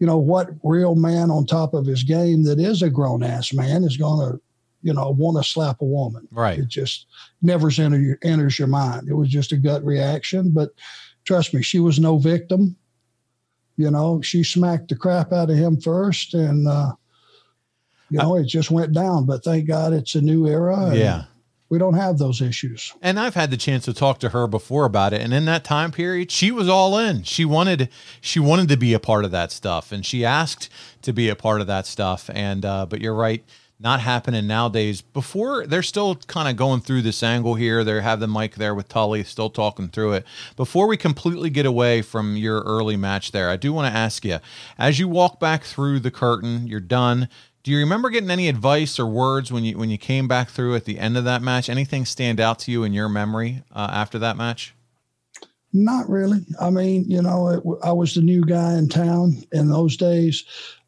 you 0.00 0.06
know 0.08 0.18
what 0.18 0.50
real 0.64 0.96
man 0.96 1.30
on 1.30 1.46
top 1.46 1.74
of 1.74 1.86
his 1.86 2.02
game 2.02 2.42
that 2.42 2.58
is 2.58 2.82
a 2.82 2.90
grown 2.90 3.22
ass 3.22 3.52
man 3.52 3.84
is 3.84 3.96
going 3.96 4.32
to 4.32 4.40
you 4.82 4.92
know 4.92 5.10
want 5.10 5.36
to 5.36 5.48
slap 5.48 5.80
a 5.80 5.84
woman. 5.84 6.26
Right. 6.32 6.58
It 6.58 6.66
just 6.66 7.06
never 7.40 7.70
enter 7.78 8.00
your, 8.00 8.18
enters 8.24 8.58
your 8.58 8.66
mind. 8.66 9.08
It 9.08 9.14
was 9.14 9.28
just 9.28 9.52
a 9.52 9.56
gut 9.56 9.84
reaction. 9.84 10.50
But 10.50 10.70
trust 11.22 11.54
me, 11.54 11.62
she 11.62 11.78
was 11.78 12.00
no 12.00 12.18
victim. 12.18 12.74
You 13.76 13.92
know, 13.92 14.20
she 14.22 14.42
smacked 14.42 14.88
the 14.88 14.96
crap 14.96 15.32
out 15.32 15.50
of 15.50 15.56
him 15.56 15.80
first, 15.80 16.34
and 16.34 16.66
uh, 16.66 16.94
you 18.10 18.18
know, 18.18 18.36
it 18.36 18.44
just 18.44 18.70
went 18.70 18.92
down. 18.92 19.26
But 19.26 19.42
thank 19.44 19.66
God 19.66 19.92
it's 19.92 20.14
a 20.14 20.20
new 20.20 20.46
era. 20.46 20.92
Yeah. 20.94 21.24
we 21.68 21.78
don't 21.78 21.94
have 21.94 22.18
those 22.18 22.40
issues. 22.40 22.92
And 23.02 23.18
I've 23.18 23.34
had 23.34 23.50
the 23.50 23.56
chance 23.56 23.84
to 23.86 23.92
talk 23.94 24.20
to 24.20 24.28
her 24.28 24.46
before 24.46 24.84
about 24.84 25.12
it. 25.12 25.20
And 25.20 25.34
in 25.34 25.44
that 25.46 25.64
time 25.64 25.90
period, 25.90 26.30
she 26.30 26.50
was 26.52 26.68
all 26.68 26.96
in. 26.98 27.24
She 27.24 27.44
wanted 27.44 27.88
she 28.20 28.38
wanted 28.38 28.68
to 28.68 28.76
be 28.76 28.92
a 28.92 29.00
part 29.00 29.24
of 29.24 29.30
that 29.32 29.50
stuff. 29.50 29.90
And 29.92 30.06
she 30.06 30.24
asked 30.24 30.68
to 31.02 31.12
be 31.12 31.28
a 31.28 31.36
part 31.36 31.60
of 31.60 31.66
that 31.66 31.86
stuff. 31.86 32.30
And 32.32 32.64
uh, 32.64 32.86
but 32.86 33.00
you're 33.00 33.14
right, 33.14 33.42
not 33.80 34.00
happening 34.00 34.46
nowadays. 34.46 35.02
Before 35.02 35.66
they're 35.66 35.82
still 35.82 36.14
kind 36.14 36.48
of 36.48 36.56
going 36.56 36.80
through 36.80 37.02
this 37.02 37.22
angle 37.22 37.56
here. 37.56 37.82
They 37.84 38.00
have 38.00 38.20
the 38.20 38.28
mic 38.28 38.54
there 38.54 38.74
with 38.74 38.88
Tully 38.88 39.24
still 39.24 39.50
talking 39.50 39.88
through 39.88 40.12
it. 40.12 40.24
Before 40.56 40.86
we 40.86 40.96
completely 40.96 41.50
get 41.50 41.66
away 41.66 42.00
from 42.00 42.36
your 42.36 42.60
early 42.60 42.96
match 42.96 43.32
there, 43.32 43.50
I 43.50 43.56
do 43.56 43.72
want 43.72 43.92
to 43.92 43.98
ask 43.98 44.24
you, 44.24 44.38
as 44.78 44.98
you 44.98 45.08
walk 45.08 45.40
back 45.40 45.64
through 45.64 46.00
the 46.00 46.10
curtain, 46.12 46.66
you're 46.68 46.80
done. 46.80 47.28
Do 47.66 47.72
you 47.72 47.78
remember 47.78 48.10
getting 48.10 48.30
any 48.30 48.48
advice 48.48 48.96
or 48.96 49.06
words 49.06 49.50
when 49.50 49.64
you 49.64 49.76
when 49.76 49.90
you 49.90 49.98
came 49.98 50.28
back 50.28 50.50
through 50.50 50.76
at 50.76 50.84
the 50.84 51.00
end 51.00 51.16
of 51.16 51.24
that 51.24 51.42
match? 51.42 51.68
Anything 51.68 52.04
stand 52.04 52.38
out 52.38 52.60
to 52.60 52.70
you 52.70 52.84
in 52.84 52.92
your 52.92 53.08
memory 53.08 53.64
uh, 53.72 53.88
after 53.90 54.20
that 54.20 54.36
match? 54.36 54.72
Not 55.72 56.08
really. 56.08 56.46
I 56.60 56.70
mean, 56.70 57.10
you 57.10 57.20
know, 57.20 57.48
it, 57.48 57.64
I 57.82 57.90
was 57.90 58.14
the 58.14 58.20
new 58.20 58.44
guy 58.44 58.74
in 58.74 58.88
town 58.88 59.42
in 59.50 59.68
those 59.68 59.96
days. 59.96 60.44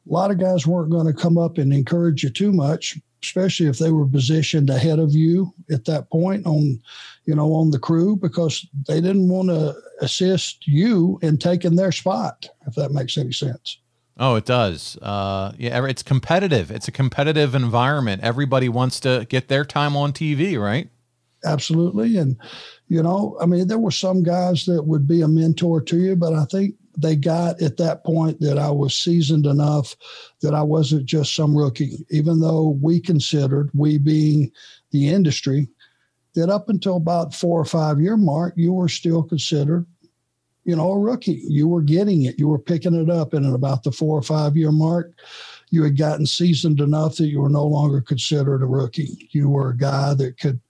A 0.08 0.12
lot 0.12 0.30
of 0.30 0.38
guys 0.38 0.68
weren't 0.68 0.92
going 0.92 1.08
to 1.08 1.12
come 1.12 1.36
up 1.36 1.58
and 1.58 1.72
encourage 1.72 2.22
you 2.22 2.30
too 2.30 2.52
much, 2.52 2.96
especially 3.24 3.66
if 3.66 3.78
they 3.80 3.90
were 3.90 4.06
positioned 4.06 4.70
ahead 4.70 5.00
of 5.00 5.16
you 5.16 5.52
at 5.72 5.84
that 5.86 6.08
point 6.10 6.46
on, 6.46 6.80
you 7.24 7.34
know, 7.34 7.54
on 7.54 7.72
the 7.72 7.80
crew 7.80 8.14
because 8.14 8.64
they 8.86 9.00
didn't 9.00 9.28
want 9.28 9.48
to 9.48 9.74
assist 10.00 10.68
you 10.68 11.18
in 11.22 11.38
taking 11.38 11.74
their 11.74 11.90
spot, 11.90 12.48
if 12.68 12.76
that 12.76 12.92
makes 12.92 13.18
any 13.18 13.32
sense. 13.32 13.78
Oh, 14.18 14.34
it 14.34 14.44
does. 14.44 14.98
Uh, 15.00 15.52
yeah, 15.58 15.84
it's 15.86 16.02
competitive. 16.02 16.70
It's 16.70 16.88
a 16.88 16.92
competitive 16.92 17.54
environment. 17.54 18.22
Everybody 18.24 18.68
wants 18.68 18.98
to 19.00 19.26
get 19.28 19.48
their 19.48 19.64
time 19.64 19.96
on 19.96 20.12
TV, 20.12 20.60
right? 20.60 20.90
Absolutely. 21.44 22.16
And, 22.16 22.36
you 22.88 23.00
know, 23.00 23.36
I 23.40 23.46
mean, 23.46 23.68
there 23.68 23.78
were 23.78 23.92
some 23.92 24.24
guys 24.24 24.64
that 24.66 24.82
would 24.82 25.06
be 25.06 25.22
a 25.22 25.28
mentor 25.28 25.80
to 25.82 25.96
you, 25.96 26.16
but 26.16 26.32
I 26.32 26.44
think 26.46 26.74
they 26.96 27.14
got 27.14 27.62
at 27.62 27.76
that 27.76 28.04
point 28.04 28.40
that 28.40 28.58
I 28.58 28.70
was 28.70 28.96
seasoned 28.96 29.46
enough 29.46 29.94
that 30.42 30.52
I 30.52 30.62
wasn't 30.62 31.06
just 31.06 31.36
some 31.36 31.56
rookie, 31.56 32.04
even 32.10 32.40
though 32.40 32.76
we 32.82 33.00
considered, 33.00 33.70
we 33.72 33.98
being 33.98 34.50
the 34.90 35.08
industry, 35.08 35.68
that 36.34 36.50
up 36.50 36.68
until 36.68 36.96
about 36.96 37.34
four 37.34 37.60
or 37.60 37.64
five 37.64 38.00
year 38.00 38.16
mark, 38.16 38.54
you 38.56 38.72
were 38.72 38.88
still 38.88 39.22
considered, 39.22 39.86
you 40.68 40.76
know, 40.76 40.92
a 40.92 40.98
rookie. 40.98 41.40
You 41.48 41.66
were 41.66 41.80
getting 41.80 42.24
it, 42.26 42.38
you 42.38 42.46
were 42.46 42.58
picking 42.58 42.92
it 42.92 43.08
up. 43.08 43.32
And 43.32 43.46
at 43.46 43.54
about 43.54 43.84
the 43.84 43.90
four 43.90 44.18
or 44.18 44.22
five 44.22 44.54
year 44.54 44.70
mark, 44.70 45.12
you 45.70 45.82
had 45.82 45.96
gotten 45.96 46.26
seasoned 46.26 46.80
enough 46.80 47.16
that 47.16 47.28
you 47.28 47.40
were 47.40 47.48
no 47.48 47.64
longer 47.64 48.02
considered 48.02 48.62
a 48.62 48.66
rookie. 48.66 49.30
You 49.30 49.48
were 49.48 49.70
a 49.70 49.76
guy 49.76 50.12
that 50.12 50.38
could 50.38 50.60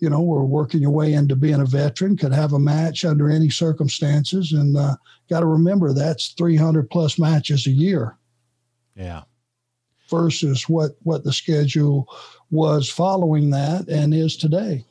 you 0.00 0.10
know, 0.10 0.20
were 0.20 0.44
working 0.44 0.80
your 0.82 0.90
way 0.90 1.12
into 1.12 1.36
being 1.36 1.60
a 1.60 1.64
veteran, 1.64 2.16
could 2.16 2.32
have 2.32 2.54
a 2.54 2.58
match 2.58 3.04
under 3.04 3.30
any 3.30 3.48
circumstances. 3.48 4.52
And 4.52 4.76
uh, 4.76 4.96
got 5.30 5.40
to 5.40 5.46
remember 5.46 5.92
that's 5.92 6.30
300 6.30 6.90
plus 6.90 7.16
matches 7.16 7.68
a 7.68 7.70
year 7.70 8.18
Yeah. 8.96 9.22
versus 10.10 10.68
what, 10.68 10.96
what 11.04 11.22
the 11.22 11.32
schedule 11.32 12.08
was 12.50 12.90
following 12.90 13.50
that 13.50 13.88
and 13.88 14.12
is 14.12 14.36
today. 14.36 14.84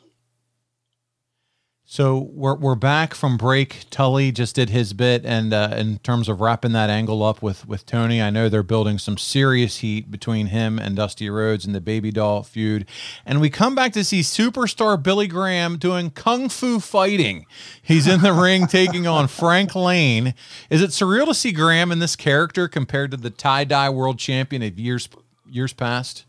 So 1.95 2.29
we're 2.33 2.55
we're 2.55 2.75
back 2.75 3.13
from 3.13 3.37
break. 3.37 3.85
Tully 3.89 4.29
just 4.33 4.55
did 4.55 4.69
his 4.69 4.91
bit, 4.91 5.23
and 5.23 5.53
uh, 5.53 5.75
in 5.77 5.99
terms 5.99 6.27
of 6.27 6.41
wrapping 6.41 6.73
that 6.73 6.89
angle 6.89 7.23
up 7.23 7.41
with 7.41 7.65
with 7.69 7.85
Tony, 7.85 8.21
I 8.21 8.29
know 8.29 8.49
they're 8.49 8.63
building 8.63 8.97
some 8.97 9.17
serious 9.17 9.77
heat 9.77 10.11
between 10.11 10.47
him 10.47 10.77
and 10.77 10.97
Dusty 10.97 11.29
Rhodes 11.29 11.65
and 11.65 11.73
the 11.73 11.79
Baby 11.79 12.11
Doll 12.11 12.43
feud. 12.43 12.85
And 13.25 13.39
we 13.39 13.49
come 13.49 13.75
back 13.75 13.93
to 13.93 14.03
see 14.03 14.19
superstar 14.19 15.01
Billy 15.01 15.27
Graham 15.27 15.77
doing 15.77 16.09
kung 16.09 16.49
fu 16.49 16.81
fighting. 16.81 17.45
He's 17.81 18.07
in 18.07 18.19
the 18.19 18.33
ring 18.43 18.67
taking 18.67 19.07
on 19.07 19.29
Frank 19.29 19.73
Lane. 19.73 20.33
Is 20.69 20.81
it 20.81 20.89
surreal 20.89 21.27
to 21.27 21.33
see 21.33 21.53
Graham 21.53 21.93
in 21.93 21.99
this 21.99 22.17
character 22.17 22.67
compared 22.67 23.11
to 23.11 23.17
the 23.17 23.29
tie 23.29 23.63
dye 23.63 23.89
world 23.89 24.19
champion 24.19 24.63
of 24.63 24.77
years 24.77 25.07
years 25.49 25.71
past? 25.71 26.25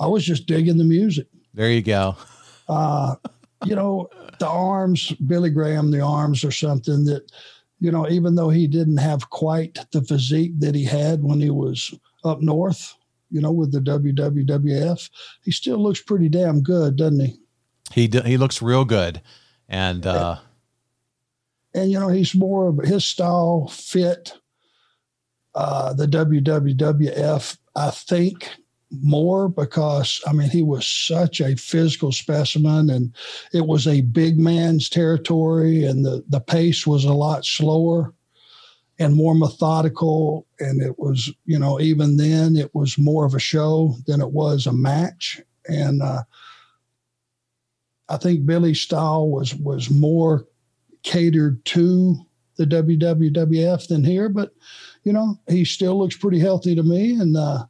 I 0.00 0.06
was 0.06 0.24
just 0.24 0.46
digging 0.46 0.78
the 0.78 0.84
music. 0.84 1.26
There 1.52 1.70
you 1.70 1.82
go. 1.82 2.16
Uh, 2.66 3.16
you 3.64 3.74
know, 3.74 4.08
the 4.38 4.48
arms, 4.48 5.12
Billy 5.26 5.50
Graham, 5.50 5.90
the 5.90 6.00
arms 6.00 6.44
or 6.44 6.50
something 6.50 7.04
that, 7.04 7.30
you 7.78 7.90
know, 7.90 8.08
even 8.08 8.34
though 8.34 8.50
he 8.50 8.66
didn't 8.66 8.98
have 8.98 9.30
quite 9.30 9.78
the 9.92 10.02
physique 10.02 10.58
that 10.60 10.74
he 10.74 10.84
had 10.84 11.22
when 11.22 11.40
he 11.40 11.50
was 11.50 11.94
up 12.24 12.40
north, 12.40 12.94
you 13.30 13.40
know, 13.40 13.52
with 13.52 13.72
the 13.72 13.80
WWF, 13.80 15.10
he 15.44 15.50
still 15.50 15.78
looks 15.78 16.00
pretty 16.00 16.28
damn 16.28 16.62
good, 16.62 16.96
doesn't 16.96 17.20
he? 17.20 17.40
He 17.92 18.08
d- 18.08 18.22
he 18.22 18.36
looks 18.36 18.62
real 18.62 18.84
good, 18.84 19.20
and 19.68 20.06
uh, 20.06 20.38
and 21.74 21.90
you 21.90 21.98
know 21.98 22.08
he's 22.08 22.34
more 22.34 22.68
of 22.68 22.78
his 22.78 23.04
style 23.04 23.68
fit 23.68 24.34
uh, 25.54 25.92
the 25.92 26.06
WWF. 26.06 27.56
I 27.74 27.90
think 27.90 28.48
more 29.02 29.48
because 29.48 30.20
I 30.26 30.32
mean 30.32 30.50
he 30.50 30.62
was 30.62 30.86
such 30.86 31.40
a 31.40 31.56
physical 31.56 32.12
specimen, 32.12 32.90
and 32.90 33.14
it 33.52 33.66
was 33.66 33.86
a 33.86 34.00
big 34.02 34.38
man's 34.38 34.88
territory, 34.88 35.84
and 35.84 36.04
the 36.04 36.24
the 36.28 36.40
pace 36.40 36.86
was 36.86 37.04
a 37.04 37.12
lot 37.12 37.44
slower 37.44 38.12
and 38.98 39.14
more 39.14 39.34
methodical, 39.34 40.46
and 40.58 40.82
it 40.82 40.98
was 40.98 41.32
you 41.46 41.58
know 41.58 41.80
even 41.80 42.16
then 42.16 42.56
it 42.56 42.74
was 42.74 42.98
more 42.98 43.24
of 43.24 43.34
a 43.34 43.40
show 43.40 43.94
than 44.06 44.20
it 44.20 44.32
was 44.32 44.66
a 44.66 44.72
match, 44.72 45.40
and 45.68 46.02
uh, 46.02 46.22
I 48.08 48.16
think 48.16 48.44
Billy's 48.44 48.80
style 48.80 49.28
was 49.28 49.54
was 49.54 49.90
more 49.90 50.46
catered 51.02 51.64
to 51.66 52.16
the 52.56 52.66
WWF 52.66 53.88
than 53.88 54.04
here, 54.04 54.28
but 54.28 54.52
you 55.04 55.12
know 55.12 55.38
he 55.48 55.64
still 55.64 55.98
looks 55.98 56.16
pretty 56.16 56.38
healthy 56.38 56.74
to 56.74 56.82
me. 56.82 57.18
And 57.18 57.36
uh, 57.36 57.64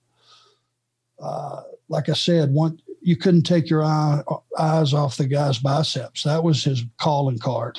uh, 1.20 1.62
like 1.88 2.08
I 2.08 2.14
said, 2.14 2.52
one 2.52 2.80
you 3.02 3.16
couldn't 3.16 3.42
take 3.42 3.70
your 3.70 3.82
eye, 3.82 4.22
eyes 4.58 4.92
off 4.92 5.16
the 5.16 5.26
guy's 5.26 5.58
biceps. 5.58 6.22
That 6.24 6.44
was 6.44 6.62
his 6.62 6.84
calling 6.98 7.38
card. 7.38 7.78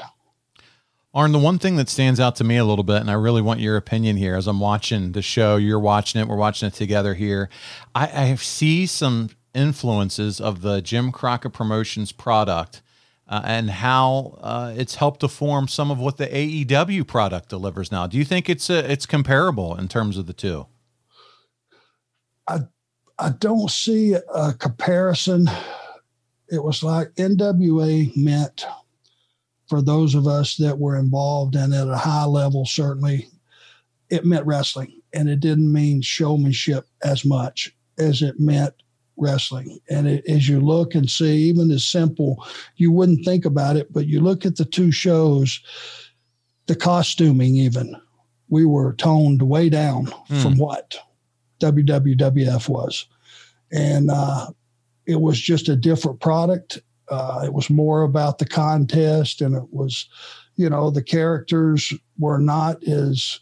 Arn, 1.13 1.31
the 1.33 1.39
one 1.39 1.59
thing 1.59 1.75
that 1.75 1.89
stands 1.89 2.19
out 2.19 2.37
to 2.37 2.43
me 2.43 2.57
a 2.57 2.63
little 2.63 2.85
bit, 2.85 3.01
and 3.01 3.11
I 3.11 3.15
really 3.15 3.41
want 3.41 3.59
your 3.59 3.75
opinion 3.75 4.15
here 4.15 4.35
as 4.35 4.47
I'm 4.47 4.61
watching 4.61 5.11
the 5.11 5.21
show, 5.21 5.57
you're 5.57 5.79
watching 5.79 6.21
it, 6.21 6.27
we're 6.27 6.37
watching 6.37 6.67
it 6.67 6.73
together 6.73 7.13
here. 7.13 7.49
I, 7.93 8.07
I 8.07 8.35
see 8.35 8.85
some 8.85 9.29
influences 9.53 10.39
of 10.39 10.61
the 10.61 10.81
Jim 10.81 11.11
Crockett 11.11 11.51
Promotions 11.51 12.13
product 12.13 12.81
uh, 13.27 13.41
and 13.43 13.69
how 13.69 14.37
uh, 14.41 14.73
it's 14.75 14.95
helped 14.95 15.19
to 15.19 15.27
form 15.27 15.67
some 15.67 15.91
of 15.91 15.99
what 15.99 16.15
the 16.15 16.27
AEW 16.27 17.05
product 17.05 17.49
delivers 17.49 17.91
now. 17.91 18.07
Do 18.07 18.17
you 18.17 18.25
think 18.25 18.49
it's 18.49 18.69
uh, 18.69 18.85
it's 18.87 19.05
comparable 19.05 19.75
in 19.75 19.89
terms 19.89 20.17
of 20.17 20.27
the 20.27 20.33
two? 20.33 20.67
I 22.47 22.59
I 23.21 23.29
don't 23.29 23.69
see 23.69 24.13
a 24.13 24.53
comparison. 24.53 25.47
It 26.49 26.63
was 26.63 26.81
like 26.81 27.13
NWA 27.13 28.17
meant 28.17 28.65
for 29.67 29.79
those 29.79 30.15
of 30.15 30.25
us 30.25 30.57
that 30.57 30.79
were 30.79 30.97
involved 30.97 31.55
and 31.55 31.71
at 31.71 31.87
a 31.87 31.97
high 31.97 32.25
level, 32.25 32.65
certainly, 32.65 33.27
it 34.09 34.25
meant 34.25 34.47
wrestling. 34.47 35.01
And 35.13 35.29
it 35.29 35.39
didn't 35.39 35.71
mean 35.71 36.01
showmanship 36.01 36.87
as 37.03 37.23
much 37.23 37.71
as 37.99 38.23
it 38.23 38.39
meant 38.39 38.73
wrestling. 39.17 39.79
And 39.87 40.07
it, 40.07 40.25
as 40.27 40.49
you 40.49 40.59
look 40.59 40.95
and 40.95 41.07
see, 41.07 41.43
even 41.43 41.69
as 41.69 41.85
simple, 41.85 42.43
you 42.77 42.91
wouldn't 42.91 43.23
think 43.23 43.45
about 43.45 43.77
it, 43.77 43.93
but 43.93 44.07
you 44.07 44.19
look 44.19 44.47
at 44.47 44.55
the 44.55 44.65
two 44.65 44.91
shows, 44.91 45.61
the 46.65 46.75
costuming, 46.75 47.55
even, 47.55 47.95
we 48.49 48.65
were 48.65 48.93
toned 48.93 49.43
way 49.43 49.69
down 49.69 50.07
mm. 50.07 50.41
from 50.41 50.57
what 50.57 50.97
WWF 51.61 52.67
was. 52.67 53.05
And 53.71 54.09
uh, 54.11 54.47
it 55.05 55.21
was 55.21 55.39
just 55.39 55.69
a 55.69 55.75
different 55.75 56.19
product. 56.19 56.79
Uh, 57.09 57.41
it 57.43 57.53
was 57.53 57.69
more 57.69 58.03
about 58.03 58.37
the 58.37 58.45
contest, 58.45 59.41
and 59.41 59.55
it 59.55 59.67
was, 59.71 60.07
you 60.55 60.69
know, 60.69 60.89
the 60.89 61.03
characters 61.03 61.93
were 62.17 62.39
not 62.39 62.83
as, 62.85 63.39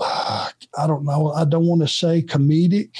I 0.00 0.86
don't 0.86 1.04
know, 1.04 1.32
I 1.32 1.44
don't 1.44 1.66
want 1.66 1.80
to 1.82 1.88
say 1.88 2.22
comedic, 2.22 2.96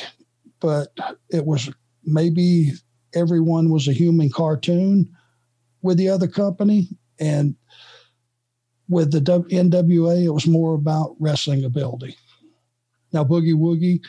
but 0.61 0.89
it 1.31 1.45
was 1.45 1.71
maybe 2.05 2.73
everyone 3.15 3.71
was 3.71 3.89
a 3.89 3.93
human 3.93 4.31
cartoon 4.31 5.15
with 5.83 5.99
the 5.99 6.09
other 6.09 6.29
company. 6.29 6.89
And 7.21 7.55
with 8.89 9.13
the 9.13 9.21
NWA, 9.21 10.25
it 10.25 10.31
was 10.31 10.47
more 10.47 10.75
about 10.75 11.17
wrestling 11.21 11.65
ability. 11.65 12.17
Now, 13.13 13.25
Boogie 13.25 13.55
Woogie, 13.55 14.01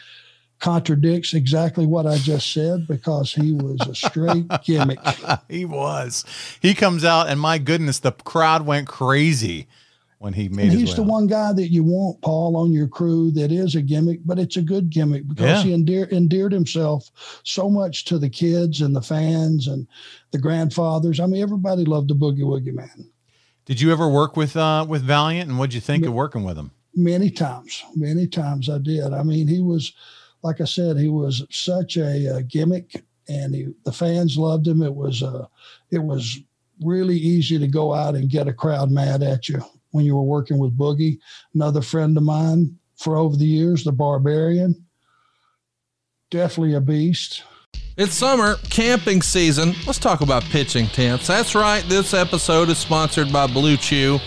contradicts 0.60 1.34
exactly 1.34 1.86
what 1.86 2.06
I 2.06 2.18
just 2.18 2.52
said 2.52 2.88
because 2.88 3.34
he 3.34 3.54
was 3.54 3.80
a 3.88 3.96
straight 3.96 4.46
gimmick. 4.64 5.00
he 5.48 5.66
was. 5.66 6.26
He 6.62 6.74
comes 6.74 7.04
out, 7.04 7.30
and 7.30 7.40
my 7.40 7.58
goodness, 7.58 8.00
the 8.00 8.12
crowd 8.12 8.66
went 8.66 8.88
crazy 8.88 9.68
when 10.20 10.34
he 10.34 10.50
made. 10.50 10.74
he's 10.74 10.96
the 10.96 11.04
one 11.04 11.28
guy 11.28 11.54
that 11.54 11.70
you 11.70 11.84
want, 11.84 12.22
Paul, 12.22 12.58
on 12.58 12.74
your 12.74 12.90
crew 12.90 13.32
that 13.32 13.52
is 13.52 13.76
a 13.76 13.82
gimmick, 13.82 14.20
but 14.26 14.38
it's 14.38 14.58
a 14.58 14.62
good 14.62 14.90
gimmick 14.90 15.28
because 15.28 15.64
yeah. 15.64 15.64
he 15.64 15.74
endear, 15.74 16.10
endeared 16.12 16.52
himself 16.52 17.10
so 17.44 17.70
much 17.70 18.04
to 18.06 18.20
the 18.20 18.30
kids 18.30 18.82
and 18.82 18.94
the 18.94 19.02
fans 19.02 19.68
and 19.68 19.88
the 20.32 20.38
grandfathers. 20.38 21.22
I 21.22 21.26
mean, 21.26 21.42
everybody 21.42 21.86
loved 21.86 22.10
the 22.10 22.16
Boogie 22.16 22.42
Woogie 22.42 22.74
Man. 22.74 23.10
Did 23.64 23.80
you 23.80 23.92
ever 23.92 24.10
work 24.10 24.36
with 24.36 24.58
uh, 24.58 24.86
with 24.88 25.04
Valiant, 25.04 25.50
and 25.50 25.58
what'd 25.58 25.74
you 25.74 25.82
think 25.82 26.06
of 26.06 26.12
working 26.12 26.44
with 26.44 26.58
him? 26.58 26.72
Many 26.96 27.30
times, 27.30 27.86
many 27.96 28.28
times 28.28 28.68
I 28.68 28.80
did. 28.80 29.14
I 29.14 29.22
mean, 29.24 29.48
he 29.48 29.62
was 29.62 29.94
like 30.44 30.62
I 30.62 30.66
said, 30.66 30.98
he 30.98 31.10
was 31.10 31.46
such 31.50 31.98
a, 31.98 32.38
a 32.38 32.44
gimmick, 32.44 33.04
and 33.28 33.54
he, 33.54 33.68
the 33.86 33.92
fans 33.92 34.38
loved 34.38 34.68
him. 34.68 34.82
It 34.82 34.94
was 34.94 35.24
uh, 35.24 35.48
it 35.92 36.00
was 36.00 36.40
really 36.84 37.18
easy 37.18 37.60
to 37.60 37.68
go 37.68 37.94
out 37.94 38.16
and 38.16 38.30
get 38.30 38.48
a 38.48 38.54
crowd 38.54 38.90
mad 38.90 39.22
at 39.22 39.50
you 39.50 39.62
when 39.92 40.06
you 40.06 40.16
were 40.16 40.24
working 40.24 40.58
with 40.58 40.78
Boogie. 40.78 41.20
Another 41.54 41.82
friend 41.82 42.16
of 42.18 42.24
mine 42.24 42.78
for 42.96 43.18
over 43.18 43.36
the 43.36 43.46
years, 43.46 43.84
the 43.84 43.92
Barbarian, 43.92 44.86
definitely 46.32 46.76
a 46.76 46.82
beast. 46.82 47.44
It's 47.98 48.14
summer, 48.14 48.56
camping 48.70 49.22
season. 49.22 49.74
Let's 49.86 50.00
talk 50.00 50.22
about 50.22 50.44
pitching 50.44 50.88
tents. 50.88 51.28
That's 51.28 51.54
right, 51.54 51.84
this 51.90 52.14
episode 52.14 52.70
is 52.70 52.78
sponsored 52.78 53.32
by 53.32 53.48
Blue 53.48 53.76
Chew. 53.76 54.20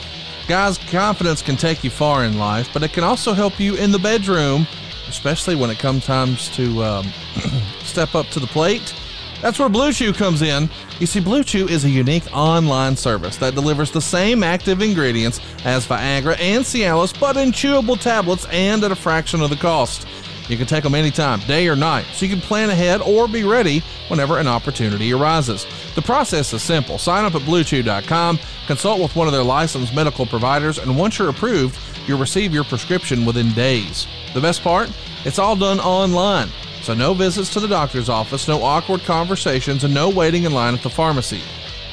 Guys, 0.47 0.77
confidence 0.77 1.41
can 1.41 1.57
take 1.57 1.83
you 1.83 1.89
far 1.89 2.25
in 2.25 2.37
life, 2.39 2.69
but 2.75 2.83
it 2.83 2.93
can 2.93 3.05
also 3.05 3.33
help 3.33 3.59
you 3.59 3.77
in 3.77 3.91
the 3.91 3.99
bedroom 3.99 4.67
especially 5.13 5.55
when 5.55 5.69
it 5.69 5.79
comes 5.79 6.07
times 6.07 6.49
to 6.57 6.83
um, 6.83 7.07
step 7.85 8.15
up 8.15 8.27
to 8.29 8.41
the 8.41 8.47
plate. 8.47 8.95
That's 9.43 9.59
where 9.59 9.69
Blue 9.69 9.93
Chew 9.93 10.13
comes 10.13 10.41
in. 10.41 10.71
You 11.01 11.07
see, 11.07 11.21
Blue 11.21 11.45
Chew 11.45 11.69
is 11.69 11.85
a 11.85 11.91
unique 11.91 12.25
online 12.33 12.97
service 12.97 13.37
that 13.39 13.55
delivers 13.55 13.91
the 13.91 14.01
same 14.01 14.43
active 14.43 14.81
ingredients 14.81 15.41
as 15.65 15.87
Viagra 15.87 16.39
and 16.41 16.65
Cialis, 16.65 17.19
but 17.19 17.37
in 17.37 17.51
chewable 17.51 18.01
tablets 18.01 18.47
and 18.51 18.83
at 18.85 18.93
a 18.93 18.97
fraction 18.97 19.43
of 19.43 19.51
the 19.51 19.57
cost. 19.57 20.07
You 20.49 20.57
can 20.57 20.67
take 20.67 20.83
them 20.83 20.95
anytime, 20.95 21.41
day 21.41 21.69
or 21.69 21.77
night, 21.77 22.05
so 22.13 22.27
you 22.27 22.33
can 22.33 22.41
plan 22.41 22.71
ahead 22.71 23.01
or 23.01 23.29
be 23.29 23.45
ready 23.45 23.83
whenever 24.09 24.39
an 24.39 24.47
opportunity 24.47 25.13
arises. 25.13 25.67
The 25.95 26.03
process 26.03 26.53
is 26.53 26.63
simple. 26.63 26.99
Sign 26.99 27.25
up 27.25 27.35
at 27.35 27.43
BlueChew.com, 27.43 28.39
consult 28.67 29.01
with 29.01 29.17
one 29.17 29.27
of 29.29 29.33
their 29.33 29.43
licensed 29.43 29.95
medical 29.95 30.27
providers, 30.27 30.79
and 30.79 30.99
once 30.99 31.19
you're 31.19 31.31
approved, 31.31 31.79
you'll 32.07 32.19
receive 32.19 32.53
your 32.53 32.65
prescription 32.65 33.25
within 33.25 33.53
days. 33.53 34.07
The 34.35 34.41
best 34.41 34.63
part? 34.63 34.91
It's 35.25 35.39
all 35.39 35.57
done 35.57 35.81
online. 35.81 36.49
So 36.83 36.95
no 36.95 37.15
visits 37.15 37.53
to 37.53 37.61
the 37.61 37.69
doctor's 37.69 38.09
office, 38.09 38.49
no 38.49 38.63
awkward 38.63 39.03
conversations, 39.03 39.85
and 39.85 39.95
no 39.95 40.11
waiting 40.11 40.43
in 40.43 40.53
line 40.53 40.75
at 40.75 40.83
the 40.83 40.91
pharmacy. 40.91 41.41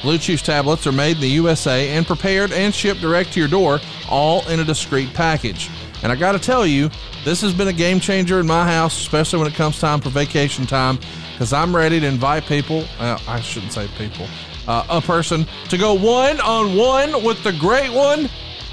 Blue 0.02 0.18
Chew's 0.18 0.42
tablets 0.42 0.86
are 0.86 0.92
made 0.92 1.16
in 1.16 1.20
the 1.20 1.28
USA 1.28 1.90
and 1.90 2.06
prepared 2.06 2.52
and 2.52 2.74
shipped 2.74 3.00
direct 3.00 3.32
to 3.34 3.38
your 3.38 3.48
door, 3.48 3.80
all 4.08 4.46
in 4.48 4.60
a 4.60 4.64
discreet 4.64 5.12
package. 5.14 5.70
And 6.02 6.10
I 6.10 6.16
gotta 6.16 6.38
tell 6.38 6.66
you, 6.66 6.90
this 7.24 7.40
has 7.42 7.52
been 7.52 7.68
a 7.68 7.72
game 7.72 8.00
changer 8.00 8.40
in 8.40 8.46
my 8.46 8.66
house, 8.66 8.98
especially 8.98 9.38
when 9.38 9.48
it 9.48 9.54
comes 9.54 9.78
time 9.78 10.00
for 10.00 10.10
vacation 10.10 10.66
time, 10.66 10.98
because 11.32 11.52
I'm 11.52 11.74
ready 11.74 12.00
to 12.00 12.06
invite 12.06 12.44
people. 12.46 12.84
Uh, 12.98 13.18
I 13.28 13.40
shouldn't 13.40 13.72
say 13.72 13.88
people, 13.98 14.26
uh, 14.66 14.84
a 14.88 15.00
person 15.00 15.46
to 15.68 15.78
go 15.78 15.94
one 15.94 16.40
on 16.40 16.76
one 16.76 17.24
with 17.24 17.42
the 17.42 17.52
great 17.52 17.92
one 17.92 18.28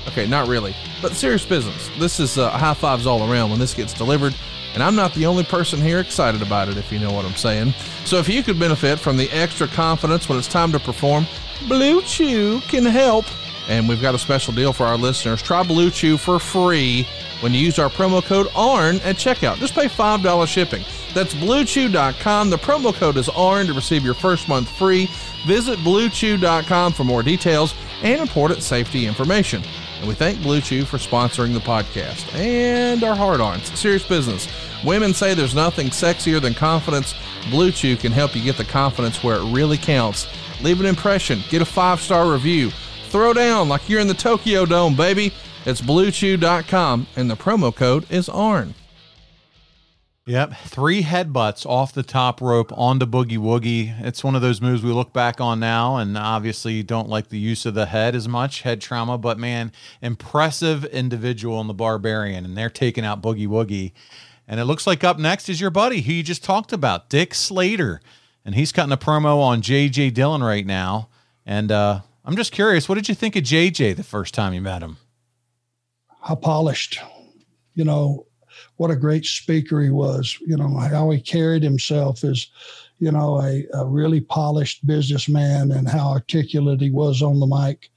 Okay, 0.07 0.25
not 0.25 0.47
really, 0.47 0.73
but 1.01 1.13
serious 1.13 1.45
business. 1.45 1.89
This 1.99 2.19
is 2.19 2.37
uh, 2.37 2.49
high 2.49 2.73
fives 2.73 3.05
all 3.05 3.29
around 3.29 3.49
when 3.49 3.59
this 3.59 3.73
gets 3.73 3.93
delivered, 3.93 4.33
and 4.73 4.81
I'm 4.81 4.95
not 4.95 5.13
the 5.13 5.25
only 5.25 5.43
person 5.43 5.79
here 5.81 5.99
excited 5.99 6.41
about 6.41 6.69
it, 6.69 6.77
if 6.77 6.91
you 6.93 6.99
know 6.99 7.11
what 7.11 7.25
I'm 7.25 7.35
saying. 7.35 7.73
So 8.05 8.17
if 8.17 8.29
you 8.29 8.41
could 8.41 8.57
benefit 8.57 8.99
from 8.99 9.17
the 9.17 9.29
extra 9.31 9.67
confidence 9.67 10.29
when 10.29 10.37
it's 10.37 10.47
time 10.47 10.71
to 10.71 10.79
perform, 10.79 11.27
Blue 11.67 12.01
Chew 12.03 12.61
can 12.61 12.85
help. 12.85 13.25
And 13.69 13.87
we've 13.87 14.01
got 14.01 14.15
a 14.15 14.19
special 14.19 14.53
deal 14.53 14.71
for 14.71 14.85
our 14.85 14.97
listeners. 14.97 15.41
Try 15.41 15.63
Blue 15.63 15.89
Chew 15.91 16.17
for 16.17 16.39
free 16.39 17.07
when 17.41 17.53
you 17.53 17.59
use 17.59 17.79
our 17.79 17.89
promo 17.89 18.23
code 18.23 18.47
ARN 18.55 18.97
at 19.01 19.17
checkout. 19.17 19.57
Just 19.57 19.75
pay 19.75 19.87
$5 19.87 20.47
shipping. 20.47 20.83
That's 21.13 21.33
bluechew.com. 21.33 22.49
The 22.49 22.57
promo 22.57 22.93
code 22.93 23.17
is 23.17 23.29
ARN 23.29 23.67
to 23.67 23.73
receive 23.73 24.05
your 24.05 24.13
first 24.13 24.47
month 24.47 24.69
free. 24.69 25.09
Visit 25.45 25.79
bluechew.com 25.79 26.93
for 26.93 27.03
more 27.03 27.23
details 27.23 27.73
and 28.03 28.21
important 28.21 28.63
safety 28.63 29.05
information. 29.05 29.63
And 29.99 30.07
we 30.07 30.13
thank 30.13 30.41
Blue 30.41 30.61
Chew 30.61 30.85
for 30.85 30.97
sponsoring 30.97 31.53
the 31.53 31.59
podcast 31.59 32.33
and 32.35 33.03
our 33.03 33.15
hard 33.15 33.41
ons. 33.41 33.77
Serious 33.77 34.07
business. 34.07 34.47
Women 34.85 35.13
say 35.13 35.33
there's 35.33 35.55
nothing 35.55 35.87
sexier 35.87 36.39
than 36.39 36.53
confidence. 36.53 37.15
Blue 37.49 37.71
Chew 37.71 37.97
can 37.97 38.11
help 38.11 38.35
you 38.35 38.43
get 38.43 38.57
the 38.57 38.65
confidence 38.65 39.23
where 39.23 39.37
it 39.37 39.51
really 39.51 39.77
counts. 39.77 40.27
Leave 40.61 40.79
an 40.79 40.85
impression, 40.85 41.39
get 41.49 41.61
a 41.61 41.65
five 41.65 41.99
star 41.99 42.31
review, 42.31 42.71
throw 43.07 43.33
down 43.33 43.69
like 43.69 43.89
you're 43.89 43.99
in 43.99 44.07
the 44.07 44.13
Tokyo 44.13 44.65
Dome, 44.65 44.95
baby. 44.95 45.33
It's 45.65 45.81
bluechew.com 45.81 47.07
and 47.15 47.29
the 47.29 47.35
promo 47.35 47.75
code 47.75 48.09
is 48.11 48.29
ARN. 48.29 48.73
Yep, 50.27 50.55
three 50.65 51.03
headbutts 51.03 51.65
off 51.65 51.93
the 51.93 52.03
top 52.03 52.41
rope 52.41 52.73
onto 52.77 53.05
Boogie 53.05 53.37
Woogie. 53.37 53.95
It's 54.05 54.25
one 54.25 54.35
of 54.35 54.41
those 54.41 54.59
moves 54.59 54.83
we 54.83 54.91
look 54.91 55.13
back 55.13 55.39
on 55.39 55.61
now, 55.61 55.95
and 55.95 56.17
obviously 56.17 56.83
don't 56.83 57.07
like 57.07 57.29
the 57.29 57.39
use 57.39 57.65
of 57.65 57.75
the 57.75 57.85
head 57.85 58.13
as 58.13 58.27
much, 58.27 58.63
head 58.63 58.81
trauma. 58.81 59.17
But 59.17 59.39
man, 59.39 59.71
impressive 60.01 60.83
individual 60.83 61.61
in 61.61 61.67
the 61.67 61.73
Barbarian, 61.73 62.43
and 62.43 62.57
they're 62.57 62.69
taking 62.69 63.05
out 63.05 63.21
Boogie 63.21 63.47
Woogie. 63.47 63.93
And 64.49 64.59
it 64.59 64.65
looks 64.65 64.85
like 64.85 65.05
up 65.05 65.17
next 65.17 65.47
is 65.47 65.61
your 65.61 65.69
buddy 65.69 66.01
who 66.01 66.11
you 66.11 66.23
just 66.23 66.43
talked 66.43 66.73
about, 66.73 67.09
Dick 67.09 67.33
Slater, 67.33 68.01
and 68.43 68.53
he's 68.53 68.73
cutting 68.73 68.91
a 68.91 68.97
promo 68.97 69.39
on 69.39 69.61
JJ 69.61 70.13
Dillon 70.13 70.43
right 70.43 70.65
now. 70.65 71.07
And 71.45 71.71
uh, 71.71 72.01
I'm 72.27 72.35
just 72.35 72.51
curious, 72.51 72.87
what 72.87 72.95
did 72.95 73.07
you 73.07 73.15
think 73.15 73.35
of 73.37 73.43
JJ 73.43 73.95
the 73.95 74.03
first 74.03 74.33
time 74.33 74.53
you 74.53 74.61
met 74.61 74.83
him? 74.83 74.97
How 76.21 76.35
polished, 76.35 76.99
you 77.73 77.85
know 77.85 78.27
what 78.75 78.91
a 78.91 78.95
great 78.95 79.25
speaker 79.25 79.81
he 79.81 79.89
was. 79.89 80.37
You 80.45 80.57
know, 80.57 80.77
how 80.77 81.09
he 81.09 81.21
carried 81.21 81.63
himself 81.63 82.23
as, 82.23 82.47
you 82.99 83.11
know, 83.11 83.41
a, 83.41 83.65
a 83.73 83.85
really 83.85 84.21
polished 84.21 84.85
businessman 84.85 85.71
and 85.71 85.87
how 85.87 86.09
articulate 86.09 86.81
he 86.81 86.91
was 86.91 87.21
on 87.21 87.39
the 87.39 87.47
mic. 87.47 87.89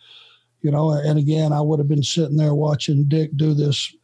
You 0.62 0.70
know, 0.70 0.92
and 0.92 1.18
again, 1.18 1.52
I 1.52 1.60
would 1.60 1.78
have 1.78 1.88
been 1.88 2.02
sitting 2.02 2.36
there 2.36 2.54
watching 2.54 3.08
Dick 3.08 3.30
do 3.36 3.54
this. 3.54 3.94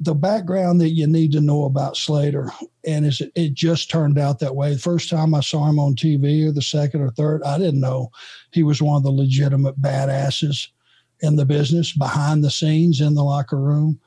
The 0.00 0.14
background 0.14 0.80
that 0.80 0.90
you 0.90 1.06
need 1.06 1.32
to 1.32 1.40
know 1.40 1.64
about 1.64 1.96
Slater, 1.96 2.52
and 2.86 3.04
is 3.04 3.20
it, 3.20 3.32
it 3.34 3.54
just 3.54 3.90
turned 3.90 4.18
out 4.18 4.38
that 4.38 4.54
way. 4.54 4.72
The 4.72 4.78
first 4.78 5.10
time 5.10 5.34
I 5.34 5.40
saw 5.40 5.68
him 5.68 5.80
on 5.80 5.96
TV, 5.96 6.48
or 6.48 6.52
the 6.52 6.62
second 6.62 7.00
or 7.00 7.10
third, 7.10 7.42
I 7.42 7.58
didn't 7.58 7.80
know 7.80 8.10
he 8.52 8.62
was 8.62 8.80
one 8.80 8.96
of 8.96 9.02
the 9.02 9.10
legitimate 9.10 9.80
badasses 9.80 10.68
in 11.20 11.34
the 11.34 11.44
business, 11.44 11.90
behind 11.92 12.44
the 12.44 12.50
scenes 12.50 13.00
in 13.00 13.14
the 13.14 13.24
locker 13.24 13.58
room 13.58 13.98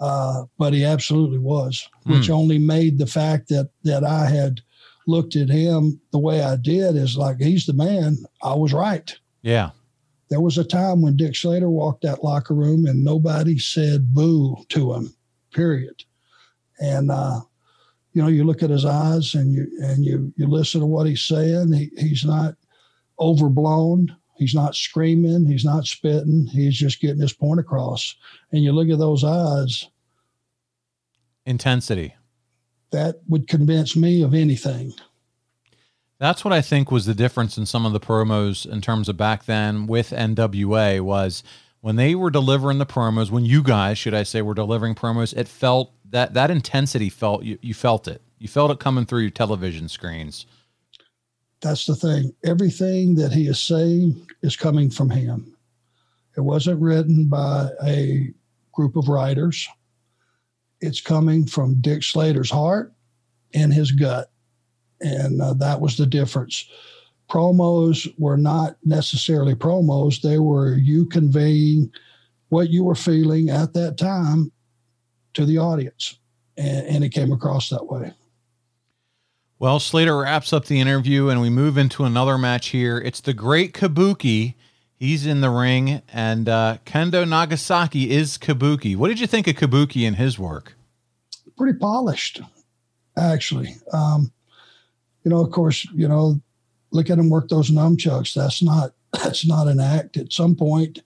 uh, 0.00 0.44
but 0.58 0.72
he 0.72 0.84
absolutely 0.84 1.38
was, 1.38 1.88
which 2.04 2.26
hmm. 2.26 2.32
only 2.32 2.58
made 2.58 2.98
the 2.98 3.06
fact 3.06 3.48
that 3.48 3.70
that 3.84 4.04
I 4.04 4.26
had 4.26 4.60
looked 5.06 5.36
at 5.36 5.48
him 5.48 6.00
the 6.12 6.18
way 6.18 6.42
I 6.42 6.56
did 6.56 6.96
is 6.96 7.16
like 7.16 7.40
he's 7.40 7.66
the 7.66 7.72
man. 7.72 8.18
I 8.42 8.54
was 8.54 8.72
right. 8.72 9.16
Yeah. 9.42 9.70
There 10.30 10.40
was 10.40 10.58
a 10.58 10.64
time 10.64 11.00
when 11.00 11.16
Dick 11.16 11.34
Slater 11.34 11.70
walked 11.70 12.02
that 12.02 12.22
locker 12.22 12.54
room 12.54 12.84
and 12.86 13.02
nobody 13.02 13.58
said 13.58 14.12
boo 14.12 14.56
to 14.68 14.92
him, 14.92 15.14
period. 15.58 16.04
And 16.80 17.10
uh, 17.10 17.40
you 18.12 18.22
know, 18.22 18.28
you 18.28 18.44
look 18.44 18.62
at 18.62 18.70
his 18.70 18.84
eyes 18.84 19.34
and 19.34 19.52
you 19.52 19.66
and 19.82 20.04
you 20.04 20.32
you 20.36 20.46
listen 20.46 20.80
to 20.80 20.86
what 20.86 21.06
he's 21.06 21.22
saying. 21.22 21.72
He, 21.72 21.90
he's 21.98 22.24
not 22.24 22.54
overblown. 23.18 24.16
He's 24.36 24.54
not 24.54 24.76
screaming. 24.76 25.46
He's 25.46 25.64
not 25.64 25.84
spitting. 25.84 26.46
He's 26.46 26.78
just 26.78 27.00
getting 27.00 27.20
his 27.20 27.32
point 27.32 27.58
across. 27.58 28.14
And 28.52 28.62
you 28.62 28.72
look 28.72 28.88
at 28.88 28.98
those 28.98 29.24
eyes. 29.24 29.88
Intensity. 31.44 32.14
That 32.92 33.16
would 33.28 33.48
convince 33.48 33.96
me 33.96 34.22
of 34.22 34.34
anything. 34.34 34.94
That's 36.20 36.44
what 36.44 36.54
I 36.54 36.62
think 36.62 36.90
was 36.90 37.06
the 37.06 37.14
difference 37.14 37.58
in 37.58 37.66
some 37.66 37.84
of 37.84 37.92
the 37.92 38.00
promos 38.00 38.64
in 38.70 38.80
terms 38.80 39.08
of 39.08 39.16
back 39.16 39.44
then 39.44 39.86
with 39.86 40.10
NWA 40.10 41.00
was 41.00 41.42
when 41.80 41.96
they 41.96 42.14
were 42.14 42.30
delivering 42.30 42.78
the 42.78 42.86
promos, 42.86 43.30
when 43.30 43.44
you 43.44 43.62
guys, 43.62 43.98
should 43.98 44.14
I 44.14 44.24
say, 44.24 44.42
were 44.42 44.54
delivering 44.54 44.94
promos, 44.94 45.36
it 45.36 45.48
felt 45.48 45.92
that 46.10 46.34
that 46.34 46.50
intensity 46.50 47.08
felt 47.08 47.44
you, 47.44 47.58
you 47.62 47.74
felt 47.74 48.08
it. 48.08 48.22
You 48.38 48.48
felt 48.48 48.70
it 48.70 48.80
coming 48.80 49.04
through 49.04 49.20
your 49.20 49.30
television 49.30 49.88
screens. 49.88 50.46
That's 51.60 51.86
the 51.86 51.96
thing. 51.96 52.32
Everything 52.44 53.16
that 53.16 53.32
he 53.32 53.48
is 53.48 53.60
saying 53.60 54.26
is 54.42 54.56
coming 54.56 54.90
from 54.90 55.10
him. 55.10 55.56
It 56.36 56.40
wasn't 56.42 56.80
written 56.80 57.28
by 57.28 57.68
a 57.84 58.32
group 58.72 58.96
of 58.96 59.08
writers. 59.08 59.68
It's 60.80 61.00
coming 61.00 61.46
from 61.46 61.80
Dick 61.80 62.04
Slater's 62.04 62.50
heart 62.50 62.92
and 63.54 63.74
his 63.74 63.90
gut. 63.90 64.30
And 65.00 65.40
uh, 65.42 65.54
that 65.54 65.80
was 65.80 65.96
the 65.96 66.06
difference. 66.06 66.68
Promos 67.30 68.12
were 68.18 68.36
not 68.38 68.76
necessarily 68.84 69.54
promos, 69.54 70.22
they 70.22 70.38
were 70.38 70.74
you 70.74 71.06
conveying 71.06 71.92
what 72.48 72.70
you 72.70 72.84
were 72.84 72.94
feeling 72.94 73.50
at 73.50 73.74
that 73.74 73.98
time 73.98 74.50
to 75.34 75.44
the 75.44 75.58
audience. 75.58 76.18
And, 76.56 76.86
and 76.86 77.04
it 77.04 77.10
came 77.10 77.32
across 77.32 77.68
that 77.68 77.86
way. 77.86 78.12
Well, 79.58 79.80
Slater 79.80 80.16
wraps 80.16 80.52
up 80.52 80.66
the 80.66 80.80
interview 80.80 81.28
and 81.28 81.40
we 81.40 81.50
move 81.50 81.76
into 81.76 82.04
another 82.04 82.38
match 82.38 82.68
here. 82.68 82.98
It's 82.98 83.20
the 83.20 83.34
great 83.34 83.74
Kabuki. 83.74 84.54
He's 84.96 85.26
in 85.26 85.42
the 85.42 85.50
ring, 85.50 86.02
and 86.12 86.48
uh, 86.48 86.78
Kendo 86.84 87.28
Nagasaki 87.28 88.10
is 88.10 88.36
Kabuki. 88.36 88.96
What 88.96 89.08
did 89.08 89.20
you 89.20 89.28
think 89.28 89.46
of 89.46 89.54
Kabuki 89.54 90.06
and 90.06 90.16
his 90.16 90.40
work? 90.40 90.74
Pretty 91.56 91.78
polished, 91.78 92.40
actually. 93.16 93.76
Um, 93.92 94.32
you 95.22 95.30
know, 95.30 95.38
of 95.38 95.52
course, 95.52 95.86
you 95.94 96.08
know, 96.08 96.40
look 96.90 97.10
at 97.10 97.18
him 97.18 97.30
work 97.30 97.48
those 97.48 97.70
nunchucks. 97.70 98.34
That's 98.34 98.62
not 98.62 98.92
that's 99.12 99.46
not 99.46 99.68
an 99.68 99.80
act. 99.80 100.16
At 100.16 100.32
some 100.32 100.54
point, 100.54 101.02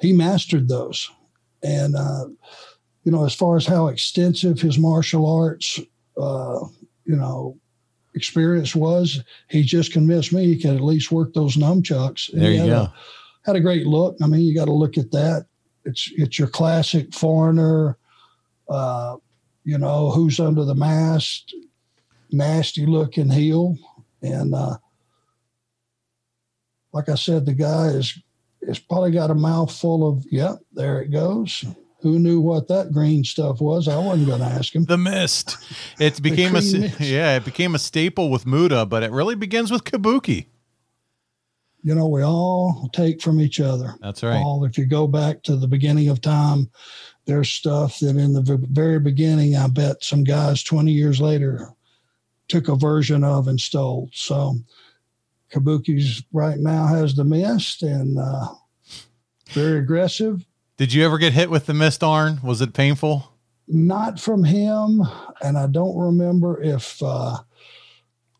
he 0.00 0.12
mastered 0.12 0.68
those, 0.68 1.10
and 1.62 1.96
uh, 1.96 2.26
you 3.04 3.12
know, 3.12 3.24
as 3.24 3.34
far 3.34 3.56
as 3.56 3.66
how 3.66 3.88
extensive 3.88 4.60
his 4.60 4.78
martial 4.78 5.26
arts, 5.26 5.80
uh, 6.18 6.60
you 7.04 7.16
know, 7.16 7.58
experience 8.14 8.74
was, 8.74 9.22
he 9.48 9.62
just 9.62 9.92
convinced 9.92 10.32
me 10.32 10.44
he 10.44 10.60
could 10.60 10.76
at 10.76 10.82
least 10.82 11.10
work 11.10 11.32
those 11.32 11.56
nunchucks. 11.56 12.32
And 12.32 12.42
there 12.42 12.52
you 12.52 12.66
go. 12.66 12.82
A, 12.82 12.94
had 13.44 13.56
a 13.56 13.60
great 13.60 13.86
look. 13.86 14.16
I 14.22 14.26
mean, 14.26 14.42
you 14.42 14.54
got 14.54 14.66
to 14.66 14.72
look 14.72 14.98
at 14.98 15.10
that. 15.12 15.46
It's 15.84 16.12
it's 16.16 16.38
your 16.38 16.48
classic 16.48 17.14
foreigner. 17.14 17.96
Uh, 18.68 19.16
you 19.64 19.78
know, 19.78 20.10
who's 20.10 20.40
under 20.40 20.64
the 20.64 20.74
mask, 20.74 21.48
nasty 22.30 22.86
looking 22.86 23.30
heel, 23.30 23.76
and 24.22 24.54
uh, 24.54 24.76
like 26.92 27.08
I 27.08 27.14
said, 27.14 27.46
the 27.46 27.54
guy 27.54 27.86
is 27.88 28.18
is 28.62 28.78
probably 28.78 29.10
got 29.10 29.30
a 29.30 29.34
mouth 29.34 29.72
full 29.72 30.08
of. 30.08 30.24
Yep, 30.30 30.58
there 30.72 31.00
it 31.00 31.10
goes 31.10 31.64
who 32.02 32.18
knew 32.18 32.40
what 32.40 32.68
that 32.68 32.92
green 32.92 33.24
stuff 33.24 33.60
was? 33.60 33.88
I 33.88 33.96
wasn't 33.98 34.28
going 34.28 34.40
to 34.40 34.46
ask 34.46 34.74
him. 34.74 34.84
The 34.84 34.98
mist. 34.98 35.56
It 35.98 36.20
became 36.22 36.50
a 36.50 36.54
mist. 36.54 37.00
yeah, 37.00 37.36
it 37.36 37.44
became 37.44 37.74
a 37.74 37.78
staple 37.78 38.30
with 38.30 38.46
Muta, 38.46 38.86
but 38.86 39.02
it 39.02 39.10
really 39.10 39.34
begins 39.34 39.70
with 39.70 39.84
Kabuki. 39.84 40.46
You 41.82 41.94
know, 41.94 42.08
we 42.08 42.22
all 42.22 42.90
take 42.92 43.22
from 43.22 43.40
each 43.40 43.60
other. 43.60 43.94
That's 44.00 44.22
right. 44.22 44.36
All, 44.36 44.64
if 44.64 44.76
you 44.76 44.86
go 44.86 45.06
back 45.06 45.42
to 45.44 45.56
the 45.56 45.68
beginning 45.68 46.08
of 46.08 46.20
time, 46.20 46.70
there's 47.24 47.48
stuff 47.48 47.98
that 48.00 48.16
in 48.16 48.32
the 48.32 48.66
very 48.70 49.00
beginning, 49.00 49.56
I 49.56 49.66
bet 49.66 50.02
some 50.02 50.24
guys 50.24 50.62
20 50.62 50.92
years 50.92 51.20
later 51.20 51.70
took 52.48 52.68
a 52.68 52.76
version 52.76 53.24
of 53.24 53.48
and 53.48 53.60
stole. 53.60 54.10
So 54.12 54.56
Kabuki's 55.52 56.22
right 56.32 56.58
now 56.58 56.86
has 56.86 57.14
the 57.14 57.24
mist 57.24 57.82
and 57.82 58.18
uh, 58.18 58.48
very 59.52 59.78
aggressive 59.78 60.44
did 60.80 60.94
you 60.94 61.04
ever 61.04 61.18
get 61.18 61.34
hit 61.34 61.50
with 61.50 61.66
the 61.66 61.74
mist 61.74 62.02
Arn? 62.02 62.40
Was 62.42 62.62
it 62.62 62.72
painful? 62.72 63.34
Not 63.68 64.18
from 64.18 64.44
him, 64.44 65.02
and 65.42 65.58
I 65.58 65.66
don't 65.66 65.94
remember 65.94 66.62
if 66.62 67.02
uh, 67.02 67.36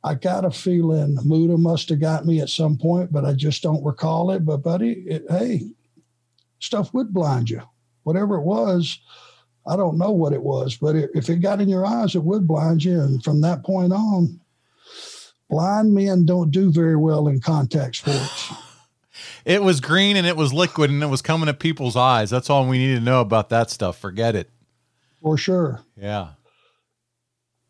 I 0.02 0.14
got 0.14 0.46
a 0.46 0.50
feeling 0.50 1.18
Muta 1.22 1.58
must 1.58 1.90
have 1.90 2.00
got 2.00 2.24
me 2.24 2.40
at 2.40 2.48
some 2.48 2.78
point, 2.78 3.12
but 3.12 3.26
I 3.26 3.34
just 3.34 3.62
don't 3.62 3.84
recall 3.84 4.30
it. 4.30 4.46
But 4.46 4.62
buddy, 4.62 4.92
it, 5.06 5.26
hey, 5.28 5.64
stuff 6.60 6.94
would 6.94 7.12
blind 7.12 7.50
you. 7.50 7.60
Whatever 8.04 8.36
it 8.36 8.44
was, 8.44 8.98
I 9.66 9.76
don't 9.76 9.98
know 9.98 10.10
what 10.12 10.32
it 10.32 10.42
was, 10.42 10.78
but 10.78 10.96
it, 10.96 11.10
if 11.12 11.28
it 11.28 11.42
got 11.42 11.60
in 11.60 11.68
your 11.68 11.84
eyes, 11.84 12.14
it 12.14 12.24
would 12.24 12.48
blind 12.48 12.82
you. 12.82 13.00
And 13.00 13.22
from 13.22 13.42
that 13.42 13.66
point 13.66 13.92
on, 13.92 14.39
blind 15.50 15.92
men 15.92 16.24
don't 16.24 16.50
do 16.50 16.70
very 16.70 16.96
well 16.96 17.28
in 17.28 17.40
contact 17.40 17.96
sports 17.96 18.52
it 19.44 19.62
was 19.62 19.80
green 19.80 20.16
and 20.16 20.26
it 20.26 20.36
was 20.36 20.52
liquid 20.52 20.90
and 20.90 21.02
it 21.02 21.08
was 21.08 21.22
coming 21.22 21.48
at 21.48 21.58
people's 21.58 21.96
eyes. 21.96 22.30
That's 22.30 22.50
all 22.50 22.66
we 22.66 22.78
need 22.78 22.94
to 22.94 23.00
know 23.00 23.20
about 23.20 23.48
that 23.50 23.70
stuff. 23.70 23.98
Forget 23.98 24.34
it. 24.34 24.50
For 25.22 25.36
sure. 25.36 25.82
Yeah. 25.96 26.30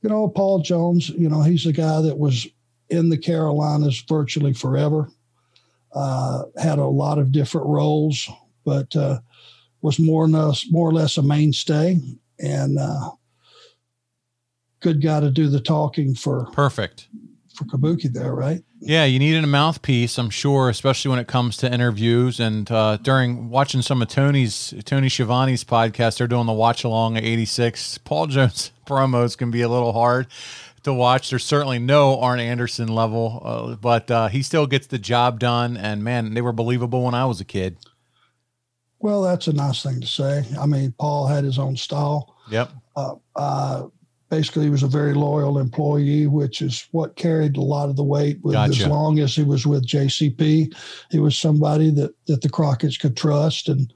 You 0.02 0.08
know, 0.08 0.28
Paul 0.28 0.60
Jones, 0.60 1.10
you 1.10 1.28
know, 1.28 1.42
he's 1.42 1.66
a 1.66 1.72
guy 1.72 2.00
that 2.00 2.18
was 2.18 2.46
in 2.88 3.08
the 3.08 3.18
Carolinas 3.18 4.00
virtually 4.08 4.52
forever, 4.52 5.08
uh, 5.92 6.44
had 6.56 6.78
a 6.78 6.86
lot 6.86 7.18
of 7.18 7.32
different 7.32 7.66
roles, 7.66 8.28
but 8.64 8.94
uh, 8.96 9.20
was 9.82 9.98
more 9.98 10.24
or, 10.24 10.28
less, 10.28 10.66
more 10.70 10.88
or 10.88 10.92
less 10.92 11.18
a 11.18 11.22
mainstay 11.22 11.98
and 12.38 12.78
uh, 12.78 13.10
good 14.80 15.02
guy 15.02 15.20
to 15.20 15.30
do 15.30 15.48
the 15.48 15.60
talking 15.60 16.14
for. 16.14 16.46
Perfect. 16.52 17.08
For 17.60 17.66
Kabuki 17.66 18.10
there, 18.10 18.34
right? 18.34 18.62
Yeah, 18.80 19.04
you 19.04 19.18
need 19.18 19.36
a 19.36 19.46
mouthpiece, 19.46 20.16
I'm 20.16 20.30
sure, 20.30 20.70
especially 20.70 21.10
when 21.10 21.18
it 21.18 21.26
comes 21.26 21.58
to 21.58 21.70
interviews. 21.70 22.40
And 22.40 22.70
uh, 22.70 22.96
during 22.96 23.50
watching 23.50 23.82
some 23.82 24.00
of 24.00 24.08
Tony's 24.08 24.72
Tony 24.86 25.08
Schiavone's 25.08 25.62
podcast, 25.62 26.16
they're 26.16 26.26
doing 26.26 26.46
the 26.46 26.54
watch 26.54 26.84
along 26.84 27.18
at 27.18 27.24
86. 27.24 27.98
Paul 27.98 28.28
Jones 28.28 28.72
promos 28.86 29.36
can 29.36 29.50
be 29.50 29.60
a 29.60 29.68
little 29.68 29.92
hard 29.92 30.28
to 30.84 30.94
watch. 30.94 31.28
There's 31.28 31.44
certainly 31.44 31.78
no 31.78 32.18
Arn 32.18 32.40
Anderson 32.40 32.88
level, 32.88 33.42
uh, 33.44 33.74
but 33.74 34.10
uh, 34.10 34.28
he 34.28 34.40
still 34.40 34.66
gets 34.66 34.86
the 34.86 34.98
job 34.98 35.38
done. 35.38 35.76
And 35.76 36.02
man, 36.02 36.32
they 36.32 36.40
were 36.40 36.52
believable 36.52 37.04
when 37.04 37.14
I 37.14 37.26
was 37.26 37.42
a 37.42 37.44
kid. 37.44 37.76
Well, 39.00 39.20
that's 39.20 39.48
a 39.48 39.52
nice 39.52 39.82
thing 39.82 40.00
to 40.00 40.06
say. 40.06 40.46
I 40.58 40.64
mean, 40.64 40.94
Paul 40.98 41.26
had 41.26 41.44
his 41.44 41.58
own 41.58 41.76
style. 41.76 42.36
Yep. 42.50 42.70
Uh, 42.96 43.16
uh 43.36 43.88
basically 44.30 44.64
he 44.64 44.70
was 44.70 44.82
a 44.82 44.88
very 44.88 45.12
loyal 45.12 45.58
employee, 45.58 46.26
which 46.26 46.62
is 46.62 46.86
what 46.92 47.16
carried 47.16 47.56
a 47.56 47.60
lot 47.60 47.88
of 47.88 47.96
the 47.96 48.04
weight. 48.04 48.38
With 48.42 48.54
gotcha. 48.54 48.84
as 48.84 48.86
long 48.86 49.18
as 49.18 49.34
he 49.34 49.42
was 49.42 49.66
with 49.66 49.86
JCP, 49.86 50.74
he 51.10 51.18
was 51.18 51.36
somebody 51.36 51.90
that 51.90 52.14
that 52.26 52.40
the 52.40 52.48
Crockett's 52.48 52.96
could 52.96 53.16
trust 53.16 53.68
and 53.68 53.92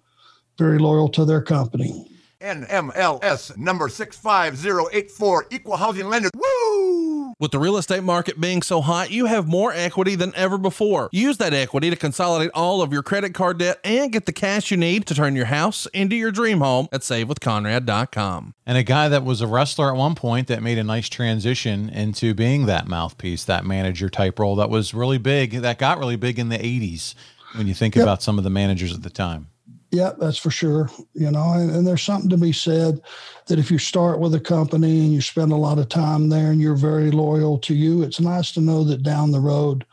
very 0.58 0.78
loyal 0.78 1.08
to 1.10 1.24
their 1.24 1.42
company. 1.42 2.10
NMLS 2.44 3.56
number 3.56 3.88
65084, 3.88 5.46
equal 5.50 5.76
housing 5.76 6.08
lender. 6.08 6.28
Woo! 6.34 7.34
With 7.40 7.50
the 7.50 7.58
real 7.58 7.76
estate 7.76 8.04
market 8.04 8.40
being 8.40 8.62
so 8.62 8.80
hot, 8.80 9.10
you 9.10 9.26
have 9.26 9.48
more 9.48 9.72
equity 9.72 10.14
than 10.14 10.34
ever 10.36 10.58
before. 10.58 11.08
Use 11.10 11.38
that 11.38 11.54
equity 11.54 11.90
to 11.90 11.96
consolidate 11.96 12.50
all 12.54 12.82
of 12.82 12.92
your 12.92 13.02
credit 13.02 13.34
card 13.34 13.58
debt 13.58 13.80
and 13.82 14.12
get 14.12 14.26
the 14.26 14.32
cash 14.32 14.70
you 14.70 14.76
need 14.76 15.06
to 15.06 15.14
turn 15.14 15.34
your 15.34 15.46
house 15.46 15.86
into 15.86 16.14
your 16.14 16.30
dream 16.30 16.60
home 16.60 16.86
at 16.92 17.00
savewithconrad.com. 17.00 18.54
And 18.66 18.78
a 18.78 18.82
guy 18.82 19.08
that 19.08 19.24
was 19.24 19.40
a 19.40 19.46
wrestler 19.46 19.90
at 19.90 19.96
one 19.96 20.14
point 20.14 20.46
that 20.48 20.62
made 20.62 20.78
a 20.78 20.84
nice 20.84 21.08
transition 21.08 21.88
into 21.88 22.34
being 22.34 22.66
that 22.66 22.86
mouthpiece, 22.86 23.44
that 23.44 23.64
manager 23.64 24.08
type 24.08 24.38
role 24.38 24.56
that 24.56 24.70
was 24.70 24.94
really 24.94 25.18
big, 25.18 25.52
that 25.52 25.78
got 25.78 25.98
really 25.98 26.16
big 26.16 26.38
in 26.38 26.50
the 26.50 26.58
80s 26.58 27.14
when 27.56 27.66
you 27.66 27.74
think 27.74 27.96
yep. 27.96 28.04
about 28.04 28.22
some 28.22 28.38
of 28.38 28.44
the 28.44 28.50
managers 28.50 28.94
at 28.94 29.02
the 29.02 29.10
time. 29.10 29.48
Yeah, 29.94 30.10
that's 30.18 30.38
for 30.38 30.50
sure. 30.50 30.90
You 31.12 31.30
know, 31.30 31.52
and, 31.52 31.70
and, 31.70 31.86
there's 31.86 32.02
something 32.02 32.28
to 32.30 32.36
be 32.36 32.52
said 32.52 33.00
that 33.46 33.60
if 33.60 33.70
you 33.70 33.78
start 33.78 34.18
with 34.18 34.34
a 34.34 34.40
company 34.40 34.98
and 35.04 35.12
you 35.12 35.20
spend 35.20 35.52
a 35.52 35.56
lot 35.56 35.78
of 35.78 35.88
time 35.88 36.28
there 36.28 36.50
and 36.50 36.60
you're 36.60 36.74
very 36.74 37.12
loyal 37.12 37.58
to 37.58 37.74
you, 37.76 38.02
it's 38.02 38.18
nice 38.18 38.50
to 38.52 38.60
know 38.60 38.82
that 38.82 39.04
down 39.04 39.30
the 39.30 39.38
road 39.38 39.86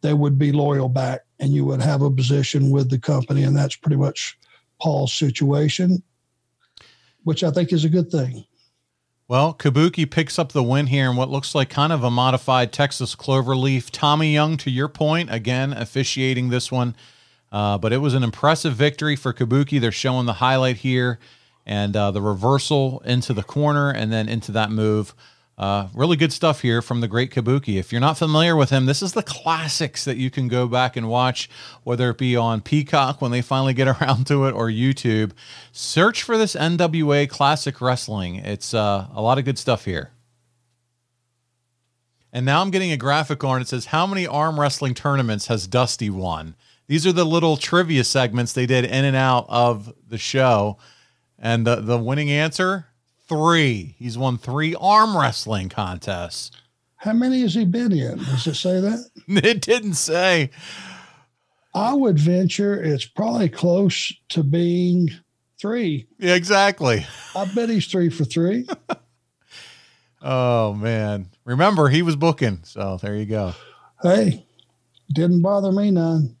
they 0.00 0.14
would 0.14 0.38
be 0.38 0.52
loyal 0.52 0.88
back 0.88 1.22
and 1.40 1.52
you 1.52 1.64
would 1.64 1.82
have 1.82 2.02
a 2.02 2.10
position 2.10 2.70
with 2.70 2.88
the 2.88 3.00
company. 3.00 3.42
And 3.42 3.56
that's 3.56 3.74
pretty 3.74 3.96
much 3.96 4.38
Paul's 4.80 5.12
situation, 5.12 6.04
which 7.24 7.42
I 7.42 7.50
think 7.50 7.72
is 7.72 7.84
a 7.84 7.88
good 7.88 8.12
thing. 8.12 8.44
Well, 9.26 9.54
Kabuki 9.54 10.08
picks 10.08 10.38
up 10.38 10.52
the 10.52 10.62
win 10.62 10.86
here 10.86 11.10
in 11.10 11.16
what 11.16 11.30
looks 11.30 11.52
like 11.52 11.68
kind 11.68 11.92
of 11.92 12.04
a 12.04 12.12
modified 12.12 12.72
Texas 12.72 13.16
Cloverleaf. 13.16 13.88
Tommy 13.90 14.32
Young, 14.32 14.56
to 14.58 14.70
your 14.70 14.88
point, 14.88 15.32
again 15.32 15.72
officiating 15.72 16.50
this 16.50 16.70
one. 16.70 16.94
Uh, 17.50 17.78
but 17.78 17.92
it 17.92 17.98
was 17.98 18.14
an 18.14 18.22
impressive 18.22 18.74
victory 18.74 19.16
for 19.16 19.32
Kabuki. 19.32 19.80
They're 19.80 19.92
showing 19.92 20.26
the 20.26 20.34
highlight 20.34 20.78
here 20.78 21.18
and 21.64 21.96
uh, 21.96 22.10
the 22.10 22.22
reversal 22.22 23.00
into 23.04 23.32
the 23.32 23.42
corner 23.42 23.90
and 23.90 24.12
then 24.12 24.28
into 24.28 24.52
that 24.52 24.70
move. 24.70 25.14
Uh, 25.58 25.88
really 25.92 26.16
good 26.16 26.32
stuff 26.32 26.62
here 26.62 26.80
from 26.80 27.00
the 27.00 27.08
great 27.08 27.32
Kabuki. 27.32 27.80
If 27.80 27.90
you're 27.90 28.00
not 28.00 28.16
familiar 28.16 28.54
with 28.54 28.70
him, 28.70 28.86
this 28.86 29.02
is 29.02 29.12
the 29.12 29.24
classics 29.24 30.04
that 30.04 30.16
you 30.16 30.30
can 30.30 30.46
go 30.46 30.68
back 30.68 30.96
and 30.96 31.08
watch, 31.08 31.50
whether 31.82 32.10
it 32.10 32.18
be 32.18 32.36
on 32.36 32.60
Peacock 32.60 33.20
when 33.20 33.32
they 33.32 33.42
finally 33.42 33.74
get 33.74 33.88
around 34.00 34.26
to 34.28 34.46
it 34.46 34.52
or 34.52 34.68
YouTube. 34.68 35.32
Search 35.72 36.22
for 36.22 36.38
this 36.38 36.54
NWA 36.54 37.28
Classic 37.28 37.80
Wrestling. 37.80 38.36
It's 38.36 38.72
uh, 38.72 39.08
a 39.12 39.20
lot 39.20 39.38
of 39.38 39.44
good 39.44 39.58
stuff 39.58 39.84
here. 39.84 40.12
And 42.32 42.46
now 42.46 42.60
I'm 42.60 42.70
getting 42.70 42.92
a 42.92 42.96
graphic 42.96 43.42
on 43.42 43.60
it 43.60 43.66
says, 43.66 43.86
How 43.86 44.06
many 44.06 44.26
arm 44.26 44.60
wrestling 44.60 44.94
tournaments 44.94 45.48
has 45.48 45.66
Dusty 45.66 46.08
won? 46.08 46.54
These 46.88 47.06
are 47.06 47.12
the 47.12 47.24
little 47.24 47.56
trivia 47.56 48.02
segments 48.02 48.54
they 48.54 48.66
did 48.66 48.84
in 48.84 49.04
and 49.04 49.16
out 49.16 49.46
of 49.48 49.92
the 50.08 50.18
show. 50.18 50.78
And 51.38 51.66
the, 51.66 51.76
the 51.76 51.98
winning 51.98 52.30
answer 52.30 52.86
three. 53.28 53.94
He's 53.98 54.18
won 54.18 54.38
three 54.38 54.74
arm 54.74 55.16
wrestling 55.16 55.68
contests. 55.68 56.50
How 56.96 57.12
many 57.12 57.42
has 57.42 57.54
he 57.54 57.64
been 57.64 57.92
in? 57.92 58.18
Does 58.18 58.46
it 58.46 58.54
say 58.54 58.80
that? 58.80 59.08
It 59.28 59.60
didn't 59.60 59.94
say. 59.94 60.50
I 61.74 61.92
would 61.92 62.18
venture 62.18 62.82
it's 62.82 63.04
probably 63.04 63.50
close 63.50 64.12
to 64.30 64.42
being 64.42 65.10
three. 65.60 66.08
Yeah, 66.18 66.34
exactly. 66.34 67.06
I 67.36 67.44
bet 67.54 67.68
he's 67.68 67.86
three 67.86 68.08
for 68.08 68.24
three. 68.24 68.66
oh 70.22 70.72
man. 70.72 71.28
Remember, 71.44 71.88
he 71.88 72.00
was 72.00 72.16
booking. 72.16 72.60
So 72.64 72.98
there 73.00 73.14
you 73.14 73.26
go. 73.26 73.52
Hey, 74.02 74.46
didn't 75.12 75.42
bother 75.42 75.70
me 75.70 75.90
none. 75.90 76.37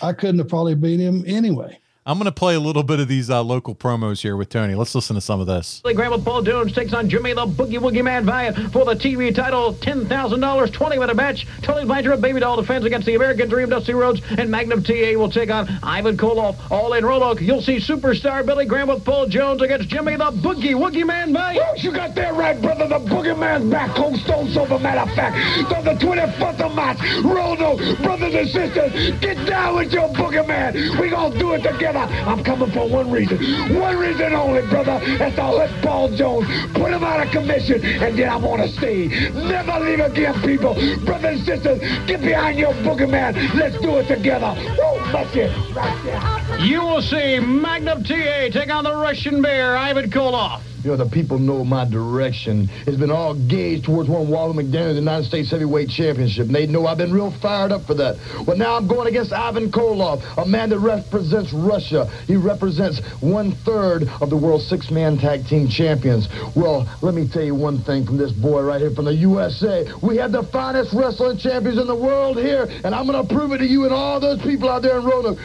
I 0.00 0.12
couldn't 0.12 0.38
have 0.38 0.48
probably 0.48 0.74
beat 0.74 1.00
him 1.00 1.24
anyway. 1.26 1.78
I'm 2.04 2.18
going 2.18 2.24
to 2.24 2.32
play 2.32 2.56
a 2.56 2.60
little 2.60 2.82
bit 2.82 2.98
of 2.98 3.06
these 3.06 3.30
uh, 3.30 3.44
local 3.44 3.76
promos 3.76 4.22
here 4.22 4.36
with 4.36 4.48
Tony. 4.48 4.74
Let's 4.74 4.92
listen 4.92 5.14
to 5.14 5.20
some 5.20 5.38
of 5.38 5.46
this. 5.46 5.80
Billy 5.84 5.94
Graham 5.94 6.10
with 6.10 6.24
Paul 6.24 6.42
Jones 6.42 6.72
takes 6.72 6.92
on 6.92 7.08
Jimmy 7.08 7.32
the 7.32 7.46
Boogie 7.46 7.78
Woogie 7.78 8.02
Man 8.02 8.24
Valiant 8.26 8.72
for 8.72 8.84
the 8.84 8.94
TV 8.94 9.32
title. 9.32 9.74
$10,000, 9.74 10.72
20 10.72 10.98
minute 10.98 11.14
match. 11.14 11.46
Tony 11.62 11.86
Blanchard, 11.86 12.20
Baby 12.20 12.40
Doll 12.40 12.56
defense 12.56 12.84
against 12.84 13.06
the 13.06 13.14
American 13.14 13.48
Dream, 13.48 13.68
Dusty 13.68 13.94
Rhodes, 13.94 14.20
and 14.36 14.50
Magnum 14.50 14.82
TA 14.82 15.12
will 15.16 15.30
take 15.30 15.48
on 15.52 15.68
Ivan 15.84 16.16
Koloff. 16.16 16.56
All 16.72 16.92
in 16.94 17.06
Roanoke, 17.06 17.40
you'll 17.40 17.62
see 17.62 17.76
superstar 17.76 18.44
Billy 18.44 18.66
Graham 18.66 18.88
with 18.88 19.04
Paul 19.04 19.28
Jones 19.28 19.62
against 19.62 19.88
Jimmy 19.88 20.16
the 20.16 20.32
Boogie 20.32 20.74
Woogie 20.74 21.06
Man 21.06 21.32
Valiant. 21.32 21.84
You 21.84 21.92
got 21.92 22.16
that 22.16 22.34
right, 22.34 22.60
brother. 22.60 22.88
The 22.88 22.98
Boogie 22.98 23.38
Man's 23.38 23.70
back 23.70 23.90
home, 23.90 24.16
Stone 24.16 24.50
Silver, 24.50 24.80
matter 24.80 25.08
of 25.08 25.14
fact. 25.14 25.36
On 25.72 25.84
the 25.84 25.92
24th 25.92 26.60
of 26.62 26.74
March, 26.74 26.98
Roanoke, 27.22 27.78
brothers 28.02 28.34
and 28.34 28.48
sisters, 28.48 29.20
get 29.20 29.36
down 29.46 29.76
with 29.76 29.92
your 29.92 30.08
Boogie 30.08 30.44
Man. 30.48 30.74
We 31.00 31.08
gonna 31.08 31.38
do 31.38 31.52
it 31.52 31.62
together. 31.62 31.91
I'm 32.00 32.42
coming 32.44 32.70
for 32.70 32.88
one 32.88 33.10
reason. 33.10 33.38
One 33.78 33.96
reason 33.96 34.32
only, 34.32 34.62
brother. 34.68 35.00
That's 35.18 35.36
to 35.36 35.42
hurt 35.42 35.82
Paul 35.82 36.14
Jones, 36.16 36.46
put 36.72 36.92
him 36.92 37.04
out 37.04 37.24
of 37.26 37.32
commission, 37.32 37.84
and 37.84 38.18
then 38.18 38.28
I 38.28 38.36
want 38.36 38.62
to 38.62 38.68
stay. 38.68 39.08
Never 39.30 39.80
leave 39.80 40.00
again, 40.00 40.40
people. 40.42 40.74
Brothers 41.04 41.38
and 41.38 41.46
sisters, 41.46 41.80
get 42.06 42.20
behind 42.20 42.58
your 42.58 42.72
boogeyman. 42.74 43.54
Let's 43.54 43.78
do 43.80 43.96
it 43.98 44.08
together. 44.08 44.54
Woo, 44.78 45.12
that's 45.12 45.34
it. 45.36 45.50
Right 45.74 46.04
there. 46.04 46.58
You 46.58 46.82
will 46.82 47.02
see 47.02 47.38
Magnum 47.40 48.04
TA 48.04 48.48
take 48.50 48.70
on 48.70 48.84
the 48.84 48.94
Russian 48.94 49.42
Bear, 49.42 49.76
Ivan 49.76 50.10
Koloff. 50.10 50.71
You 50.84 50.90
know, 50.90 50.96
the 50.96 51.06
people 51.06 51.38
know 51.38 51.64
my 51.64 51.88
direction. 51.88 52.68
It's 52.86 52.96
been 52.96 53.12
all 53.12 53.34
gauged 53.34 53.84
towards 53.84 54.08
one 54.08 54.28
Wahoo 54.28 54.52
McDaniel, 54.52 54.94
the 54.94 54.94
United 54.94 55.26
States 55.26 55.50
Heavyweight 55.50 55.88
Championship. 55.90 56.46
And 56.46 56.54
they 56.54 56.66
know 56.66 56.86
I've 56.86 56.98
been 56.98 57.12
real 57.12 57.30
fired 57.30 57.70
up 57.70 57.82
for 57.82 57.94
that. 57.94 58.16
Well, 58.46 58.56
now 58.56 58.76
I'm 58.76 58.88
going 58.88 59.06
against 59.06 59.32
Ivan 59.32 59.70
Koloff, 59.70 60.22
a 60.42 60.44
man 60.44 60.70
that 60.70 60.80
represents 60.80 61.52
Russia. 61.52 62.10
He 62.26 62.34
represents 62.36 63.00
one-third 63.20 64.08
of 64.20 64.28
the 64.28 64.36
world's 64.36 64.66
six-man 64.66 65.18
tag 65.18 65.46
team 65.46 65.68
champions. 65.68 66.28
Well, 66.56 66.88
let 67.00 67.14
me 67.14 67.28
tell 67.28 67.44
you 67.44 67.54
one 67.54 67.78
thing 67.78 68.04
from 68.04 68.16
this 68.16 68.32
boy 68.32 68.62
right 68.62 68.80
here 68.80 68.90
from 68.90 69.04
the 69.04 69.14
USA. 69.14 69.86
We 70.02 70.16
have 70.16 70.32
the 70.32 70.42
finest 70.42 70.92
wrestling 70.92 71.38
champions 71.38 71.78
in 71.78 71.86
the 71.86 71.94
world 71.94 72.38
here, 72.38 72.68
and 72.82 72.92
I'm 72.92 73.06
going 73.06 73.24
to 73.24 73.34
prove 73.34 73.52
it 73.52 73.58
to 73.58 73.66
you 73.66 73.84
and 73.84 73.94
all 73.94 74.18
those 74.18 74.42
people 74.42 74.68
out 74.68 74.82
there 74.82 74.98
in 74.98 75.04
Roanoke. 75.04 75.38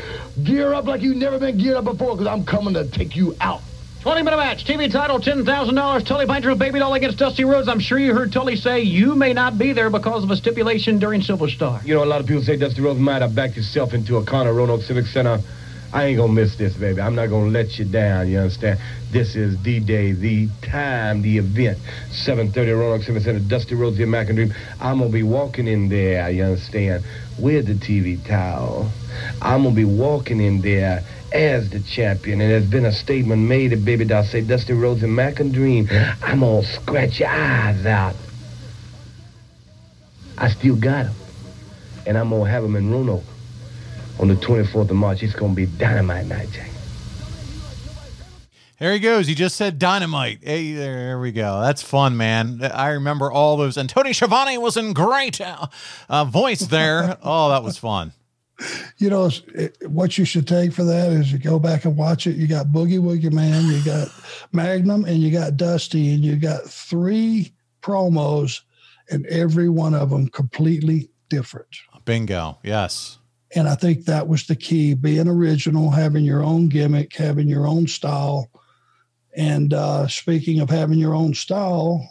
Gear 0.44 0.74
up 0.74 0.86
like 0.86 1.02
you've 1.02 1.18
never 1.18 1.38
been 1.38 1.60
geared 1.60 1.78
up 1.78 1.86
before, 1.86 2.14
because 2.14 2.28
I'm 2.28 2.44
coming 2.44 2.74
to 2.74 2.90
take 2.90 3.16
you 3.16 3.36
out. 3.40 3.62
20 4.02 4.22
minute 4.22 4.38
match. 4.38 4.64
TV 4.64 4.92
title 4.92 5.20
$10,000. 5.20 6.06
Tully 6.06 6.26
Blanchard 6.26 6.52
with 6.52 6.60
Baby 6.60 6.80
Doll 6.80 6.94
against 6.94 7.18
Dusty 7.18 7.44
Rhodes. 7.46 7.68
I'm 7.68 7.80
sure 7.80 7.98
you 7.98 8.14
heard 8.14 8.32
Tully 8.32 8.56
say 8.56 8.82
you 8.82 9.16
may 9.16 9.34
not 9.34 9.58
be 9.58 9.74
there 9.74 9.90
because 9.90 10.24
of 10.24 10.30
a 10.30 10.36
stipulation 10.36 11.00
during 11.00 11.22
Silver 11.22 11.50
Star. 11.50 11.82
You 11.84 11.96
know, 11.96 12.04
a 12.04 12.06
lot 12.06 12.22
of 12.22 12.28
people 12.28 12.44
say 12.44 12.58
Dusty 12.58 12.82
Rhodes 12.82 13.00
might 13.00 13.22
have 13.22 13.34
backed 13.34 13.56
himself 13.56 13.94
into 13.94 14.18
a 14.18 14.24
corner 14.24 14.54
Roanoke 14.54 14.84
Civic 14.84 15.08
Center. 15.08 15.40
I 15.92 16.06
ain't 16.06 16.18
gonna 16.18 16.32
miss 16.32 16.56
this, 16.58 16.76
baby. 16.76 17.02
I'm 17.02 17.16
not 17.16 17.28
gonna 17.28 17.50
let 17.50 17.80
you 17.80 17.86
down, 17.86 18.30
you 18.30 18.38
understand? 18.38 18.80
This 19.10 19.36
is 19.36 19.56
D-Day, 19.58 20.12
the 20.12 20.50
time, 20.62 21.22
the 21.22 21.38
event. 21.38 21.78
7.30 22.12 22.78
Roanoke 22.78 23.04
Civic 23.04 23.24
Center, 23.24 23.40
Dusty 23.40 23.74
Rhodes, 23.74 23.98
the 23.98 24.04
American 24.04 24.36
Dream. 24.36 24.54
I'm 24.80 25.00
gonna 25.00 25.10
be 25.10 25.24
walking 25.24 25.68
in 25.68 25.90
there, 25.90 26.30
you 26.30 26.44
understand, 26.44 27.04
with 27.40 27.68
the 27.68 27.74
TV 27.74 28.24
towel. 28.28 28.92
I'm 29.42 29.64
gonna 29.64 29.76
be 29.76 29.86
walking 29.86 30.42
in 30.42 30.62
there 30.62 31.04
as 31.34 31.70
the 31.70 31.80
champion, 31.82 32.42
and 32.42 32.50
there's 32.50 32.70
been 32.70 32.86
a 32.86 32.92
statement 32.92 33.42
made 33.42 33.72
that 33.72 33.84
Baby 33.84 34.06
Doll 34.06 34.24
say 34.24 34.42
Dusty 34.42 34.74
Rhodes 34.74 35.04
and 35.04 35.16
Mac 35.16 35.40
and 35.40 35.54
Dream, 35.54 35.88
I'm 36.24 36.40
gonna 36.40 36.64
scratch 36.64 37.20
your 37.20 37.30
eyes 37.30 37.86
out. 37.86 38.16
I 40.38 40.50
still 40.50 40.76
got 40.76 41.08
him, 41.08 41.16
and 42.06 42.18
I'm 42.18 42.30
gonna 42.30 42.50
have 42.50 42.64
him 42.64 42.76
in 42.76 42.90
Roanoke 42.92 43.24
on 44.20 44.28
the 44.28 44.36
24th 44.36 44.90
of 44.90 44.96
March. 44.96 45.24
It's 45.24 45.34
gonna 45.34 45.54
be 45.54 45.66
dynamite 45.66 46.28
night, 46.28 46.52
Jack. 46.52 46.70
There 48.80 48.94
he 48.94 49.00
goes. 49.00 49.26
He 49.26 49.34
just 49.34 49.56
said 49.56 49.80
dynamite. 49.80 50.40
Hey, 50.44 50.74
there 50.74 51.20
we 51.20 51.32
go. 51.32 51.62
That's 51.62 51.82
fun, 51.82 52.16
man. 52.16 52.62
I 52.62 52.90
remember 52.90 53.32
all 53.32 53.58
those. 53.58 53.76
And 53.76 53.90
Tony 53.90 54.14
Schiavone 54.14 54.60
was 54.60 54.78
in 54.78 54.94
great 54.94 55.42
uh, 55.42 55.66
uh, 56.08 56.26
voice 56.26 56.60
there. 56.60 57.18
oh, 57.24 57.50
that 57.50 57.64
was 57.64 57.80
fun. 57.80 58.14
You 58.98 59.10
know, 59.10 59.30
it, 59.54 59.78
what 59.88 60.18
you 60.18 60.26
should 60.26 60.48
take 60.48 60.74
for 60.74 60.84
that 60.84 61.12
is 61.12 61.32
you 61.32 61.38
go 61.38 61.60
back 61.60 61.86
and 61.86 61.96
watch 61.96 62.26
it. 62.26 62.36
You 62.36 62.48
got 62.48 62.68
Boogie 62.68 63.00
Woogie 63.00 63.32
Man, 63.32 63.66
you 63.68 63.84
got 63.84 64.10
Magnum, 64.52 65.06
and 65.06 65.18
you 65.18 65.32
got 65.32 65.58
Dusty, 65.58 66.14
and 66.14 66.24
you 66.24 66.36
got 66.38 66.64
three 66.64 67.54
promos, 67.82 68.62
and 69.10 69.26
every 69.28 69.70
one 69.70 69.94
of 69.94 70.10
them 70.10 70.28
completely 70.28 71.10
different. 71.30 71.68
Bingo. 72.06 72.58
Yes. 72.64 73.20
And 73.56 73.70
I 73.70 73.76
think 73.76 74.06
that 74.06 74.28
was 74.28 74.48
the 74.48 74.56
key 74.56 74.94
being 74.94 75.28
original, 75.28 75.92
having 75.92 76.26
your 76.26 76.44
own 76.44 76.68
gimmick, 76.68 77.14
having 77.16 77.48
your 77.48 77.68
own 77.68 77.88
style. 77.88 78.50
And 79.36 79.74
uh, 79.74 80.08
speaking 80.08 80.60
of 80.60 80.70
having 80.70 80.98
your 80.98 81.14
own 81.14 81.34
style, 81.34 82.08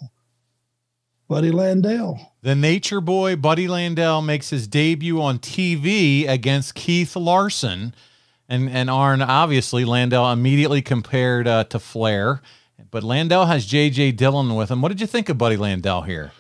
Buddy 1.29 1.51
Landel. 1.51 2.21
The 2.43 2.55
Nature 2.55 3.01
Boy, 3.01 3.37
Buddy 3.37 3.67
Landel, 3.67 4.25
makes 4.25 4.51
his 4.51 4.69
debut 4.69 5.21
on 5.21 5.39
TV 5.39 6.29
against 6.29 6.75
Keith 6.75 7.17
Larson. 7.17 7.95
And, 8.49 8.71
and 8.71 8.89
Arn, 8.89 9.23
obviously, 9.23 9.85
Landel 9.85 10.33
immediately 10.33 10.83
compared 10.83 11.49
uh, 11.49 11.65
to 11.65 11.81
Flair. 11.81 12.43
But 12.91 13.03
Landel 13.03 13.49
has 13.49 13.67
J.J. 13.67 14.13
Dillon 14.13 14.55
with 14.55 14.71
him. 14.71 14.81
What 14.81 14.89
did 14.89 15.01
you 15.01 15.07
think 15.07 15.29
of 15.29 15.37
Buddy 15.37 15.57
Landel 15.57 16.07
here? 16.07 16.33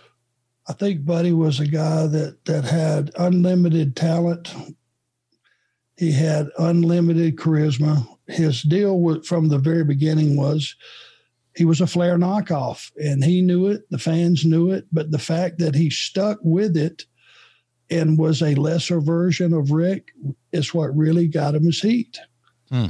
I 0.68 0.72
think 0.72 1.04
Buddy 1.04 1.32
was 1.32 1.60
a 1.60 1.66
guy 1.66 2.06
that 2.06 2.44
that 2.44 2.64
had 2.64 3.10
unlimited 3.18 3.96
talent. 3.96 4.54
He 5.96 6.12
had 6.12 6.48
unlimited 6.58 7.36
charisma. 7.36 8.06
His 8.26 8.62
deal 8.62 9.00
with, 9.00 9.24
from 9.24 9.48
the 9.48 9.58
very 9.58 9.84
beginning 9.84 10.36
was 10.36 10.74
he 11.56 11.64
was 11.64 11.80
a 11.80 11.86
Flair 11.86 12.18
knockoff, 12.18 12.92
and 12.96 13.24
he 13.24 13.40
knew 13.40 13.66
it. 13.66 13.90
The 13.90 13.98
fans 13.98 14.44
knew 14.44 14.70
it, 14.70 14.86
but 14.92 15.10
the 15.10 15.18
fact 15.18 15.58
that 15.58 15.74
he 15.74 15.88
stuck 15.88 16.38
with 16.42 16.76
it 16.76 17.06
and 17.88 18.18
was 18.18 18.42
a 18.42 18.54
lesser 18.54 19.00
version 19.00 19.54
of 19.54 19.70
Ric 19.70 20.12
is 20.52 20.74
what 20.74 20.94
really 20.96 21.26
got 21.26 21.54
him 21.54 21.64
his 21.64 21.80
heat. 21.80 22.18
Hmm. 22.68 22.88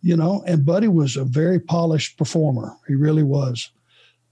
You 0.00 0.16
know, 0.16 0.42
and 0.46 0.64
Buddy 0.64 0.88
was 0.88 1.16
a 1.16 1.24
very 1.24 1.60
polished 1.60 2.16
performer. 2.16 2.74
He 2.88 2.94
really 2.94 3.22
was. 3.22 3.70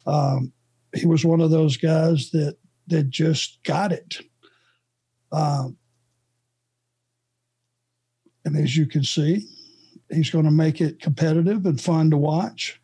Um, 0.06 0.52
he 0.94 1.06
was 1.06 1.24
one 1.24 1.40
of 1.40 1.50
those 1.50 1.76
guys 1.76 2.30
that 2.30 2.56
that 2.86 3.10
just 3.10 3.62
got 3.64 3.92
it. 3.92 4.18
Um, 5.32 5.76
and 8.44 8.56
as 8.56 8.76
you 8.76 8.86
can 8.86 9.02
see, 9.02 9.46
he's 10.10 10.30
going 10.30 10.44
to 10.44 10.50
make 10.50 10.80
it 10.80 11.00
competitive 11.00 11.66
and 11.66 11.80
fun 11.80 12.10
to 12.10 12.16
watch 12.16 12.80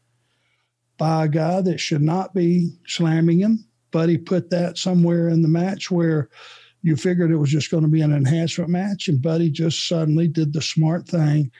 by 1.01 1.24
a 1.24 1.28
guy 1.28 1.62
that 1.62 1.80
should 1.80 2.03
not 2.03 2.34
be 2.34 2.70
slamming 2.86 3.38
him. 3.38 3.64
But 3.90 4.11
he 4.11 4.18
put 4.18 4.51
that 4.51 4.76
somewhere 4.76 5.30
in 5.30 5.40
the 5.40 5.48
match 5.48 5.90
where 5.90 6.28
you 6.82 6.94
figured 6.94 7.30
it 7.30 7.38
was 7.38 7.51
just 7.51 7.70
going 7.70 7.82
to 7.84 7.88
be 7.88 8.03
an 8.03 8.12
enhancement 8.12 8.68
match. 8.68 9.09
And 9.09 9.20
Buddy 9.20 9.51
just 9.51 9.88
suddenly 9.88 10.28
did 10.28 10.53
the 10.53 10.61
smart 10.61 11.09
thing. 11.09 11.51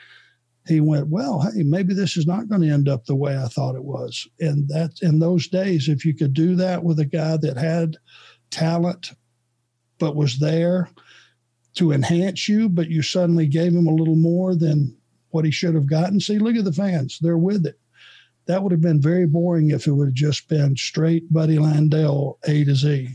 He 0.69 0.81
went, 0.81 1.09
Well, 1.09 1.41
hey, 1.41 1.63
maybe 1.63 1.95
this 1.95 2.19
is 2.19 2.27
not 2.27 2.51
going 2.51 2.61
to 2.61 2.69
end 2.69 2.87
up 2.87 3.07
the 3.07 3.17
way 3.17 3.37
I 3.37 3.47
thought 3.49 3.77
it 3.77 3.83
was. 3.83 4.29
And 4.41 4.69
that 4.69 5.01
in 5.01 5.19
those 5.19 5.49
days, 5.49 5.89
if 5.89 6.05
you 6.05 6.15
could 6.15 6.35
do 6.35 6.55
that 6.57 6.85
with 6.85 7.01
a 7.01 7.07
guy 7.07 7.39
that 7.39 7.57
had 7.57 7.97
talent 8.51 9.13
but 9.99 10.17
was 10.17 10.39
there 10.39 10.91
to 11.75 11.93
enhance 11.93 12.47
you, 12.47 12.69
but 12.69 12.91
you 12.91 13.01
suddenly 13.01 13.47
gave 13.47 13.73
him 13.73 13.87
a 13.87 13.95
little 13.95 14.17
more 14.17 14.55
than 14.55 14.95
what 15.31 15.47
he 15.47 15.51
should 15.51 15.75
have 15.75 15.89
gotten. 15.89 16.21
See, 16.21 16.39
look 16.39 16.57
at 16.57 16.65
the 16.65 16.73
fans. 16.73 17.19
They're 17.23 17.39
with 17.39 17.65
it. 17.65 17.81
That 18.51 18.65
would 18.65 18.73
have 18.73 18.81
been 18.81 19.01
very 19.01 19.27
boring 19.27 19.71
if 19.71 19.87
it 19.87 19.93
would 19.93 20.09
have 20.09 20.15
just 20.15 20.49
been 20.49 20.77
straight 20.77 21.33
Buddy 21.33 21.57
Landel 21.57 22.37
A 22.49 22.65
to 22.65 22.75
Z. 22.75 23.09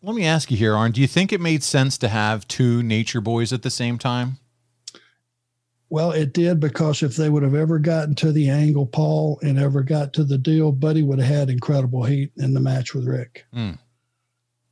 Let 0.00 0.16
me 0.16 0.24
ask 0.24 0.50
you 0.50 0.56
here, 0.56 0.74
Arn. 0.74 0.92
Do 0.92 1.02
you 1.02 1.06
think 1.06 1.34
it 1.34 1.40
made 1.40 1.62
sense 1.62 1.98
to 1.98 2.08
have 2.08 2.48
two 2.48 2.82
nature 2.82 3.20
boys 3.20 3.52
at 3.52 3.60
the 3.60 3.68
same 3.68 3.98
time? 3.98 4.38
Well, 5.90 6.12
it 6.12 6.32
did 6.32 6.60
because 6.60 7.02
if 7.02 7.14
they 7.14 7.28
would 7.28 7.42
have 7.42 7.54
ever 7.54 7.78
gotten 7.78 8.14
to 8.14 8.32
the 8.32 8.48
angle, 8.48 8.86
Paul, 8.86 9.38
and 9.42 9.58
ever 9.58 9.82
got 9.82 10.14
to 10.14 10.24
the 10.24 10.38
deal, 10.38 10.72
Buddy 10.72 11.02
would 11.02 11.18
have 11.18 11.28
had 11.28 11.50
incredible 11.50 12.04
heat 12.04 12.32
in 12.38 12.54
the 12.54 12.60
match 12.60 12.94
with 12.94 13.06
Ric. 13.06 13.44
Mm. 13.54 13.78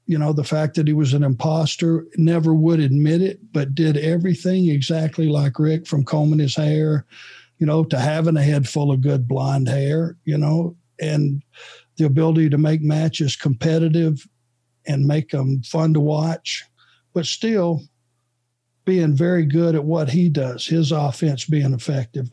You 0.07 0.17
know, 0.17 0.33
the 0.33 0.43
fact 0.43 0.75
that 0.77 0.87
he 0.87 0.95
was 0.95 1.13
an 1.13 1.23
imposter, 1.23 2.07
never 2.17 2.55
would 2.55 2.81
admit 2.81 3.21
it, 3.21 3.53
but 3.53 3.75
did 3.75 3.99
everything 3.99 4.71
exactly 4.71 5.29
like 5.29 5.59
Ric 5.59 5.87
from 5.87 6.03
combing 6.03 6.39
his 6.39 6.57
hair, 6.57 7.05
you 7.61 7.67
know, 7.67 7.85
to 7.85 7.99
having 7.99 8.39
a 8.39 8.43
head 8.43 8.67
full 8.67 8.91
of 8.91 9.03
good 9.03 9.29
blonde 9.29 9.69
hair, 9.69 10.17
you 10.25 10.37
know, 10.37 10.75
and 10.99 11.43
the 11.99 12.07
ability 12.07 12.49
to 12.49 12.59
make 12.59 12.81
matches 12.81 13.37
competitive 13.37 14.27
and 14.87 15.07
make 15.07 15.31
them 15.31 15.63
fun 15.63 15.93
to 15.93 16.01
watch, 16.01 16.65
but 17.13 17.27
still 17.27 17.83
being 18.87 19.15
very 19.15 19.45
good 19.45 19.75
at 19.75 19.85
what 19.85 20.09
he 20.09 20.31
does, 20.31 20.67
his 20.67 20.91
offense 20.91 21.45
being 21.45 21.75
effective. 21.75 22.31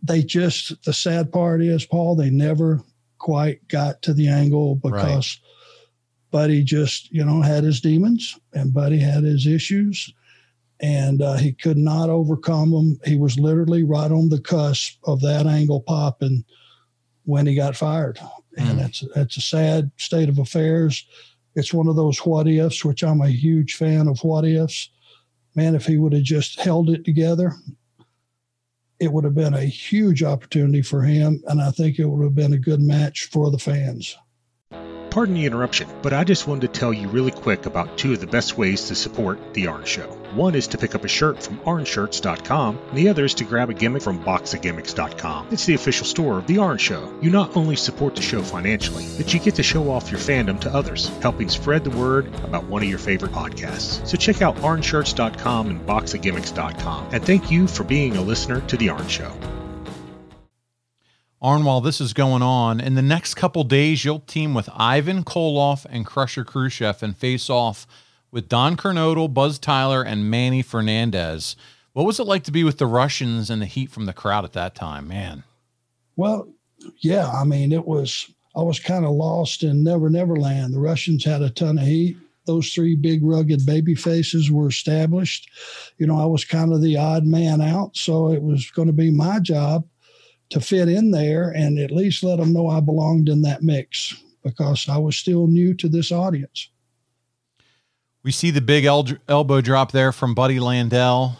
They 0.00 0.22
just, 0.22 0.80
the 0.84 0.92
sad 0.92 1.32
part 1.32 1.60
is, 1.60 1.84
Paul, 1.84 2.14
they 2.14 2.30
never 2.30 2.80
quite 3.18 3.66
got 3.66 4.00
to 4.02 4.14
the 4.14 4.28
angle 4.28 4.76
because 4.76 5.40
right. 5.42 5.50
Buddy 6.30 6.62
just, 6.62 7.10
you 7.10 7.24
know, 7.24 7.42
had 7.42 7.64
his 7.64 7.80
demons 7.80 8.38
and 8.52 8.72
Buddy 8.72 9.00
had 9.00 9.24
his 9.24 9.44
issues 9.44 10.14
and 10.80 11.22
uh, 11.22 11.34
he 11.34 11.52
could 11.52 11.78
not 11.78 12.10
overcome 12.10 12.70
them. 12.70 12.98
He 13.04 13.16
was 13.16 13.38
literally 13.38 13.82
right 13.82 14.10
on 14.10 14.28
the 14.28 14.40
cusp 14.40 14.98
of 15.04 15.20
that 15.22 15.46
angle 15.46 15.80
popping 15.80 16.44
when 17.24 17.46
he 17.46 17.54
got 17.54 17.76
fired. 17.76 18.18
And 18.58 18.78
mm. 18.78 18.82
that's, 18.82 19.04
that's 19.14 19.36
a 19.36 19.40
sad 19.40 19.90
state 19.96 20.28
of 20.28 20.38
affairs. 20.38 21.06
It's 21.54 21.72
one 21.72 21.88
of 21.88 21.96
those 21.96 22.18
what 22.18 22.46
ifs, 22.46 22.84
which 22.84 23.02
I'm 23.02 23.22
a 23.22 23.28
huge 23.28 23.74
fan 23.74 24.08
of 24.08 24.18
what 24.22 24.44
ifs 24.44 24.90
man, 25.56 25.74
if 25.74 25.86
he 25.86 25.96
would 25.96 26.12
have 26.12 26.22
just 26.22 26.60
held 26.60 26.90
it 26.90 27.04
together, 27.04 27.54
it 29.00 29.10
would 29.10 29.24
have 29.24 29.34
been 29.34 29.54
a 29.54 29.64
huge 29.64 30.22
opportunity 30.22 30.82
for 30.82 31.02
him. 31.02 31.42
And 31.48 31.60
I 31.60 31.70
think 31.70 31.98
it 31.98 32.04
would 32.04 32.22
have 32.22 32.34
been 32.34 32.52
a 32.52 32.58
good 32.58 32.80
match 32.80 33.24
for 33.24 33.50
the 33.50 33.58
fans. 33.58 34.16
Pardon 35.16 35.34
the 35.34 35.46
interruption, 35.46 35.88
but 36.02 36.12
I 36.12 36.24
just 36.24 36.46
wanted 36.46 36.70
to 36.70 36.78
tell 36.78 36.92
you 36.92 37.08
really 37.08 37.30
quick 37.30 37.64
about 37.64 37.96
two 37.96 38.12
of 38.12 38.20
the 38.20 38.26
best 38.26 38.58
ways 38.58 38.86
to 38.88 38.94
support 38.94 39.54
The 39.54 39.66
Arn 39.66 39.86
Show. 39.86 40.08
One 40.34 40.54
is 40.54 40.66
to 40.66 40.76
pick 40.76 40.94
up 40.94 41.04
a 41.04 41.08
shirt 41.08 41.42
from 41.42 41.56
arnshirts.com, 41.60 42.78
and 42.90 42.98
the 42.98 43.08
other 43.08 43.24
is 43.24 43.32
to 43.36 43.44
grab 43.44 43.70
a 43.70 43.72
gimmick 43.72 44.02
from 44.02 44.22
boxofgimmicks.com. 44.22 45.48
It's 45.50 45.64
the 45.64 45.72
official 45.72 46.04
store 46.04 46.36
of 46.36 46.46
The 46.46 46.58
Arn 46.58 46.76
Show. 46.76 47.18
You 47.22 47.30
not 47.30 47.56
only 47.56 47.76
support 47.76 48.14
the 48.14 48.20
show 48.20 48.42
financially, 48.42 49.06
but 49.16 49.32
you 49.32 49.40
get 49.40 49.54
to 49.54 49.62
show 49.62 49.90
off 49.90 50.10
your 50.10 50.20
fandom 50.20 50.60
to 50.60 50.74
others, 50.74 51.08
helping 51.22 51.48
spread 51.48 51.84
the 51.84 51.96
word 51.96 52.26
about 52.44 52.64
one 52.64 52.82
of 52.82 52.88
your 52.90 52.98
favorite 52.98 53.32
podcasts. 53.32 54.06
So 54.06 54.18
check 54.18 54.42
out 54.42 54.56
arnshirts.com 54.56 55.70
and 55.70 55.80
boxofgimmicks.com, 55.86 57.08
and 57.12 57.24
thank 57.24 57.50
you 57.50 57.66
for 57.66 57.84
being 57.84 58.18
a 58.18 58.20
listener 58.20 58.60
to 58.60 58.76
The 58.76 58.90
Arn 58.90 59.08
Show. 59.08 59.32
Arn, 61.46 61.62
while 61.62 61.80
this 61.80 62.00
is 62.00 62.12
going 62.12 62.42
on, 62.42 62.80
in 62.80 62.96
the 62.96 63.02
next 63.02 63.34
couple 63.34 63.62
days, 63.62 64.04
you'll 64.04 64.18
team 64.18 64.52
with 64.52 64.68
Ivan 64.74 65.22
Koloff 65.22 65.86
and 65.88 66.04
Crusher 66.04 66.44
Khrushchev 66.44 67.04
and 67.04 67.16
face 67.16 67.48
off 67.48 67.86
with 68.32 68.48
Don 68.48 68.76
Kernodle, 68.76 69.32
Buzz 69.32 69.60
Tyler, 69.60 70.02
and 70.02 70.28
Manny 70.28 70.60
Fernandez. 70.60 71.54
What 71.92 72.04
was 72.04 72.18
it 72.18 72.26
like 72.26 72.42
to 72.44 72.50
be 72.50 72.64
with 72.64 72.78
the 72.78 72.86
Russians 72.88 73.48
and 73.48 73.62
the 73.62 73.66
heat 73.66 73.92
from 73.92 74.06
the 74.06 74.12
crowd 74.12 74.44
at 74.44 74.54
that 74.54 74.74
time, 74.74 75.06
man? 75.06 75.44
Well, 76.16 76.48
yeah, 76.98 77.30
I 77.30 77.44
mean, 77.44 77.70
it 77.70 77.86
was, 77.86 78.28
I 78.56 78.62
was 78.62 78.80
kind 78.80 79.04
of 79.04 79.12
lost 79.12 79.62
in 79.62 79.84
Never 79.84 80.10
Never 80.10 80.34
Land. 80.34 80.74
The 80.74 80.80
Russians 80.80 81.24
had 81.24 81.42
a 81.42 81.50
ton 81.50 81.78
of 81.78 81.86
heat. 81.86 82.16
Those 82.46 82.72
three 82.72 82.96
big 82.96 83.20
rugged 83.22 83.64
baby 83.64 83.94
faces 83.94 84.50
were 84.50 84.66
established. 84.66 85.48
You 85.98 86.08
know, 86.08 86.20
I 86.20 86.26
was 86.26 86.44
kind 86.44 86.72
of 86.72 86.82
the 86.82 86.96
odd 86.96 87.24
man 87.24 87.60
out. 87.60 87.96
So 87.96 88.32
it 88.32 88.42
was 88.42 88.68
going 88.72 88.88
to 88.88 88.92
be 88.92 89.12
my 89.12 89.38
job 89.38 89.84
to 90.50 90.60
fit 90.60 90.88
in 90.88 91.10
there 91.10 91.50
and 91.50 91.78
at 91.78 91.90
least 91.90 92.22
let 92.22 92.38
them 92.38 92.52
know 92.52 92.68
I 92.68 92.80
belonged 92.80 93.28
in 93.28 93.42
that 93.42 93.62
mix 93.62 94.14
because 94.42 94.88
I 94.88 94.96
was 94.96 95.16
still 95.16 95.46
new 95.46 95.74
to 95.74 95.88
this 95.88 96.12
audience. 96.12 96.68
We 98.22 98.32
see 98.32 98.50
the 98.50 98.60
big 98.60 98.84
el- 98.84 99.06
elbow 99.28 99.60
drop 99.60 99.92
there 99.92 100.12
from 100.12 100.34
Buddy 100.34 100.58
Landel. 100.58 101.36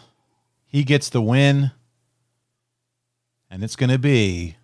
He 0.65 0.83
gets 0.83 1.09
the 1.09 1.21
win. 1.21 1.71
And 3.49 3.63
it's 3.63 3.77
going 3.77 3.89
to 3.89 3.99
be 3.99 4.57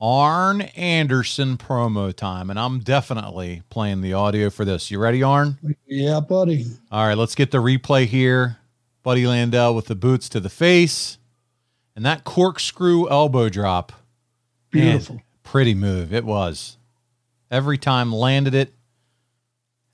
Arn 0.00 0.60
Anderson 0.60 1.56
promo 1.56 2.14
time. 2.14 2.50
And 2.50 2.58
I'm 2.58 2.80
definitely 2.80 3.62
playing 3.68 4.00
the 4.00 4.12
audio 4.12 4.48
for 4.48 4.64
this. 4.64 4.90
You 4.90 5.00
ready, 5.00 5.22
Arn? 5.22 5.58
Yeah, 5.86 6.20
buddy. 6.20 6.66
All 6.90 7.06
right, 7.06 7.18
let's 7.18 7.34
get 7.34 7.50
the 7.50 7.58
replay 7.58 8.06
here. 8.06 8.58
Buddy 9.02 9.24
Landel 9.24 9.74
with 9.74 9.86
the 9.86 9.94
boots 9.96 10.28
to 10.30 10.40
the 10.40 10.50
face. 10.50 11.17
And 11.98 12.06
that 12.06 12.22
corkscrew 12.22 13.10
elbow 13.10 13.48
drop. 13.48 13.90
Beautiful. 14.70 15.16
Man, 15.16 15.24
pretty 15.42 15.74
move. 15.74 16.14
It 16.14 16.24
was. 16.24 16.76
Every 17.50 17.76
time 17.76 18.12
landed 18.12 18.54
it. 18.54 18.72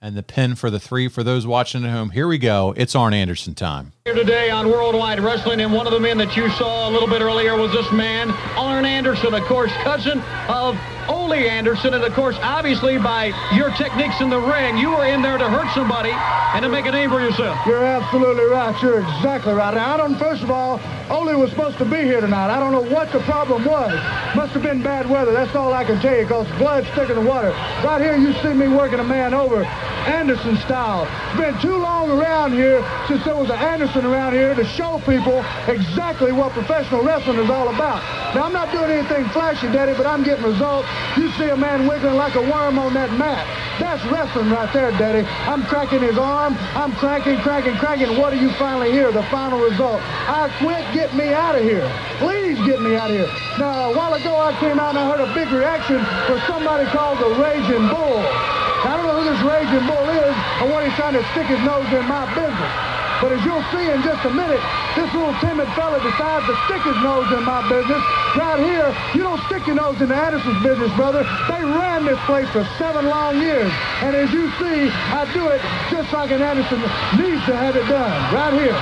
And 0.03 0.15
the 0.15 0.23
pin 0.23 0.55
for 0.55 0.69
the 0.69 0.79
three 0.79 1.09
for 1.09 1.23
those 1.23 1.47
watching 1.47 1.83
at 1.83 1.91
home. 1.91 2.11
Here 2.11 2.29
we 2.29 2.37
go. 2.37 2.75
It's 2.77 2.95
Arn 2.95 3.15
Anderson 3.15 3.55
time. 3.55 3.94
Here 4.07 4.13
today 4.13 4.51
on 4.51 4.71
Worldwide 4.71 5.19
Wrestling, 5.19 5.63
and 5.63 5.73
one 5.73 5.87
of 5.87 5.95
the 5.95 5.99
men 5.99 6.19
that 6.19 6.37
you 6.37 6.51
saw 6.51 6.91
a 6.91 6.91
little 6.91 7.09
bit 7.09 7.23
earlier 7.23 7.57
was 7.57 7.73
this 7.73 7.91
man, 7.91 8.31
Arn 8.55 8.85
Anderson, 8.85 9.33
of 9.33 9.43
course, 9.45 9.73
cousin 9.81 10.21
of 10.47 10.79
Ole 11.09 11.33
Anderson, 11.33 11.95
and 11.95 12.05
of 12.05 12.13
course, 12.13 12.37
obviously 12.43 12.99
by 12.99 13.33
your 13.55 13.71
techniques 13.71 14.21
in 14.21 14.29
the 14.29 14.39
ring, 14.39 14.77
you 14.77 14.91
were 14.91 15.07
in 15.07 15.23
there 15.23 15.39
to 15.39 15.49
hurt 15.49 15.73
somebody 15.73 16.11
and 16.13 16.63
to 16.63 16.69
make 16.69 16.85
a 16.85 16.91
name 16.91 17.09
for 17.09 17.21
yourself. 17.23 17.59
You're 17.67 17.83
absolutely 17.83 18.45
right. 18.45 18.77
You're 18.83 19.01
exactly 19.01 19.55
right. 19.55 19.73
Now, 19.73 19.95
I 19.95 19.97
don't, 19.97 20.19
first 20.19 20.43
of 20.43 20.51
all, 20.51 20.81
Ole 21.09 21.39
was 21.39 21.49
supposed 21.51 21.79
to 21.79 21.87
be 21.87 22.03
here 22.03 22.21
tonight. 22.21 22.55
I 22.55 22.61
don't 22.61 22.73
know 22.73 22.95
what 22.95 23.11
the 23.11 23.21
problem 23.21 23.65
was. 23.65 23.93
Must 24.37 24.53
have 24.53 24.63
been 24.63 24.83
bad 24.83 25.09
weather. 25.09 25.33
That's 25.33 25.55
all 25.57 25.73
I 25.73 25.85
can 25.85 25.99
tell 26.01 26.15
you, 26.15 26.25
because 26.25 26.47
blood's 26.59 26.89
thick 26.91 27.09
in 27.09 27.17
the 27.17 27.27
water. 27.27 27.51
Right 27.83 28.03
here, 28.03 28.17
you 28.17 28.35
see 28.43 28.53
me 28.53 28.69
working 28.69 29.01
a 29.01 29.05
man 29.05 29.33
over 29.33 29.65
Anderson 29.65 30.59
style. 30.59 31.09
It's 31.31 31.41
been 31.41 31.59
too 31.61 31.77
long 31.77 32.11
around 32.11 32.53
here 32.53 32.85
since 33.09 33.25
there 33.25 33.37
was 33.37 33.49
an 33.51 33.59
Anderson 33.59 33.94
around 34.03 34.33
here 34.33 34.55
to 34.55 34.65
show 34.65 34.99
people 35.07 35.45
exactly 35.69 36.33
what 36.33 36.51
professional 36.51 37.05
wrestling 37.05 37.39
is 37.39 37.49
all 37.49 37.69
about. 37.69 38.03
Now, 38.35 38.43
I'm 38.43 38.53
not 38.53 38.73
doing 38.73 38.91
anything 38.91 39.29
flashy, 39.29 39.69
Daddy, 39.69 39.95
but 39.95 40.07
I'm 40.07 40.25
getting 40.25 40.45
results. 40.45 40.89
You 41.17 41.31
see 41.39 41.51
a 41.51 41.57
man 41.57 41.87
wiggling 41.87 42.17
like 42.17 42.35
a 42.35 42.43
worm 42.43 42.79
on 42.79 42.95
that 42.95 43.13
mat. 43.13 43.47
That's 43.79 44.05
wrestling 44.07 44.51
right 44.51 44.73
there, 44.73 44.91
Daddy. 44.93 45.27
I'm 45.47 45.63
cracking 45.65 46.03
his 46.03 46.19
arm. 46.19 46.57
I'm 46.75 46.93
cracking, 46.93 47.39
cracking, 47.39 47.77
cracking. 47.77 48.19
What 48.19 48.31
do 48.31 48.39
you 48.39 48.51
finally 48.55 48.91
hear? 48.91 49.13
The 49.13 49.23
final 49.25 49.61
result. 49.61 50.01
I 50.03 50.51
quit. 50.59 50.83
Get 50.95 51.15
me 51.15 51.29
out 51.33 51.55
of 51.55 51.63
here. 51.63 51.87
Please 52.19 52.59
get 52.67 52.81
me 52.81 52.97
out 52.97 53.11
of 53.11 53.17
here. 53.17 53.31
Now, 53.59 53.93
a 53.93 53.97
while 53.97 54.15
ago, 54.15 54.35
I 54.37 54.59
came 54.59 54.81
out 54.81 54.97
and 54.97 54.99
I 54.99 55.11
heard 55.11 55.21
a 55.21 55.33
big 55.35 55.53
reaction 55.53 56.03
for 56.27 56.41
somebody 56.47 56.87
called 56.91 57.19
the 57.19 57.31
Raging 57.39 57.87
Bull. 57.89 58.19
I 58.87 58.97
don't 58.97 59.07
know 59.07 59.23
who 59.23 59.31
this 59.31 59.43
Raging 59.43 59.87
Bull 59.87 60.09
is 60.11 60.35
or 60.63 60.73
what 60.73 60.87
he's 60.87 60.95
trying 60.95 61.15
to 61.15 61.25
stick 61.31 61.47
his 61.47 61.61
nose 61.61 61.87
in 61.93 62.07
my 62.07 62.27
business. 62.35 62.94
But 63.23 63.33
as 63.33 63.45
you'll 63.45 63.65
see 63.71 63.87
in 63.91 64.03
just 64.03 64.25
a 64.25 64.31
minute, 64.31 64.61
this 64.97 65.09
little 65.15 65.35
timid 65.39 65.69
fella 65.75 66.03
decides 66.03 66.47
to 66.47 66.55
stick 66.67 66.83
his 66.83 66.99
nose 67.03 67.31
in 67.31 67.45
my 67.45 67.63
business. 67.69 68.03
Right 68.35 68.59
here, 68.59 68.91
you 69.15 69.23
don't 69.23 69.41
stick 69.47 69.67
your 69.67 69.77
nose 69.77 70.01
into 70.01 70.15
Anderson's 70.15 70.63
business, 70.63 70.91
brother. 70.97 71.23
They 71.49 71.63
ran 71.63 72.05
this 72.05 72.19
place 72.27 72.49
for 72.51 72.67
seven 72.79 73.07
long 73.07 73.41
years. 73.41 73.71
And 74.03 74.15
as 74.17 74.33
you 74.33 74.51
see, 74.59 74.91
I 74.91 75.27
do 75.33 75.49
it 75.49 75.61
just 75.91 76.13
like 76.13 76.31
an 76.31 76.43
Anderson 76.43 76.81
needs 77.19 77.43
to 77.47 77.55
have 77.55 77.77
it 77.77 77.87
done. 77.87 78.13
Right 78.35 78.55
here. 78.55 78.77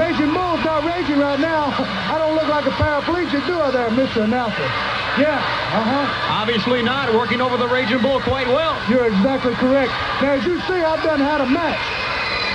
Raging 0.00 0.32
Bull's 0.32 0.64
not 0.64 0.84
raging 0.84 1.18
right 1.18 1.38
now. 1.38 1.70
I 2.12 2.18
don't 2.18 2.34
look 2.34 2.48
like 2.48 2.66
a 2.66 2.74
paraplegic, 2.80 3.46
do 3.46 3.60
I 3.60 3.70
there, 3.70 3.88
Mr. 3.90 4.24
Announcer? 4.24 4.66
Yeah, 5.14 5.38
uh-huh. 5.38 6.42
Obviously 6.42 6.82
not. 6.82 7.14
Working 7.14 7.40
over 7.40 7.56
the 7.56 7.68
Raging 7.68 8.02
Bull 8.02 8.20
quite 8.20 8.48
well. 8.48 8.74
You're 8.90 9.06
exactly 9.06 9.54
correct. 9.54 9.92
Now, 10.20 10.32
as 10.34 10.44
you 10.44 10.58
see, 10.62 10.82
I've 10.82 11.02
done 11.04 11.20
had 11.20 11.40
a 11.40 11.46
match. 11.46 12.03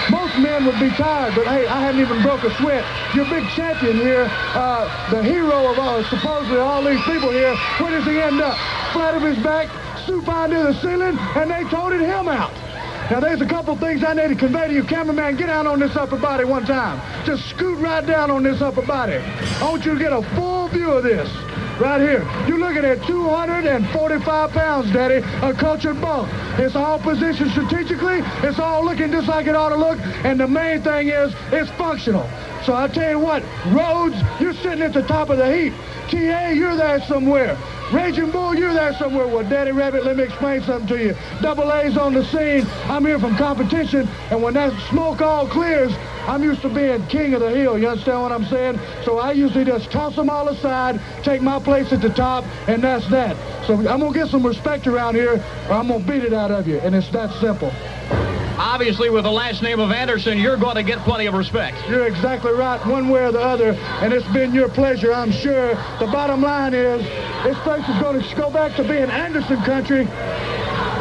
Most 0.10 0.38
men 0.40 0.66
would 0.66 0.80
be 0.80 0.90
tired, 0.90 1.36
but 1.36 1.46
hey, 1.46 1.68
I 1.68 1.82
haven't 1.82 2.02
even 2.02 2.22
broke 2.22 2.44
a 2.44 2.56
sweat. 2.58 2.84
Your 3.16 3.26
big 3.26 3.48
champion 3.50 3.98
here, 3.98 4.28
uh, 4.56 5.12
the 5.12 5.22
hero 5.22 5.72
of 5.72 5.78
uh, 5.78 6.04
supposedly 6.10 6.58
all 6.58 6.84
these 6.84 7.02
people 7.04 7.30
here, 7.30 7.56
where 7.78 7.92
does 7.92 8.06
he 8.06 8.20
end 8.20 8.42
up? 8.42 8.58
Flat 8.92 9.14
of 9.14 9.22
his 9.22 9.38
back, 9.44 9.70
supine 10.06 10.50
to 10.50 10.64
the 10.64 10.74
ceiling, 10.82 11.18
and 11.36 11.52
they 11.52 11.64
toted 11.70 12.02
him 12.02 12.28
out. 12.28 12.54
Now, 13.12 13.20
there's 13.20 13.42
a 13.42 13.48
couple 13.48 13.76
things 13.76 14.04
I 14.04 14.14
need 14.14 14.28
to 14.28 14.36
convey 14.36 14.68
to 14.68 14.74
you. 14.74 14.84
Cameraman, 14.84 15.36
get 15.38 15.48
down 15.48 15.66
on 15.66 15.80
this 15.80 15.96
upper 15.96 16.18
body 16.18 16.44
one 16.44 16.64
time. 16.66 17.02
Just 17.26 17.50
scoot 17.50 17.80
right 17.80 18.06
down 18.06 18.30
on 18.30 18.44
this 18.44 18.62
upper 18.62 18.84
body. 18.84 19.16
I 19.16 19.64
want 19.64 19.84
you 19.84 19.94
to 19.94 20.00
get 20.00 20.14
a 20.14 20.22
full 20.36 20.68
view 20.68 20.92
of 20.92 21.04
this 21.04 21.28
right 21.80 22.02
here. 22.02 22.28
You're 22.48 22.60
looking 22.60 22.86
at 22.86 23.06
245 23.08 24.52
pounds, 24.52 24.92
Daddy, 24.92 25.26
a 25.42 25.54
cultured 25.54 26.02
bulk. 26.02 26.28
It's 26.58 26.76
all 26.76 27.00
positioned 27.00 27.52
strategically. 27.52 28.22
It's 28.48 28.60
all 28.60 28.84
looking 28.84 29.12
just 29.12 29.28
like 29.28 29.48
it 29.48 29.56
ought 29.56 29.70
to 29.70 29.78
look. 29.78 30.00
And 30.24 30.40
the 30.40 30.48
main 30.48 30.82
thing 30.82 31.08
is, 31.08 31.34
it's 31.52 31.70
functional. 31.72 32.30
So 32.66 32.76
I 32.76 32.88
tell 32.88 33.10
you 33.10 33.20
what, 33.20 33.44
Rhodes, 33.68 34.18
you're 34.40 34.54
sitting 34.54 34.82
at 34.82 34.94
the 34.94 35.04
top 35.04 35.30
of 35.30 35.38
the 35.38 35.56
heap. 35.56 35.74
TA, 36.10 36.50
you're 36.50 36.76
there 36.76 37.02
somewhere. 37.02 37.58
Raging 37.94 38.30
Bull, 38.30 38.54
you're 38.54 38.74
there 38.74 38.94
somewhere. 38.94 39.28
Well, 39.28 39.48
Daddy 39.48 39.72
Rabbit, 39.72 40.06
let 40.06 40.18
me 40.18 40.24
explain 40.24 40.62
something 40.62 40.88
to 40.90 41.04
you. 41.04 41.16
Double 41.42 41.72
A's 41.72 41.98
on 41.98 42.14
the 42.14 42.24
scene. 42.26 42.68
I'm 42.84 43.06
here 43.06 43.18
from 43.18 43.36
competition, 43.36 44.08
and 44.30 44.44
when 44.44 44.54
that 44.56 44.74
smoke 44.90 45.22
all 45.22 45.48
clears, 45.48 45.92
I'm 46.30 46.44
used 46.44 46.62
to 46.62 46.70
being 46.70 47.04
king 47.08 47.34
of 47.34 47.40
the 47.40 47.50
hill. 47.50 47.76
You 47.80 47.90
understand 47.90 48.22
what 48.22 48.32
I'm 48.32 48.46
saying? 48.46 48.80
So 49.04 49.18
I 49.18 49.32
usually 49.32 49.66
just 49.66 49.90
toss 49.90 50.16
them 50.16 50.30
all 50.30 50.48
aside, 50.50 51.02
take 51.24 51.42
my 51.42 51.58
place 51.58 51.92
at 51.92 52.02
the 52.02 52.10
top, 52.10 52.44
and 52.68 52.84
that's 52.84 53.08
that. 53.10 53.36
So 53.66 53.74
I'm 53.74 54.00
gonna 54.00 54.14
get 54.14 54.28
some 54.28 54.46
respect 54.46 54.86
around 54.86 55.16
here, 55.16 55.44
or 55.68 55.74
I'm 55.74 55.88
gonna 55.88 56.04
beat 56.04 56.24
it 56.24 56.32
out 56.32 56.52
of 56.52 56.68
you, 56.68 56.78
and 56.82 56.94
it's 56.94 57.10
that 57.10 57.34
simple. 57.42 57.74
Obviously, 58.60 59.10
with 59.10 59.24
the 59.24 59.32
last 59.32 59.64
name 59.64 59.80
of 59.80 59.92
Anderson, 59.92 60.38
you're 60.38 60.58
going 60.58 60.76
to 60.76 60.84
get 60.84 61.00
plenty 61.00 61.26
of 61.26 61.34
respect. 61.34 61.78
You're 61.88 62.06
exactly 62.06 62.52
right, 62.52 62.86
one 62.86 63.10
way 63.10 63.24
or 63.24 63.32
the 63.32 63.40
other, 63.40 63.72
and 64.02 64.14
it's 64.14 64.28
been 64.28 64.54
your 64.54 64.70
pleasure, 64.70 65.12
I'm 65.12 65.32
sure. 65.32 65.70
The 65.98 66.08
bottom 66.12 66.42
line 66.42 66.74
is, 66.76 67.02
this 67.44 67.58
place 67.60 67.88
is 67.88 68.02
going 68.02 68.22
to 68.22 68.36
go 68.36 68.52
back 68.52 68.76
to 68.76 68.84
being 68.84 69.10
Anderson 69.10 69.64
country, 69.64 70.02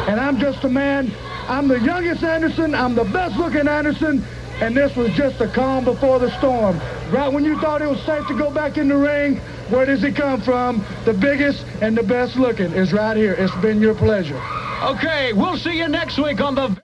and 0.07 0.19
I'm 0.19 0.39
just 0.39 0.63
a 0.63 0.69
man. 0.69 1.11
I'm 1.49 1.67
the 1.67 1.79
youngest 1.81 2.23
Anderson, 2.23 2.73
I'm 2.73 2.95
the 2.95 3.03
best 3.03 3.35
looking 3.37 3.67
Anderson, 3.67 4.23
and 4.61 4.75
this 4.75 4.95
was 4.95 5.11
just 5.13 5.39
the 5.39 5.47
calm 5.47 5.85
before 5.85 6.19
the 6.19 6.35
storm. 6.37 6.79
Right 7.11 7.31
when 7.31 7.45
you 7.45 7.59
thought 7.59 7.81
it 7.81 7.89
was 7.89 8.01
safe 8.03 8.27
to 8.27 8.37
go 8.37 8.51
back 8.51 8.77
in 8.77 8.87
the 8.87 8.97
ring, 8.97 9.37
where 9.69 9.85
does 9.85 10.01
he 10.01 10.11
come 10.11 10.41
from? 10.41 10.85
The 11.05 11.13
biggest 11.13 11.65
and 11.81 11.97
the 11.97 12.03
best 12.03 12.35
looking 12.35 12.71
is 12.73 12.91
right 12.91 13.15
here. 13.15 13.33
It's 13.33 13.55
been 13.57 13.81
your 13.81 13.95
pleasure. 13.95 14.41
Okay, 14.83 15.33
we'll 15.33 15.57
see 15.57 15.77
you 15.77 15.87
next 15.87 16.17
week 16.17 16.41
on 16.41 16.55
the. 16.55 16.81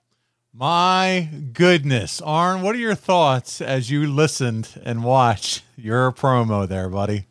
My 0.53 1.29
goodness, 1.51 2.21
Arn, 2.21 2.61
what 2.61 2.75
are 2.75 2.79
your 2.79 2.95
thoughts 2.95 3.59
as 3.59 3.91
you 3.91 4.07
listened 4.07 4.81
and 4.85 5.03
watched 5.03 5.63
your 5.75 6.11
promo 6.13 6.67
there, 6.67 6.89
buddy? 6.89 7.25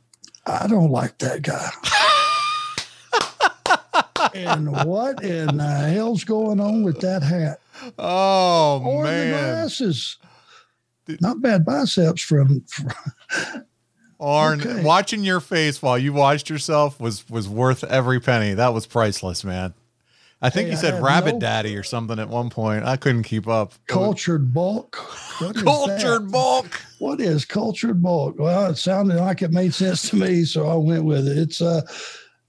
I 0.46 0.66
don't 0.66 0.90
like 0.90 1.16
that 1.18 1.40
guy. 1.40 1.70
and 4.34 4.70
what 4.84 5.22
in 5.22 5.56
the 5.56 5.90
hell's 5.94 6.24
going 6.24 6.60
on 6.60 6.82
with 6.82 7.00
that 7.00 7.22
hat? 7.22 7.60
Oh 7.98 8.82
or 8.84 9.04
man, 9.04 9.30
the 9.30 9.36
glasses. 9.36 10.18
Not 11.20 11.40
bad 11.42 11.64
biceps 11.64 12.22
from. 12.22 12.62
from 12.68 12.90
Arn, 14.20 14.60
Okay. 14.60 14.82
watching 14.82 15.24
your 15.24 15.40
face 15.40 15.82
while 15.82 15.98
you 15.98 16.12
watched 16.12 16.48
yourself 16.48 16.98
was 17.00 17.28
was 17.28 17.48
worth 17.48 17.84
every 17.84 18.20
penny. 18.20 18.54
That 18.54 18.72
was 18.72 18.86
priceless, 18.86 19.44
man. 19.44 19.74
I 20.40 20.50
think 20.50 20.66
Hey, 20.66 20.72
you 20.72 20.76
said 20.78 21.02
Rabbit 21.02 21.34
no- 21.34 21.40
Daddy 21.40 21.76
or 21.76 21.82
something 21.82 22.18
at 22.18 22.28
one 22.28 22.48
point. 22.50 22.84
I 22.84 22.96
couldn't 22.96 23.22
keep 23.24 23.48
up. 23.48 23.72
cultured 23.86 24.52
bulk. 24.54 24.92
Cultured 25.38 26.30
bulk. 26.30 26.66
What 26.98 27.20
is 27.20 27.44
cultured 27.44 28.02
bulk? 28.02 28.38
Well, 28.38 28.66
it 28.70 28.76
sounded 28.76 29.16
like 29.16 29.42
it 29.42 29.50
made 29.52 29.74
sense 29.74 30.08
to 30.10 30.16
me, 30.16 30.44
so 30.44 30.68
I 30.68 30.76
went 30.76 31.04
with 31.04 31.26
it. 31.26 31.36
It's 31.38 31.60
uh, 31.60 31.82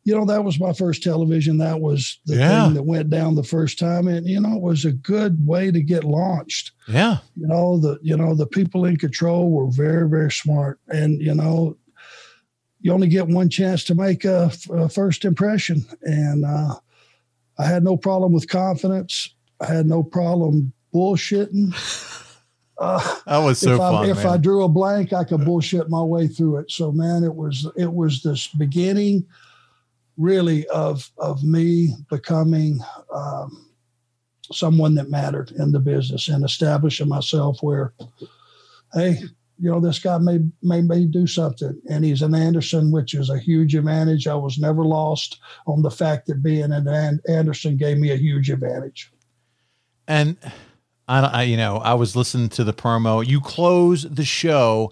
you 0.05 0.15
know, 0.15 0.23
that 0.25 0.43
was 0.45 0.59
my 0.59 0.71
first 0.71 1.01
television. 1.01 1.57
That 1.57 1.81
was 1.81 2.19
the 2.27 2.35
Yeah. 2.35 2.65
thing 2.65 2.75
that 2.75 2.83
went 2.83 3.09
down 3.09 3.33
the 3.35 3.43
first 3.43 3.79
time, 3.79 4.07
and 4.07 4.25
you 4.27 4.39
know, 4.39 4.55
it 4.55 4.61
was 4.61 4.85
a 4.85 4.91
good 4.91 5.45
way 5.45 5.71
to 5.71 5.81
get 5.81 6.03
launched. 6.03 6.71
Yeah. 6.87 7.17
You 7.35 7.47
know, 7.47 7.79
the 7.79 7.97
you 8.03 8.15
know 8.15 8.35
the 8.35 8.45
people 8.45 8.85
in 8.85 8.97
control 8.97 9.49
were 9.51 9.69
very 9.71 10.07
very 10.07 10.31
smart, 10.31 10.79
and 10.87 11.19
you 11.19 11.33
know, 11.33 11.75
you 12.81 12.93
only 12.93 13.07
get 13.07 13.27
one 13.27 13.49
chance 13.49 13.83
to 13.85 13.95
make 13.95 14.25
a, 14.25 14.51
a 14.71 14.87
first 14.89 15.25
impression, 15.25 15.83
and 16.03 16.45
uh, 16.45 16.75
I 17.57 17.65
had 17.65 17.83
no 17.83 17.97
problem 17.97 18.31
with 18.31 18.47
confidence. 18.47 19.33
I 19.59 19.65
had 19.65 19.87
no 19.87 20.03
problem 20.03 20.71
bullshitting. 20.93 21.73
Uh, 22.77 22.99
That 23.25 23.37
was 23.37 23.59
so 23.59 23.73
if 23.75 23.79
I, 23.79 23.89
fun, 23.89 24.09
If 24.09 24.17
man. 24.17 24.27
I 24.27 24.35
drew 24.37 24.63
a 24.65 24.67
blank, 24.67 25.13
I 25.13 25.23
could 25.23 25.45
bullshit 25.45 25.89
my 25.89 26.03
way 26.03 26.27
through 26.27 26.57
it. 26.57 26.69
So, 26.69 26.91
man, 26.91 27.23
it 27.23 27.33
was 27.33 27.65
it 27.77 27.93
was 27.93 28.21
this 28.21 28.47
beginning, 28.47 29.25
really, 30.17 30.67
of 30.67 31.09
of 31.17 31.43
me 31.43 31.95
becoming 32.09 32.79
um, 33.13 33.69
someone 34.51 34.95
that 34.95 35.09
mattered 35.09 35.51
in 35.51 35.71
the 35.71 35.79
business 35.79 36.27
and 36.27 36.43
establishing 36.43 37.07
myself 37.07 37.57
where, 37.61 37.93
hey, 38.93 39.19
you 39.59 39.71
know, 39.71 39.79
this 39.79 39.99
guy 39.99 40.17
may 40.17 40.39
may 40.61 40.81
may 40.81 41.05
do 41.05 41.25
something, 41.25 41.79
and 41.89 42.03
he's 42.03 42.21
an 42.21 42.35
Anderson, 42.35 42.91
which 42.91 43.13
is 43.13 43.29
a 43.29 43.39
huge 43.39 43.75
advantage. 43.75 44.27
I 44.27 44.35
was 44.35 44.57
never 44.57 44.83
lost 44.83 45.39
on 45.65 45.81
the 45.81 45.91
fact 45.91 46.27
that 46.27 46.43
being 46.43 46.71
an 46.71 46.87
An- 46.87 47.21
Anderson 47.29 47.77
gave 47.77 47.97
me 47.97 48.11
a 48.11 48.17
huge 48.17 48.49
advantage. 48.49 49.11
And 50.07 50.37
I, 51.07 51.19
I, 51.21 51.43
you 51.43 51.57
know, 51.57 51.77
I 51.77 51.93
was 51.93 52.15
listening 52.15 52.49
to 52.49 52.63
the 52.63 52.73
promo. 52.73 53.25
You 53.25 53.39
close 53.39 54.03
the 54.03 54.25
show. 54.25 54.91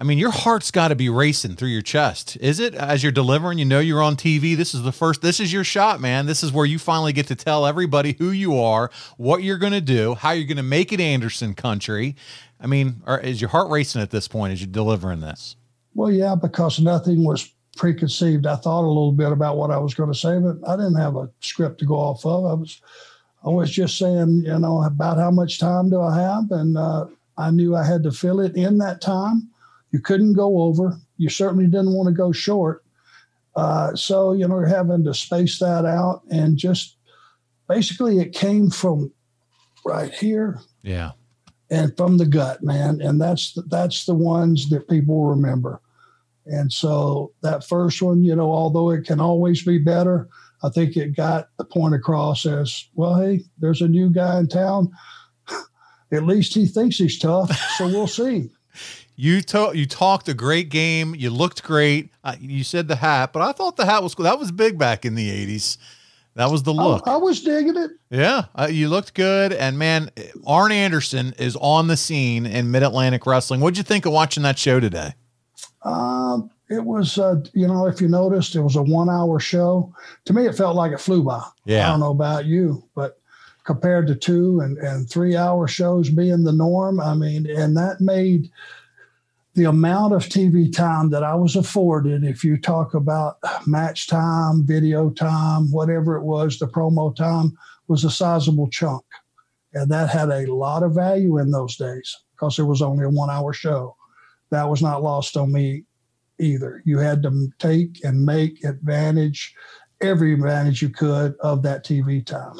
I 0.00 0.04
mean, 0.04 0.16
your 0.16 0.30
heart's 0.30 0.70
got 0.70 0.88
to 0.88 0.94
be 0.94 1.10
racing 1.10 1.56
through 1.56 1.68
your 1.68 1.82
chest. 1.82 2.38
Is 2.40 2.58
it 2.58 2.74
as 2.74 3.02
you're 3.02 3.12
delivering? 3.12 3.58
You 3.58 3.66
know, 3.66 3.80
you're 3.80 4.02
on 4.02 4.16
TV. 4.16 4.56
This 4.56 4.74
is 4.74 4.82
the 4.82 4.92
first. 4.92 5.20
This 5.20 5.40
is 5.40 5.52
your 5.52 5.62
shot, 5.62 6.00
man. 6.00 6.24
This 6.24 6.42
is 6.42 6.50
where 6.50 6.64
you 6.64 6.78
finally 6.78 7.12
get 7.12 7.26
to 7.26 7.34
tell 7.34 7.66
everybody 7.66 8.16
who 8.18 8.30
you 8.30 8.58
are, 8.58 8.90
what 9.18 9.42
you're 9.42 9.58
going 9.58 9.74
to 9.74 9.80
do, 9.82 10.14
how 10.14 10.30
you're 10.30 10.46
going 10.46 10.56
to 10.56 10.62
make 10.62 10.90
it 10.94 11.02
Anderson 11.02 11.52
country. 11.52 12.16
I 12.58 12.66
mean, 12.66 13.02
is 13.22 13.42
your 13.42 13.50
heart 13.50 13.68
racing 13.68 14.00
at 14.00 14.10
this 14.10 14.26
point 14.26 14.54
as 14.54 14.62
you're 14.62 14.72
delivering 14.72 15.20
this? 15.20 15.56
Well, 15.94 16.10
yeah, 16.10 16.34
because 16.34 16.80
nothing 16.80 17.22
was 17.22 17.52
preconceived. 17.76 18.46
I 18.46 18.56
thought 18.56 18.84
a 18.84 18.88
little 18.88 19.12
bit 19.12 19.32
about 19.32 19.58
what 19.58 19.70
I 19.70 19.76
was 19.76 19.92
going 19.92 20.10
to 20.10 20.18
say, 20.18 20.38
but 20.38 20.66
I 20.66 20.76
didn't 20.76 20.96
have 20.96 21.16
a 21.16 21.28
script 21.40 21.78
to 21.80 21.84
go 21.84 21.96
off 21.96 22.24
of. 22.24 22.46
I 22.46 22.54
was, 22.54 22.80
I 23.44 23.50
was 23.50 23.70
just 23.70 23.98
saying, 23.98 24.44
you 24.46 24.58
know, 24.58 24.82
about 24.82 25.18
how 25.18 25.30
much 25.30 25.58
time 25.58 25.90
do 25.90 26.00
I 26.00 26.18
have, 26.18 26.50
and 26.52 26.78
uh, 26.78 27.06
I 27.36 27.50
knew 27.50 27.76
I 27.76 27.84
had 27.84 28.02
to 28.04 28.12
fill 28.12 28.40
it 28.40 28.56
in 28.56 28.78
that 28.78 29.02
time. 29.02 29.50
You 29.92 30.00
couldn't 30.00 30.34
go 30.34 30.60
over. 30.62 30.96
You 31.16 31.28
certainly 31.28 31.66
didn't 31.66 31.92
want 31.94 32.08
to 32.08 32.14
go 32.14 32.32
short. 32.32 32.84
Uh, 33.56 33.94
so 33.96 34.32
you 34.32 34.46
know, 34.46 34.56
you're 34.58 34.66
having 34.66 35.04
to 35.04 35.12
space 35.14 35.58
that 35.58 35.84
out, 35.84 36.22
and 36.30 36.56
just 36.56 36.96
basically, 37.68 38.18
it 38.20 38.32
came 38.32 38.70
from 38.70 39.12
right 39.84 40.12
here 40.12 40.60
Yeah. 40.82 41.12
and 41.70 41.96
from 41.96 42.18
the 42.18 42.26
gut, 42.26 42.62
man. 42.62 43.00
And 43.00 43.20
that's 43.20 43.54
the, 43.54 43.62
that's 43.62 44.04
the 44.06 44.14
ones 44.14 44.68
that 44.70 44.88
people 44.88 45.24
remember. 45.26 45.80
And 46.46 46.72
so 46.72 47.32
that 47.42 47.66
first 47.66 48.02
one, 48.02 48.22
you 48.24 48.34
know, 48.36 48.50
although 48.50 48.90
it 48.90 49.04
can 49.04 49.20
always 49.20 49.64
be 49.64 49.78
better, 49.78 50.28
I 50.62 50.68
think 50.68 50.96
it 50.96 51.16
got 51.16 51.48
the 51.58 51.64
point 51.64 51.94
across 51.94 52.44
as 52.46 52.88
well. 52.94 53.20
Hey, 53.20 53.44
there's 53.58 53.82
a 53.82 53.88
new 53.88 54.10
guy 54.10 54.38
in 54.40 54.48
town. 54.48 54.90
At 56.12 56.24
least 56.24 56.54
he 56.54 56.66
thinks 56.66 56.96
he's 56.98 57.18
tough, 57.18 57.50
so 57.78 57.86
we'll 57.86 58.06
see. 58.06 58.50
You 59.20 59.42
to- 59.42 59.72
you 59.74 59.84
talked 59.84 60.30
a 60.30 60.34
great 60.34 60.70
game. 60.70 61.14
You 61.14 61.28
looked 61.28 61.62
great. 61.62 62.08
Uh, 62.24 62.36
you 62.40 62.64
said 62.64 62.88
the 62.88 62.96
hat, 62.96 63.34
but 63.34 63.42
I 63.42 63.52
thought 63.52 63.76
the 63.76 63.84
hat 63.84 64.02
was 64.02 64.14
cool. 64.14 64.24
That 64.24 64.38
was 64.38 64.50
big 64.50 64.78
back 64.78 65.04
in 65.04 65.14
the 65.14 65.28
'80s. 65.28 65.76
That 66.36 66.50
was 66.50 66.62
the 66.62 66.72
look. 66.72 67.06
I, 67.06 67.12
I 67.12 67.16
was 67.18 67.42
digging 67.42 67.76
it. 67.76 67.90
Yeah, 68.08 68.44
uh, 68.54 68.68
you 68.70 68.88
looked 68.88 69.12
good. 69.12 69.52
And 69.52 69.78
man, 69.78 70.10
Arn 70.46 70.72
Anderson 70.72 71.34
is 71.38 71.54
on 71.56 71.86
the 71.88 71.98
scene 71.98 72.46
in 72.46 72.70
Mid 72.70 72.82
Atlantic 72.82 73.26
Wrestling. 73.26 73.60
What'd 73.60 73.76
you 73.76 73.82
think 73.82 74.06
of 74.06 74.12
watching 74.12 74.42
that 74.44 74.58
show 74.58 74.80
today? 74.80 75.12
Um, 75.82 76.50
it 76.70 76.82
was, 76.82 77.18
uh, 77.18 77.42
you 77.52 77.66
know, 77.66 77.86
if 77.88 78.00
you 78.00 78.08
noticed, 78.08 78.54
it 78.56 78.62
was 78.62 78.76
a 78.76 78.82
one-hour 78.82 79.38
show. 79.38 79.94
To 80.24 80.32
me, 80.32 80.46
it 80.46 80.54
felt 80.54 80.76
like 80.76 80.92
it 80.92 81.00
flew 81.00 81.22
by. 81.24 81.44
Yeah. 81.66 81.88
I 81.88 81.90
don't 81.90 82.00
know 82.00 82.10
about 82.12 82.46
you, 82.46 82.84
but 82.94 83.20
compared 83.64 84.06
to 84.06 84.14
two 84.14 84.60
and, 84.60 84.78
and 84.78 85.10
three-hour 85.10 85.68
shows 85.68 86.08
being 86.08 86.42
the 86.44 86.52
norm, 86.52 87.00
I 87.00 87.12
mean, 87.14 87.46
and 87.50 87.76
that 87.76 88.00
made 88.00 88.50
the 89.54 89.64
amount 89.64 90.14
of 90.14 90.22
TV 90.22 90.72
time 90.72 91.10
that 91.10 91.24
I 91.24 91.34
was 91.34 91.56
afforded. 91.56 92.22
If 92.24 92.44
you 92.44 92.56
talk 92.56 92.94
about 92.94 93.36
match 93.66 94.06
time, 94.06 94.64
video 94.64 95.10
time, 95.10 95.70
whatever 95.72 96.16
it 96.16 96.22
was, 96.22 96.58
the 96.58 96.68
promo 96.68 97.14
time 97.14 97.56
was 97.88 98.04
a 98.04 98.10
sizable 98.10 98.68
chunk, 98.70 99.04
and 99.74 99.90
that 99.90 100.10
had 100.10 100.30
a 100.30 100.54
lot 100.54 100.82
of 100.82 100.94
value 100.94 101.38
in 101.38 101.50
those 101.50 101.76
days 101.76 102.16
because 102.32 102.58
it 102.58 102.64
was 102.64 102.80
only 102.80 103.04
a 103.04 103.10
one-hour 103.10 103.52
show 103.52 103.96
that 104.50 104.68
was 104.68 104.82
not 104.82 105.02
lost 105.02 105.36
on 105.36 105.52
me 105.52 105.84
either. 106.38 106.82
You 106.84 106.98
had 106.98 107.22
to 107.24 107.48
take 107.58 108.04
and 108.04 108.24
make 108.24 108.64
advantage, 108.64 109.54
every 110.00 110.32
advantage 110.32 110.80
you 110.80 110.90
could 110.90 111.34
of 111.40 111.62
that 111.62 111.84
TV 111.84 112.24
time. 112.24 112.54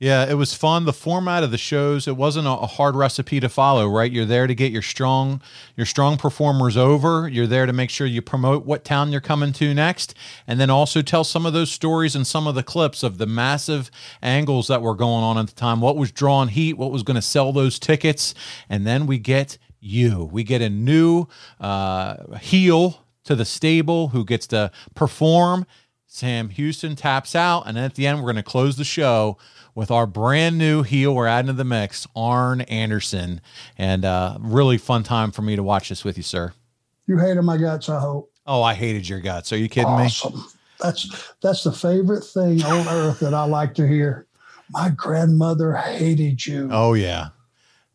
Yeah, 0.00 0.28
it 0.28 0.34
was 0.34 0.52
fun. 0.52 0.86
The 0.86 0.92
format 0.92 1.44
of 1.44 1.52
the 1.52 1.58
shows, 1.58 2.08
it 2.08 2.16
wasn't 2.16 2.48
a, 2.48 2.54
hard 2.54 2.96
recipe 2.96 3.38
to 3.38 3.48
follow, 3.48 3.88
right? 3.88 4.10
You're 4.10 4.24
there 4.24 4.48
to 4.48 4.54
get 4.54 4.72
your 4.72 4.82
strong 4.82 5.40
your 5.76 5.86
strong 5.86 6.16
performers 6.16 6.76
over. 6.76 7.28
You're 7.28 7.46
there 7.46 7.64
to 7.64 7.72
make 7.72 7.90
sure 7.90 8.06
you 8.06 8.20
promote 8.20 8.66
what 8.66 8.84
town 8.84 9.12
you're 9.12 9.20
coming 9.20 9.52
to 9.54 9.72
next 9.72 10.14
and 10.48 10.58
then 10.58 10.68
also 10.68 11.00
tell 11.00 11.22
some 11.22 11.46
of 11.46 11.52
those 11.52 11.70
stories 11.70 12.16
and 12.16 12.26
some 12.26 12.48
of 12.48 12.56
the 12.56 12.64
clips 12.64 13.04
of 13.04 13.18
the 13.18 13.26
massive 13.26 13.90
angles 14.20 14.66
that 14.66 14.82
were 14.82 14.96
going 14.96 15.22
on 15.22 15.38
at 15.38 15.46
the 15.46 15.54
time, 15.54 15.80
what 15.80 15.96
was 15.96 16.10
drawing 16.10 16.48
heat, 16.48 16.76
what 16.76 16.90
was 16.90 17.04
going 17.04 17.14
to 17.14 17.22
sell 17.22 17.52
those 17.52 17.78
tickets, 17.78 18.34
and 18.68 18.84
then 18.84 19.06
we 19.06 19.18
get 19.18 19.58
you. 19.78 20.28
We 20.32 20.42
get 20.42 20.60
a 20.60 20.70
new 20.70 21.28
uh, 21.60 22.36
heel 22.38 23.04
to 23.24 23.34
the 23.34 23.44
stable 23.44 24.08
who 24.08 24.24
gets 24.24 24.46
to 24.48 24.70
perform. 24.94 25.66
Sam 26.14 26.50
Houston 26.50 26.94
taps 26.94 27.34
out, 27.34 27.64
and 27.66 27.76
then 27.76 27.82
at 27.82 27.96
the 27.96 28.06
end, 28.06 28.18
we're 28.20 28.26
going 28.32 28.36
to 28.36 28.44
close 28.44 28.76
the 28.76 28.84
show 28.84 29.36
with 29.74 29.90
our 29.90 30.06
brand 30.06 30.56
new 30.56 30.84
heel 30.84 31.12
we're 31.12 31.26
adding 31.26 31.48
to 31.48 31.52
the 31.52 31.64
mix, 31.64 32.06
Arn 32.14 32.60
Anderson. 32.60 33.40
And 33.76 34.04
uh, 34.04 34.38
really 34.38 34.78
fun 34.78 35.02
time 35.02 35.32
for 35.32 35.42
me 35.42 35.56
to 35.56 35.62
watch 35.64 35.88
this 35.88 36.04
with 36.04 36.16
you, 36.16 36.22
sir. 36.22 36.52
You 37.08 37.18
hated 37.18 37.42
my 37.42 37.56
guts, 37.56 37.88
I 37.88 37.98
hope. 37.98 38.30
Oh, 38.46 38.62
I 38.62 38.74
hated 38.74 39.08
your 39.08 39.18
guts. 39.18 39.52
Are 39.52 39.56
you 39.56 39.68
kidding 39.68 39.88
Awesome. 39.90 40.36
me? 40.36 40.42
That's 40.78 41.32
that's 41.42 41.64
the 41.64 41.72
favorite 41.72 42.22
thing 42.22 42.62
on 42.62 42.86
earth 42.86 43.18
that 43.18 43.34
I 43.34 43.44
like 43.46 43.74
to 43.74 43.88
hear. 43.88 44.28
My 44.70 44.90
grandmother 44.90 45.74
hated 45.74 46.46
you. 46.46 46.68
Oh 46.70 46.94
yeah, 46.94 47.30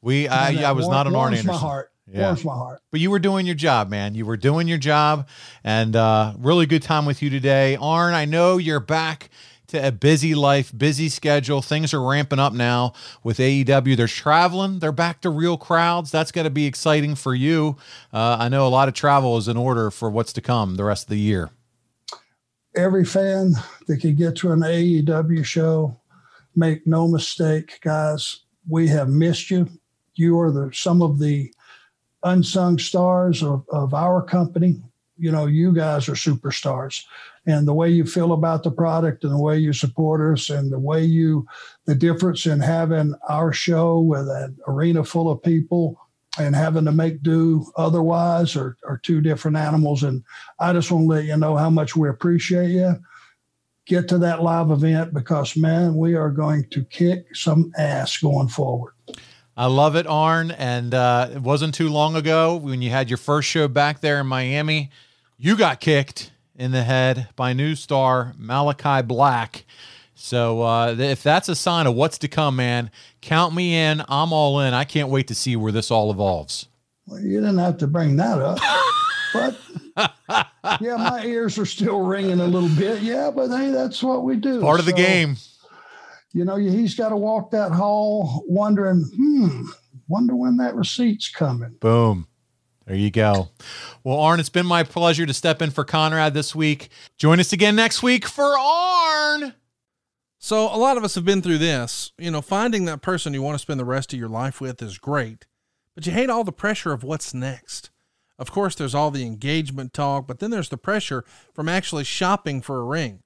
we 0.02 0.28
I, 0.28 0.70
I 0.70 0.74
was 0.74 0.90
not 0.90 1.08
an 1.08 1.16
Arn 1.16 1.28
Anderson. 1.34 1.48
my 1.54 1.58
heart. 1.58 1.94
Yeah. 2.12 2.28
Warms 2.28 2.46
my 2.46 2.54
heart. 2.54 2.82
But 2.92 3.00
you 3.00 3.12
were 3.12 3.20
doing 3.20 3.46
your 3.46 3.56
job, 3.56 3.90
man. 3.90 4.16
You 4.16 4.26
were 4.26 4.38
doing 4.38 4.68
your 4.68 4.78
job, 4.78 5.28
and 5.64 5.96
uh, 5.96 6.34
really 6.38 6.66
good 6.66 6.82
time 6.82 7.06
with 7.06 7.22
you 7.22 7.30
today, 7.30 7.76
Arn. 7.76 8.14
I 8.14 8.26
know 8.26 8.58
you're 8.58 8.80
back 8.80 9.30
to 9.70 9.88
a 9.88 9.92
busy 9.92 10.36
life, 10.36 10.76
busy 10.76 11.10
schedule. 11.10 11.62
Things 11.62 11.94
are 11.94 12.02
ramping 12.02 12.40
up 12.40 12.54
now 12.54 12.94
with 13.24 13.38
AEW. 13.38 13.96
They're 13.96 14.08
traveling. 14.08 14.80
They're 14.80 14.92
back 14.92 15.22
to 15.22 15.30
real 15.30 15.58
crowds. 15.58 16.12
That's 16.12 16.32
going 16.32 16.46
to 16.46 16.52
be 16.52 16.66
exciting 16.66 17.16
for 17.16 17.36
you. 17.36 17.78
Uh, 18.12 18.38
I 18.40 18.50
know 18.50 18.68
a 18.68 18.70
lot 18.70 18.88
of 18.88 18.96
travel 18.96 19.38
is 19.38 19.48
in 19.48 19.58
order 19.58 19.92
for 19.92 20.10
what's 20.10 20.34
to 20.34 20.42
come 20.42 20.76
the 20.76 20.84
rest 20.84 21.06
of 21.06 21.10
the 21.10 21.20
year. 21.20 21.52
Every 22.76 23.06
fan 23.06 23.54
that 23.88 23.98
can 23.98 24.16
get 24.16 24.36
to 24.38 24.52
an 24.52 24.60
AEW 24.60 25.46
show, 25.46 26.00
make 26.56 26.86
no 26.86 27.08
mistake, 27.08 27.80
guys, 27.82 28.42
we 28.68 28.88
have 28.88 29.10
missed 29.10 29.50
you. 29.50 29.68
You 30.16 30.40
are 30.40 30.52
the 30.52 30.72
some 30.74 31.02
of 31.02 31.20
the 31.20 31.52
unsung 32.24 32.78
stars 32.78 33.44
of, 33.44 33.66
of 33.70 33.94
our 33.94 34.22
company. 34.22 34.82
You 35.18 35.32
know, 35.32 35.48
you 35.48 35.74
guys 35.74 36.08
are 36.08 36.14
superstars. 36.14 37.04
And 37.46 37.68
the 37.68 37.74
way 37.74 37.90
you 37.90 38.06
feel 38.06 38.32
about 38.32 38.64
the 38.64 38.72
product 38.72 39.24
and 39.24 39.34
the 39.34 39.42
way 39.42 39.58
you 39.58 39.74
support 39.74 40.22
us 40.22 40.50
and 40.50 40.72
the 40.72 40.80
way 40.80 41.04
you, 41.04 41.46
the 41.86 41.96
difference 41.96 42.46
in 42.46 42.60
having 42.60 43.14
our 43.28 43.52
show 43.52 44.00
with 44.00 44.30
an 44.30 44.58
arena 44.68 45.04
full 45.04 45.30
of 45.30 45.44
people 45.44 46.00
and 46.38 46.56
having 46.56 46.86
to 46.86 46.92
make 46.92 47.22
do 47.22 47.66
otherwise 47.76 48.56
are, 48.56 48.78
are 48.88 48.98
two 48.98 49.20
different 49.20 49.58
animals. 49.58 50.04
And 50.04 50.24
I 50.60 50.74
just 50.74 50.92
want 50.92 51.04
to 51.04 51.08
let 51.08 51.26
you 51.26 51.36
know 51.38 51.58
how 51.58 51.70
much 51.70 51.96
we 51.96 52.08
appreciate 52.08 52.70
you. 52.70 52.96
Get 53.86 54.08
to 54.10 54.20
that 54.20 54.44
live 54.44 54.70
event 54.70 55.14
because, 55.14 55.58
man, 55.58 55.96
we 55.96 56.14
are 56.14 56.30
going 56.30 56.70
to 56.70 56.84
kick 56.86 57.36
some 57.36 57.72
ass 57.78 58.18
going 58.18 58.48
forward. 58.48 58.94
I 59.60 59.66
love 59.66 59.98
it, 59.98 60.08
Arn. 60.08 60.52
And 60.52 60.94
uh, 60.94 61.32
it 61.34 61.42
wasn't 61.42 61.74
too 61.74 61.90
long 61.90 62.16
ago 62.16 62.56
when 62.56 62.82
you 62.82 62.92
had 62.92 63.10
your 63.10 63.18
first 63.18 63.50
show 63.50 63.68
back 63.68 64.00
there 64.00 64.22
in 64.22 64.26
Miami. 64.26 64.90
You 65.38 65.58
got 65.58 65.82
kicked 65.82 66.32
in 66.56 66.72
the 66.72 66.84
head 66.84 67.28
by 67.36 67.52
new 67.52 67.76
star 67.76 68.34
Malakai 68.40 69.06
Black. 69.06 69.66
So 70.16 70.62
uh, 70.62 70.96
if 70.98 71.24
that's 71.24 71.50
a 71.50 71.58
sign 71.58 71.88
of 71.88 71.96
what's 71.96 72.18
to 72.20 72.30
come, 72.30 72.56
man, 72.56 72.90
count 73.20 73.54
me 73.54 73.76
in. 73.76 74.02
I'm 74.08 74.32
all 74.32 74.62
in. 74.62 74.74
I 74.74 74.86
can't 74.86 75.10
wait 75.10 75.28
to 75.28 75.36
see 75.36 75.58
where 75.58 75.74
this 75.74 75.92
all 75.92 76.10
evolves. 76.10 76.70
Well, 77.06 77.20
you 77.20 77.42
didn't 77.42 77.58
have 77.58 77.80
to 77.80 77.88
bring 77.88 78.16
that 78.16 78.40
up. 78.42 78.60
but 79.34 79.58
yeah, 80.80 80.96
my 80.96 81.26
ears 81.26 81.60
are 81.60 81.66
still 81.66 82.00
ringing 82.00 82.40
a 82.40 82.48
little 82.48 82.70
bit. 82.78 83.02
Yeah, 83.02 83.30
but 83.30 83.50
hey, 83.50 83.72
that's 83.72 84.02
what 84.02 84.24
we 84.24 84.38
do. 84.38 84.62
Part 84.62 84.80
of 84.80 84.86
the 84.86 84.94
game. 84.94 85.36
You 86.32 86.46
know, 86.46 86.58
he's 86.58 86.96
got 86.96 87.10
to 87.10 87.18
walk 87.18 87.52
that 87.52 87.72
hall 87.72 88.44
wondering, 88.48 89.04
hmm, 89.16 89.66
wonder 90.08 90.36
when 90.36 90.58
that 90.58 90.76
receipt's 90.76 91.30
coming. 91.30 91.76
Boom. 91.80 92.28
There 92.86 92.98
you 92.98 93.12
go. 93.12 93.50
Well, 94.04 94.20
Arn, 94.20 94.40
it's 94.40 94.50
been 94.50 94.66
my 94.66 94.84
pleasure 94.84 95.26
to 95.26 95.34
step 95.34 95.62
in 95.62 95.70
for 95.70 95.84
Conrad 95.84 96.34
this 96.34 96.56
week. 96.56 96.90
Join 97.18 97.40
us 97.40 97.54
again 97.54 97.76
next 97.76 98.02
week 98.02 98.26
for 98.26 98.58
Arn. 98.58 99.54
So 100.40 100.74
a 100.74 100.78
lot 100.78 100.98
of 100.98 101.04
us 101.04 101.16
have 101.16 101.26
been 101.26 101.42
through 101.42 101.60
this. 101.60 102.12
You 102.18 102.32
know, 102.32 102.42
finding 102.42 102.86
that 102.86 103.02
person 103.02 103.34
you 103.34 103.42
want 103.42 103.56
to 103.56 103.60
spend 103.62 103.80
the 103.80 103.86
rest 103.86 104.14
of 104.14 104.20
your 104.20 104.30
life 104.30 104.62
with 104.62 104.82
is 104.82 104.98
great, 104.98 105.46
but 105.94 106.06
you 106.06 106.14
hate 106.14 106.30
all 106.30 106.44
the 106.44 106.52
pressure 106.52 106.94
of 106.94 107.04
what's 107.04 107.34
next. 107.34 107.92
Of 108.40 108.52
course, 108.52 108.74
there's 108.74 108.96
all 108.96 109.12
the 109.12 109.26
engagement 109.26 109.94
talk, 109.94 110.26
but 110.26 110.40
then 110.40 110.50
there's 110.50 110.70
the 110.70 110.78
pressure 110.78 111.26
from 111.54 111.68
actually 111.68 112.06
shopping 112.06 112.62
for 112.62 112.80
a 112.80 112.86
ring. 112.86 113.22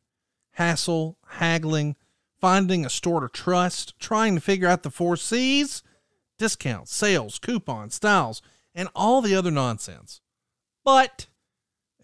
Hassle, 0.54 1.18
haggling, 1.28 1.96
finding 2.44 2.86
a 2.86 2.90
store 2.90 3.22
to 3.22 3.30
trust, 3.30 3.98
trying 4.02 4.36
to 4.36 4.42
figure 4.42 4.68
out 4.68 4.84
the 4.84 4.92
four 4.92 5.16
C's, 5.16 5.82
discounts, 6.38 6.94
sales, 6.94 7.40
coupons, 7.40 7.96
styles, 7.96 8.42
and 8.76 8.90
all 8.94 9.22
the 9.22 9.34
other 9.34 9.50
nonsense. 9.50 10.20
But 10.84 11.28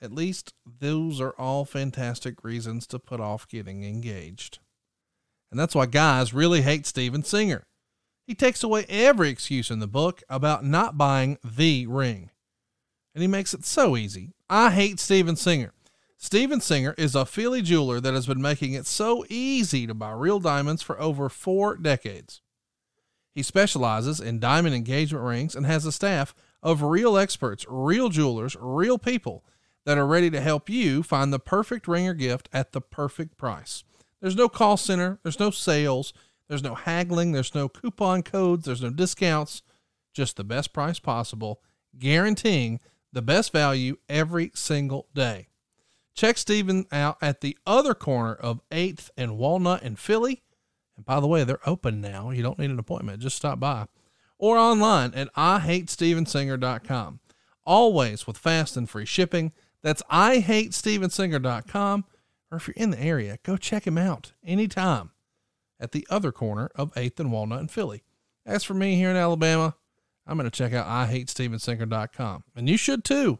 at 0.02 0.14
least 0.14 0.54
those 0.66 1.20
are 1.20 1.36
all 1.38 1.66
fantastic 1.66 2.42
reasons 2.42 2.88
to 2.88 3.00
put 3.00 3.20
off 3.20 3.50
getting 3.50 3.84
engaged. 3.84 4.60
And 5.52 5.60
that's 5.60 5.76
why 5.76 5.88
guys 5.88 6.34
really 6.34 6.62
hate 6.62 6.86
Steven 6.86 7.24
Singer. 7.24 7.68
He 8.26 8.34
takes 8.34 8.64
away 8.64 8.86
every 8.88 9.28
excuse 9.28 9.70
in 9.70 9.80
the 9.80 9.88
book 9.88 10.24
about 10.30 10.64
not 10.64 10.98
buying 10.98 11.38
the 11.44 11.86
ring. 11.86 12.30
And 13.14 13.22
he 13.22 13.28
makes 13.28 13.54
it 13.54 13.66
so 13.66 13.98
easy. 13.98 14.32
I 14.50 14.72
hate 14.72 15.02
Steven 15.02 15.36
Singer. 15.36 15.74
Steven 16.22 16.60
Singer 16.60 16.94
is 16.98 17.16
a 17.16 17.26
Philly 17.26 17.62
jeweler 17.62 18.02
that 18.02 18.14
has 18.14 18.28
been 18.28 18.42
making 18.42 18.74
it 18.74 18.86
so 18.86 19.24
easy 19.30 19.88
to 19.88 19.94
buy 19.94 20.12
real 20.12 20.42
diamonds 20.42 20.82
for 20.82 21.00
over 21.00 21.30
four 21.30 21.78
decades. 21.78 22.42
He 23.32 23.42
specializes 23.42 24.20
in 24.20 24.42
diamond 24.42 24.76
engagement 24.76 25.24
rings 25.24 25.56
and 25.56 25.66
has 25.66 25.86
a 25.86 25.94
staff 25.94 26.36
of 26.62 26.82
real 26.82 27.18
experts, 27.18 27.66
real 27.70 28.10
jewelers, 28.10 28.58
real 28.60 28.98
people 28.98 29.46
that 29.86 29.98
are 29.98 30.06
ready 30.06 30.30
to 30.30 30.42
help 30.42 30.70
you 30.70 31.04
find 31.04 31.32
the 31.32 31.40
perfect 31.40 31.88
ring 31.88 32.06
or 32.06 32.14
gift 32.14 32.50
at 32.52 32.74
the 32.74 32.82
perfect 32.82 33.38
price. 33.38 33.86
There's 34.20 34.36
no 34.36 34.50
call 34.50 34.76
center, 34.76 35.20
there's 35.24 35.40
no 35.40 35.52
sales, 35.52 36.12
there's 36.50 36.64
no 36.64 36.76
haggling, 36.76 37.32
there's 37.32 37.56
no 37.56 37.70
coupon 37.70 38.24
codes, 38.24 38.66
there's 38.66 38.84
no 38.84 38.90
discounts, 38.90 39.62
just 40.14 40.36
the 40.36 40.44
best 40.44 40.74
price 40.74 41.00
possible, 41.00 41.62
guaranteeing 41.98 42.82
the 43.14 43.22
best 43.22 43.54
value 43.54 43.96
every 44.10 44.52
single 44.54 45.08
day. 45.16 45.49
Check 46.20 46.38
Steven 46.38 46.86
out 46.92 47.18
at 47.22 47.40
the 47.40 47.58
other 47.66 47.94
corner 47.94 48.34
of 48.34 48.60
8th 48.72 49.10
and 49.16 49.38
Walnut 49.38 49.84
in 49.84 49.96
Philly. 49.96 50.44
And 50.98 51.06
by 51.06 51.22
the 51.22 51.28
way, 51.28 51.46
they're 51.46 51.66
open 51.66 52.02
now. 52.02 52.32
You 52.32 52.44
don't 52.44 52.60
need 52.60 52.72
an 52.72 52.78
appointment, 52.78 53.22
just 53.22 53.38
stop 53.38 53.58
by. 53.58 53.86
Or 54.38 54.58
online 54.58 55.14
at 55.14 55.34
IHateStevenSinger.com. 55.36 57.22
Always 57.66 58.28
with 58.28 58.38
fast 58.38 58.76
and 58.76 58.90
free 58.90 59.06
shipping. 59.06 59.54
That's 59.82 60.04
IHateStevenSinger.com. 60.12 62.04
Or 62.52 62.58
if 62.58 62.68
you're 62.68 62.74
in 62.76 62.90
the 62.90 63.02
area, 63.02 63.40
go 63.44 63.56
check 63.56 63.88
him 63.88 63.98
out 63.98 64.34
anytime 64.46 65.12
at 65.80 65.94
the 65.94 66.06
other 66.10 66.34
corner 66.34 66.70
of 66.76 66.94
8th 66.96 67.22
and 67.22 67.32
Walnut 67.32 67.62
in 67.62 67.70
Philly. 67.70 68.04
As 68.46 68.66
for 68.66 68.74
me 68.74 68.96
here 68.96 69.10
in 69.10 69.16
Alabama, 69.16 69.78
I'm 70.28 70.38
going 70.38 70.52
to 70.52 70.58
check 70.58 70.74
out 70.74 70.86
IHateStevenSinger.com. 70.86 72.44
And 72.58 72.68
you 72.68 72.76
should 72.76 73.06
too. 73.06 73.40